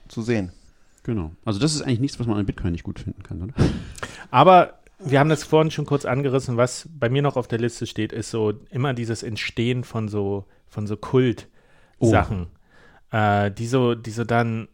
[0.09, 0.53] zu sehen.
[1.03, 1.33] Genau.
[1.45, 3.55] Also das ist eigentlich nichts, was man an Bitcoin nicht gut finden kann, oder?
[4.31, 6.57] Aber wir haben das vorhin schon kurz angerissen.
[6.57, 10.45] Was bei mir noch auf der Liste steht, ist so immer dieses Entstehen von so
[10.67, 12.47] von so Kult-Sachen,
[13.11, 14.69] äh, die so die so dann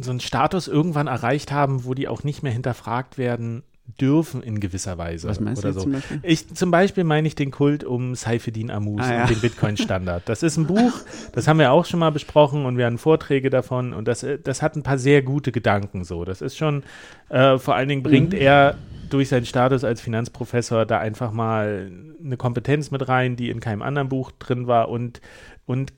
[0.00, 3.62] so einen Status irgendwann erreicht haben, wo die auch nicht mehr hinterfragt werden
[4.00, 5.28] dürfen in gewisser Weise.
[5.28, 5.80] Was meinst du so.
[5.80, 6.20] zum Beispiel?
[6.22, 9.22] Ich, zum Beispiel meine ich den Kult um Saifeddin Amus Ah, ja.
[9.22, 10.22] und den Bitcoin-Standard.
[10.26, 10.92] Das ist ein Buch,
[11.32, 14.38] das haben wir auch schon mal besprochen und wir hatten Vorträge davon und das, äh,
[14.38, 16.24] das hat ein paar sehr gute Gedanken so.
[16.24, 16.84] Das ist schon,
[17.28, 18.76] äh, vor allen Dingen bringt er
[19.10, 21.90] durch seinen Status als Finanzprofessor da einfach mal
[22.24, 25.20] eine Kompetenz mit rein, die in keinem anderen Buch drin war und,
[25.66, 25.92] und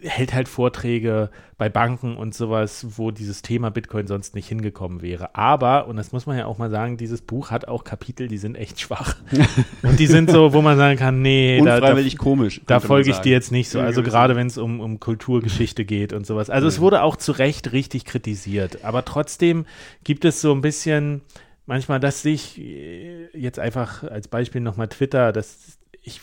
[0.00, 5.34] hält halt Vorträge bei Banken und sowas, wo dieses Thema Bitcoin sonst nicht hingekommen wäre.
[5.34, 8.38] Aber, und das muss man ja auch mal sagen, dieses Buch hat auch Kapitel, die
[8.38, 9.16] sind echt schwach.
[9.82, 12.60] und die sind so, wo man sagen kann, nee, da, da, komisch.
[12.66, 13.80] da folge ich dir jetzt nicht so.
[13.80, 14.12] Also gewiss.
[14.12, 16.50] gerade wenn es um, um Kulturgeschichte geht und sowas.
[16.50, 18.84] Also es wurde auch zu Recht richtig kritisiert.
[18.84, 19.64] Aber trotzdem
[20.02, 21.22] gibt es so ein bisschen,
[21.66, 26.20] manchmal, dass sich äh, jetzt einfach als Beispiel nochmal Twitter, dass ich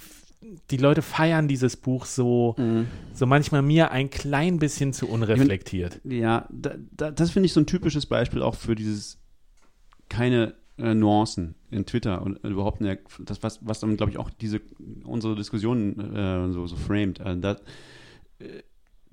[0.72, 2.88] die Leute feiern dieses Buch so, Mhm.
[3.14, 6.02] so manchmal mir ein klein bisschen zu unreflektiert.
[6.04, 9.20] Ja, da, da, das finde ich so ein typisches Beispiel auch für dieses
[10.10, 14.18] keine äh, Nuancen in Twitter und äh, überhaupt der, das, was, was dann, glaube ich,
[14.18, 14.62] auch diese
[15.04, 17.20] unsere Diskussion äh, so, so framed.
[17.20, 17.52] Äh, da,
[18.40, 18.64] äh,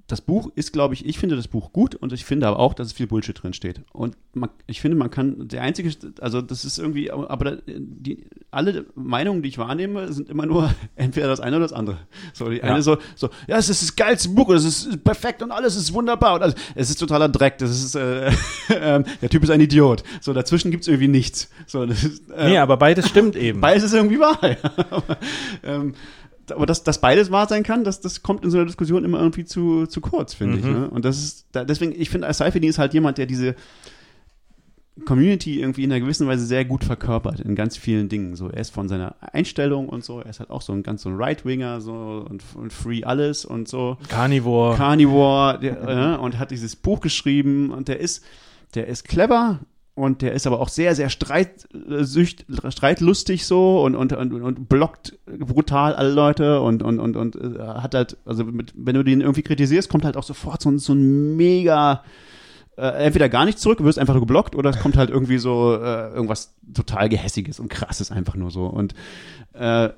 [0.09, 2.73] das Buch ist, glaube ich, ich finde das Buch gut und ich finde aber auch,
[2.73, 3.83] dass es viel Bullshit drin steht.
[3.93, 5.91] Und man, ich finde, man kann, der einzige,
[6.23, 11.29] also das ist irgendwie, aber die, alle Meinungen, die ich wahrnehme, sind immer nur entweder
[11.29, 11.99] das eine oder das andere.
[12.33, 12.63] So, die Ja.
[12.65, 15.77] eine so, so, ja, es ist das geilste Buch und es ist perfekt und alles
[15.77, 18.33] ist wunderbar und alles, es ist totaler Dreck, das ist, äh,
[18.71, 20.05] ähm, der Typ ist ein Idiot.
[20.23, 21.51] So, dazwischen gibt es irgendwie nichts.
[21.67, 23.61] So, das ist, äh, Nee, aber beides stimmt eben.
[23.61, 24.39] Beides ist irgendwie wahr.
[25.63, 25.95] ähm,
[26.53, 29.19] aber dass, dass beides wahr sein kann, das, das kommt in so einer Diskussion immer
[29.19, 30.65] irgendwie zu, zu kurz, finde ich.
[30.65, 30.73] Mhm.
[30.73, 30.91] Ne?
[30.91, 33.55] Und das ist, da, deswegen, ich finde, Seifertin ist halt jemand, der diese
[35.05, 38.37] Community irgendwie in einer gewissen Weise sehr gut verkörpert in ganz vielen Dingen.
[38.37, 41.03] So, er ist von seiner Einstellung und so, er ist halt auch so ein ganz
[41.03, 43.97] so ein Right-Winger so und, und Free alles und so.
[44.09, 44.77] Carnivore.
[44.77, 48.25] Carnivore der, äh, und hat dieses Buch geschrieben und der ist,
[48.75, 49.61] der ist clever
[49.99, 55.19] und der ist aber auch sehr, sehr streitsücht, streitlustig so und, und, und, und blockt
[55.27, 59.21] brutal alle Leute und, und, und, und äh, hat halt, also mit, wenn du den
[59.21, 62.03] irgendwie kritisierst, kommt halt auch sofort so, ein- so ein mega
[62.77, 65.75] äh, entweder gar nicht zurück, wirst einfach nur geblockt, oder es kommt halt irgendwie so
[65.75, 68.67] äh, irgendwas total Gehässiges und krasses einfach nur so.
[68.67, 68.95] Und
[69.55, 69.89] äh,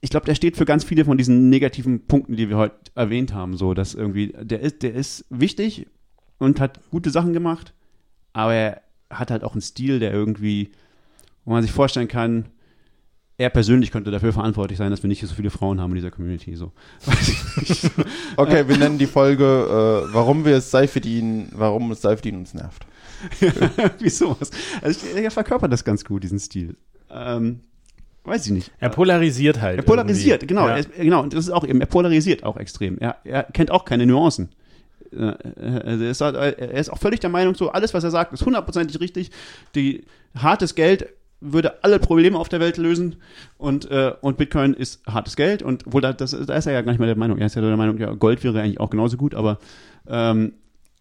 [0.00, 3.32] ich glaube, der steht für ganz viele von diesen negativen Punkten, die wir heute erwähnt
[3.32, 3.56] haben.
[3.56, 5.86] So, dass irgendwie, der ist, der ist wichtig
[6.38, 7.72] und hat gute Sachen gemacht,
[8.32, 10.72] aber er hat halt auch einen Stil, der irgendwie,
[11.44, 12.46] wo man sich vorstellen kann,
[13.38, 16.10] er persönlich könnte dafür verantwortlich sein, dass wir nicht so viele Frauen haben in dieser
[16.10, 16.56] Community.
[16.56, 16.72] So.
[17.04, 17.90] Weiß ich nicht.
[18.36, 22.86] Okay, wir nennen die Folge, äh, warum wir es Seifedin, warum es Seifedin uns nervt.
[23.98, 24.50] Wie sowas.
[24.80, 26.76] Also er verkörpert das ganz gut, diesen Stil.
[27.10, 27.60] Ähm,
[28.24, 28.72] weiß ich nicht.
[28.78, 29.78] Er polarisiert halt.
[29.78, 30.54] Er polarisiert, irgendwie.
[30.54, 30.68] genau.
[30.68, 30.76] Ja.
[30.76, 32.98] Er genau, und das ist auch eben, er polarisiert auch extrem.
[32.98, 34.48] Er, er kennt auch keine Nuancen.
[35.16, 38.44] Äh, Er ist, er ist auch völlig der Meinung, so alles, was er sagt, ist
[38.44, 39.30] hundertprozentig richtig.
[39.74, 40.04] Die
[40.36, 41.06] hartes Geld
[41.40, 43.16] würde alle Probleme auf der Welt lösen
[43.58, 46.82] und, äh, und Bitcoin ist hartes Geld und wohl da, das, da ist er ja
[46.82, 47.38] gar nicht mehr der Meinung.
[47.38, 49.58] Er ist ja der Meinung, ja, Gold wäre eigentlich auch genauso gut, aber
[50.08, 50.54] ähm,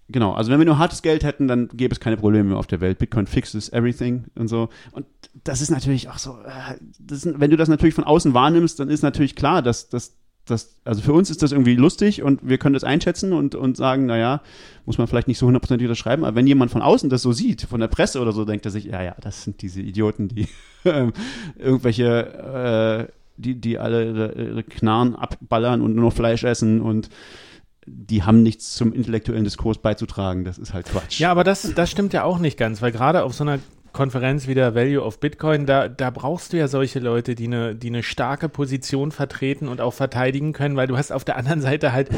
[0.09, 2.67] genau, also wenn wir nur hartes Geld hätten, dann gäbe es keine Probleme mehr auf
[2.67, 2.99] der Welt.
[2.99, 4.69] Bitcoin fixes everything und so.
[4.91, 5.05] Und
[5.43, 8.89] das ist natürlich auch so, äh, das wenn du das natürlich von außen wahrnimmst, dann
[8.89, 10.15] ist natürlich klar, dass dass
[10.45, 13.77] das, also für uns ist das irgendwie lustig und wir können das einschätzen und, und
[13.77, 14.41] sagen, naja,
[14.85, 17.63] muss man vielleicht nicht so hundertprozentig unterschreiben, aber wenn jemand von außen das so sieht,
[17.63, 20.47] von der Presse oder so, denkt er sich, ja, ja, das sind diese Idioten, die
[20.85, 21.13] ähm,
[21.57, 27.09] irgendwelche, äh, die, die alle ihre, ihre Knarren abballern und nur noch Fleisch essen und
[27.87, 30.43] die haben nichts zum intellektuellen Diskurs beizutragen.
[30.43, 31.19] Das ist halt Quatsch.
[31.19, 33.59] Ja, aber das, das stimmt ja auch nicht ganz, weil gerade auf so einer
[33.95, 37.75] Konferenz wie der Value of Bitcoin, da, da brauchst du ja solche Leute, die eine,
[37.75, 41.61] die eine starke Position vertreten und auch verteidigen können, weil du hast auf der anderen
[41.61, 42.09] Seite halt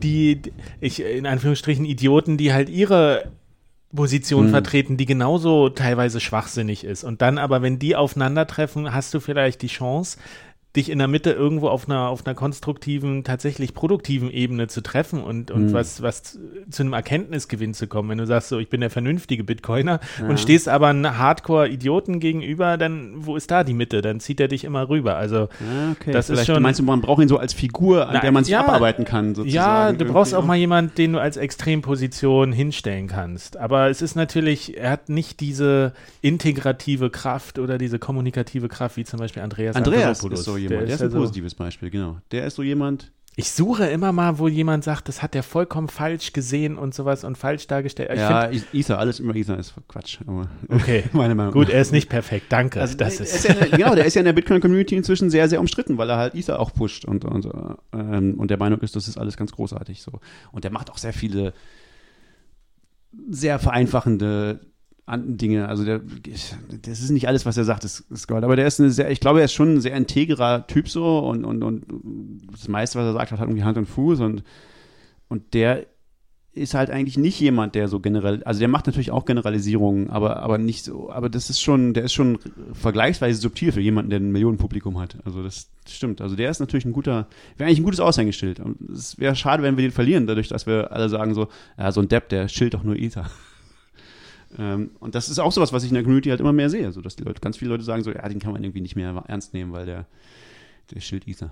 [0.00, 0.40] die,
[0.80, 3.32] ich, in Anführungsstrichen Idioten, die halt ihre
[3.94, 7.04] Position vertreten, die genauso teilweise schwachsinnig ist.
[7.04, 10.18] Und dann aber, wenn die aufeinandertreffen, hast du vielleicht die Chance,
[10.76, 15.22] dich in der Mitte irgendwo auf einer, auf einer konstruktiven, tatsächlich produktiven Ebene zu treffen
[15.22, 16.38] und, und was, was
[16.70, 18.08] zu einem Erkenntnisgewinn zu kommen.
[18.10, 22.76] Wenn du sagst, so, ich bin der vernünftige Bitcoiner und stehst aber einem Hardcore-Idioten gegenüber,
[22.76, 24.02] dann, wo ist da die Mitte?
[24.02, 25.16] Dann zieht er dich immer rüber.
[25.16, 26.10] Also, Ah, okay.
[26.12, 28.32] das ist Vielleicht schon- meinst du, man braucht ihn so als Figur, an Na, der
[28.32, 29.34] man sich ja, abarbeiten kann.
[29.34, 29.54] Sozusagen.
[29.54, 33.56] ja, du brauchst auch mal jemanden, den du als Extremposition hinstellen kannst.
[33.56, 39.04] Aber es ist natürlich, er hat nicht diese integrative Kraft oder diese kommunikative Kraft, wie
[39.04, 40.38] zum Beispiel Andreas Andreas Antonopoulos.
[40.40, 40.88] ist so jemand.
[40.88, 42.18] Der, ist ja ein so- positives Beispiel, genau.
[42.30, 43.12] Der ist so jemand.
[43.36, 47.24] Ich suche immer mal, wo jemand sagt, das hat er vollkommen falsch gesehen und sowas
[47.24, 48.10] und falsch dargestellt.
[48.12, 50.20] Ich ja, find, Ether, alles über Ether ist Quatsch.
[50.68, 51.52] Okay, meine Meinung.
[51.52, 52.80] gut, er ist nicht perfekt, danke.
[52.80, 55.30] Also, das der ist, ist ja, der- genau, der ist ja in der Bitcoin-Community inzwischen
[55.30, 57.48] sehr, sehr umstritten, weil er halt Ether auch pusht und, und,
[57.92, 60.12] ähm, und der Meinung ist, das ist alles ganz großartig so.
[60.52, 61.54] Und der macht auch sehr viele
[63.30, 64.60] sehr vereinfachende
[65.06, 65.68] an- Dinge.
[65.68, 66.00] Also der,
[66.82, 68.44] das ist nicht alles, was er sagt, ist, ist Gold.
[68.44, 71.18] Aber der ist eine sehr, ich glaube, er ist schon ein sehr integrer Typ so
[71.18, 71.84] und, und, und
[72.50, 74.42] das meiste, was er sagt, hat irgendwie Hand und Fuß und,
[75.28, 75.86] und der
[76.56, 80.36] ist halt eigentlich nicht jemand, der so generell, also der macht natürlich auch Generalisierungen, aber,
[80.36, 82.38] aber nicht so, aber das ist schon, der ist schon
[82.72, 85.18] vergleichsweise subtil für jemanden, der ein Millionenpublikum hat.
[85.24, 86.20] Also das stimmt.
[86.20, 87.26] Also der ist natürlich ein guter,
[87.56, 88.60] wäre eigentlich ein gutes Aushängeschild.
[88.60, 91.90] Und es wäre schade, wenn wir den verlieren, dadurch, dass wir alle sagen so, ja,
[91.90, 93.28] so ein Depp, der schild doch nur Ether.
[94.58, 96.92] Ähm, und das ist auch sowas, was ich in der Community halt immer mehr sehe,
[96.92, 98.96] so dass die Leute, ganz viele Leute sagen so, ja, den kann man irgendwie nicht
[98.96, 100.06] mehr ernst nehmen, weil der,
[100.92, 101.50] der schild Ether.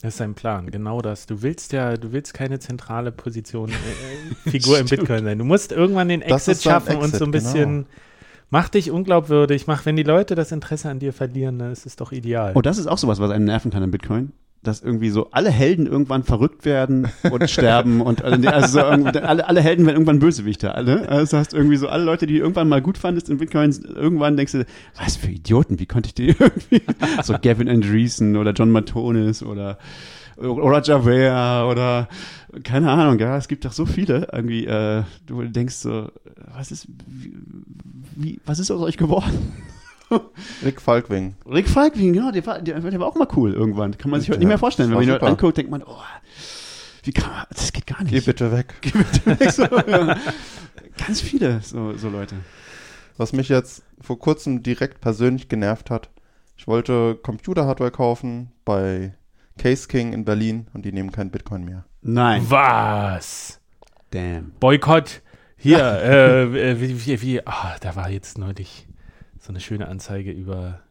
[0.00, 1.26] das ist sein Plan, genau das.
[1.26, 4.86] Du willst ja, du willst keine zentrale Position, äh, Figur im.
[4.90, 5.38] Bitcoin sein.
[5.38, 7.88] Du musst irgendwann den Exit schaffen und Exit, so ein bisschen, genau.
[8.50, 11.96] mach dich unglaubwürdig, mach, wenn die Leute das Interesse an dir verlieren, dann ist es
[11.96, 12.52] doch ideal.
[12.54, 14.32] Oh, das ist auch sowas, was einen nerven kann im Bitcoin.
[14.62, 19.48] Dass irgendwie so alle Helden irgendwann verrückt werden und sterben und alle, also so alle,
[19.48, 21.08] alle Helden werden irgendwann Bösewichte, alle.
[21.08, 24.52] Also heißt irgendwie so alle Leute, die irgendwann mal gut fandest in Bitcoin, irgendwann denkst
[24.52, 24.64] du,
[24.96, 26.82] was für Idioten, wie konnte ich die irgendwie,
[27.22, 29.78] so Gavin Andreessen oder John Matonis oder
[30.38, 32.08] oder Javert oder
[32.64, 36.10] keine Ahnung, ja, es gibt doch so viele irgendwie, äh, du denkst so,
[36.56, 37.34] was ist, wie,
[38.16, 39.52] wie, was ist aus euch geworden?
[40.64, 41.34] Rick Falkwing.
[41.46, 43.96] Rick Falkwing, genau, der war, der, der war auch mal cool irgendwann.
[43.98, 44.90] Kann man sich heute nicht Ja, mehr vorstellen.
[44.90, 46.02] Wenn man ihn heute anguckt, denkt man, oh,
[47.04, 48.12] wie kann man, das geht gar nicht.
[48.12, 48.74] Geh bitte weg.
[49.52, 50.16] so, ja.
[51.06, 52.36] Ganz viele so, so Leute.
[53.16, 56.10] Was mich jetzt vor kurzem direkt persönlich genervt hat,
[56.56, 59.14] ich wollte Computer-Hardware kaufen bei
[59.58, 61.84] Case King in Berlin und die nehmen keinen Bitcoin mehr.
[62.02, 62.44] Nein.
[62.48, 63.60] Was?
[64.10, 64.52] Damn.
[64.60, 65.22] Boykott.
[65.56, 68.86] Hier, äh, äh, wie, wie, wie, ah, da war jetzt neulich
[69.42, 70.82] so eine schöne Anzeige über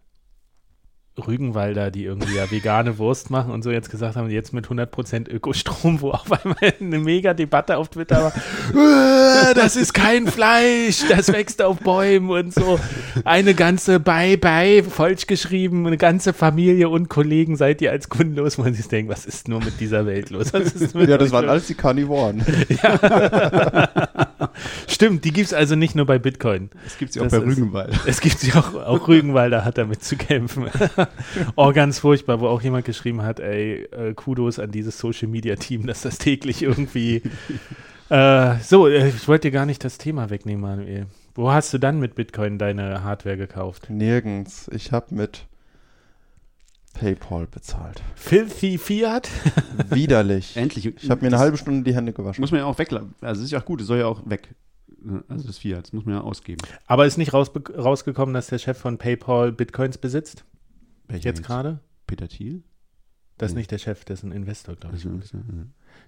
[1.28, 5.30] Rügenwalder, die irgendwie ja vegane Wurst machen und so jetzt gesagt haben, jetzt mit 100%
[5.30, 8.34] Ökostrom, wo auf einmal eine mega Debatte auf Twitter war,
[9.52, 12.80] "Äh, das ist kein Fleisch, das wächst auf Bäumen und so.
[13.26, 18.58] Eine ganze Bye-Bye, falsch geschrieben, eine ganze Familie und Kollegen seid ihr als Kunden los,
[18.58, 20.52] wo man sich denkt, was ist nur mit dieser Welt los?
[20.52, 20.60] Ja,
[21.18, 21.52] das waren los?
[21.52, 22.44] alles die Karnivoren.
[24.88, 26.70] Stimmt, die gibt es also nicht nur bei Bitcoin.
[26.84, 28.00] Das gibt's ja auch Das bei ist- Rügenwald.
[28.06, 30.68] Es gibt sie auch, auch Rügenwalder hat damit zu kämpfen.
[31.56, 35.56] Oh, ganz furchtbar, wo auch jemand geschrieben hat, ey, äh, Kudos an dieses Social Media
[35.56, 37.22] Team, dass das täglich irgendwie.
[38.10, 41.08] äh, so, äh, ich wollte dir gar nicht das Thema wegnehmen, Manuel.
[41.34, 43.90] Wo hast du dann mit Bitcoin deine Hardware gekauft?
[43.90, 44.70] Nirgends.
[44.74, 45.46] Ich habe mit
[46.94, 48.02] PayPal bezahlt.
[48.16, 49.30] Filthy Fiat?
[49.90, 50.58] Widerlich.
[50.58, 50.86] Endlich.
[50.86, 52.42] Ich habe mir eine halbe Stunde die Hände gewaschen.
[52.42, 53.16] Muss man ja auch weglassen.
[53.22, 54.50] Also, ist ja auch gut, das soll ja auch weg.
[55.30, 56.62] Also, das Fiat, das muss man ja ausgeben.
[56.86, 60.44] Aber ist nicht rausbe- rausgekommen, dass der Chef von PayPal Bitcoins besitzt?
[61.12, 61.80] Welcher Jetzt gerade?
[62.08, 62.64] Peter Thiel?
[63.38, 65.06] Das ist nicht der Chef, das ist ein Investor, glaube ich.
[65.06, 65.38] Also.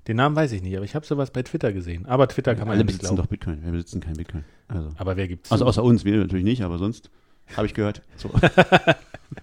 [0.08, 2.06] Den Namen weiß ich nicht, aber ich habe sowas bei Twitter gesehen.
[2.06, 3.18] Aber Twitter kann man Alle nicht besitzen glauben.
[3.24, 3.64] doch Bitcoin.
[3.64, 4.44] Wir besitzen kein Bitcoin.
[4.68, 5.52] Also, Aber wer gibt's?
[5.52, 7.10] also außer uns, wir natürlich nicht, aber sonst
[7.58, 8.02] habe ich gehört.
[8.18, 8.30] So.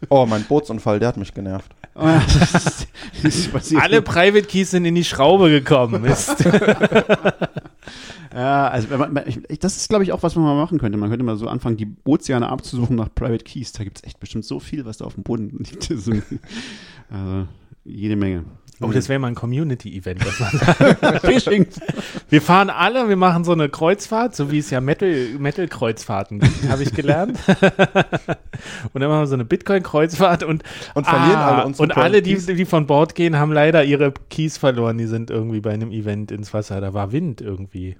[0.08, 1.74] Oh, mein Bootsunfall, der hat mich genervt.
[1.94, 2.86] das
[3.24, 3.82] ist passiert.
[3.82, 6.02] Alle Private Keys sind in die Schraube gekommen.
[6.02, 6.44] Mist.
[8.32, 10.98] Ja, also man, ich, das ist, glaube ich, auch, was man mal machen könnte.
[10.98, 13.72] Man könnte mal so anfangen, die Ozeane abzusuchen nach Private Keys.
[13.72, 15.90] Da gibt es echt bestimmt so viel, was da auf dem Boden liegt.
[16.00, 16.12] So,
[17.10, 17.48] also
[17.84, 18.44] jede Menge.
[18.82, 20.24] Oh, das wäre mal ein Community-Event.
[20.24, 20.50] dass man
[20.98, 21.66] sagt, Phishing.
[22.30, 26.62] Wir fahren alle, wir machen so eine Kreuzfahrt, so wie es ja Metal- Metal-Kreuzfahrten gibt,
[26.70, 27.38] habe ich gelernt.
[27.48, 30.62] und dann machen wir so eine Bitcoin-Kreuzfahrt und,
[30.94, 34.56] Und verlieren alle unsere Und alle, die, die von Bord gehen, haben leider ihre Keys
[34.56, 34.96] verloren.
[34.96, 36.80] Die sind irgendwie bei einem Event ins Wasser.
[36.80, 37.96] Da war Wind irgendwie.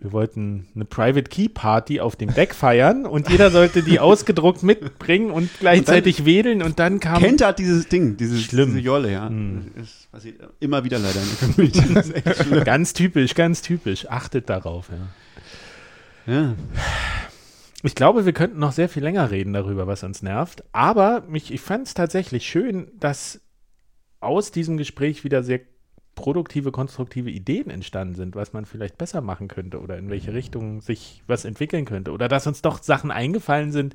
[0.00, 4.62] Wir wollten eine Private Key Party auf dem Deck feiern und jeder sollte die ausgedruckt
[4.62, 8.70] mitbringen und gleichzeitig wedeln und dann kam Kent hat dieses Ding, dieses, Schlimm.
[8.70, 9.28] diese Jolle, ja.
[9.28, 9.70] Hm.
[9.76, 11.94] Das passiert immer wieder leider in.
[11.94, 12.64] Das ist echt schlimm.
[12.64, 14.08] ganz typisch, ganz typisch.
[14.08, 16.32] Achtet darauf, ja.
[16.32, 16.54] Ja.
[17.82, 20.64] Ich glaube, wir könnten noch sehr viel länger reden darüber, was uns nervt.
[20.72, 23.40] Aber mich, ich fand es tatsächlich schön, dass
[24.20, 25.60] aus diesem Gespräch wieder sehr
[26.22, 30.80] produktive, konstruktive Ideen entstanden sind, was man vielleicht besser machen könnte oder in welche Richtung
[30.80, 32.12] sich was entwickeln könnte.
[32.12, 33.94] Oder dass uns doch Sachen eingefallen sind,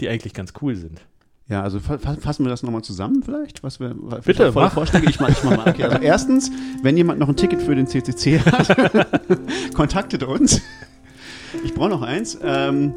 [0.00, 1.00] die eigentlich ganz cool sind.
[1.48, 4.72] Ja, also fa fa- fassen wir das nochmal zusammen vielleicht, was wir was Bitte, mach.
[4.74, 5.08] Vorschläge.
[5.08, 5.68] Ich mach, ich mach mal.
[5.70, 6.50] Okay, also erstens,
[6.82, 8.76] wenn jemand noch ein Ticket für den CCC hat,
[9.74, 10.60] kontaktet uns.
[11.64, 12.38] Ich brauche noch eins.
[12.42, 12.92] Ähm,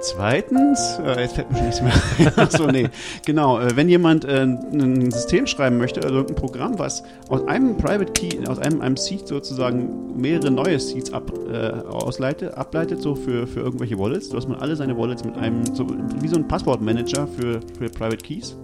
[0.00, 2.38] zweitens, äh, jetzt fällt mir schon nichts mehr.
[2.38, 2.88] Achso, nee.
[3.26, 7.76] Genau, äh, wenn jemand äh, ein System schreiben möchte, also ein Programm, was aus einem
[7.76, 13.14] Private Key, aus einem, einem Seed sozusagen mehrere neue Seeds ab, äh, ausleitet, ableitet, so
[13.14, 15.86] für, für irgendwelche Wallets, dass man alle seine Wallets mit einem, so,
[16.20, 18.56] wie so ein Passwortmanager für, für Private Keys.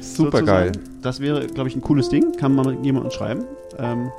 [0.00, 0.68] Super geil.
[0.68, 1.00] sozusagen.
[1.02, 2.32] Das wäre, glaube ich, ein cooles Ding.
[2.32, 3.44] Kann man mit jemandem schreiben.
[3.78, 4.10] Ähm,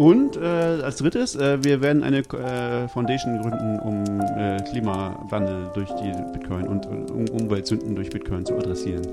[0.00, 0.40] und äh,
[0.82, 6.66] als drittes, äh, wir werden eine äh, Foundation gründen, um äh, Klimawandel durch die Bitcoin
[6.68, 9.06] und äh, um Umweltsünden durch Bitcoin zu adressieren.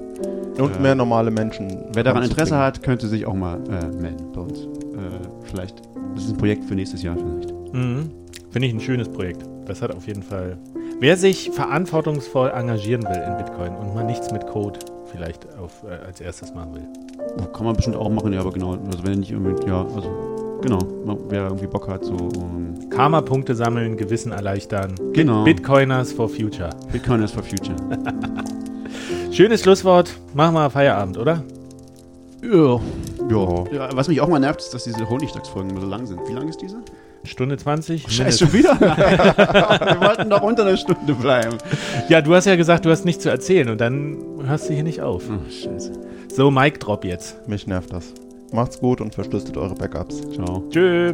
[0.58, 1.78] Und Äh, mehr normale Menschen.
[1.92, 4.60] Wer daran Interesse hat, könnte sich auch mal äh, melden bei uns.
[4.60, 5.82] Äh, vielleicht.
[6.16, 7.54] Das ist ein Projekt für nächstes Jahr vielleicht.
[7.74, 8.10] Mhm.
[8.52, 9.44] Finde ich ein schönes Projekt.
[9.66, 10.58] Das hat auf jeden Fall.
[11.02, 14.80] Wer sich verantwortungsvoll engagieren will in Bitcoin und mal nichts mit Code
[15.12, 16.88] vielleicht auf, äh, als erstes machen will.
[17.52, 18.72] Kann man bestimmt auch machen, ja, aber genau.
[18.72, 20.80] Also wenn nicht irgendwie, ja, also genau,
[21.30, 24.96] wer irgendwie Bock hat, so um, Karma-Punkte sammeln, Gewissen erleichtern.
[25.14, 25.44] Genau.
[25.44, 26.70] Bitcoiners for Future.
[26.92, 27.76] Bitcoin is for Future.
[29.32, 30.18] Schönes Schlusswort.
[30.34, 31.44] Machen wir Feierabend, oder?
[32.42, 32.80] Ja.
[33.30, 33.64] Ja.
[33.72, 36.20] Ja, was mich auch mal nervt, ist, dass diese Honigtagsfolgen immer so lang sind.
[36.28, 36.78] Wie lang ist diese?
[37.24, 38.10] Stunde 20?
[38.10, 38.80] Scheiße, schon wieder?
[38.80, 41.58] Wir wollten doch unter einer Stunde bleiben.
[42.10, 44.84] Ja, du hast ja gesagt, du hast nichts zu erzählen und dann hörst du hier
[44.84, 45.24] nicht auf.
[45.30, 45.92] Oh, scheiße.
[46.34, 47.48] So, Mic Drop jetzt.
[47.48, 48.14] Mich nervt das.
[48.52, 50.22] Macht's gut und verschlüsselt eure Backups.
[50.32, 50.64] Ciao.
[50.70, 51.14] Tschö.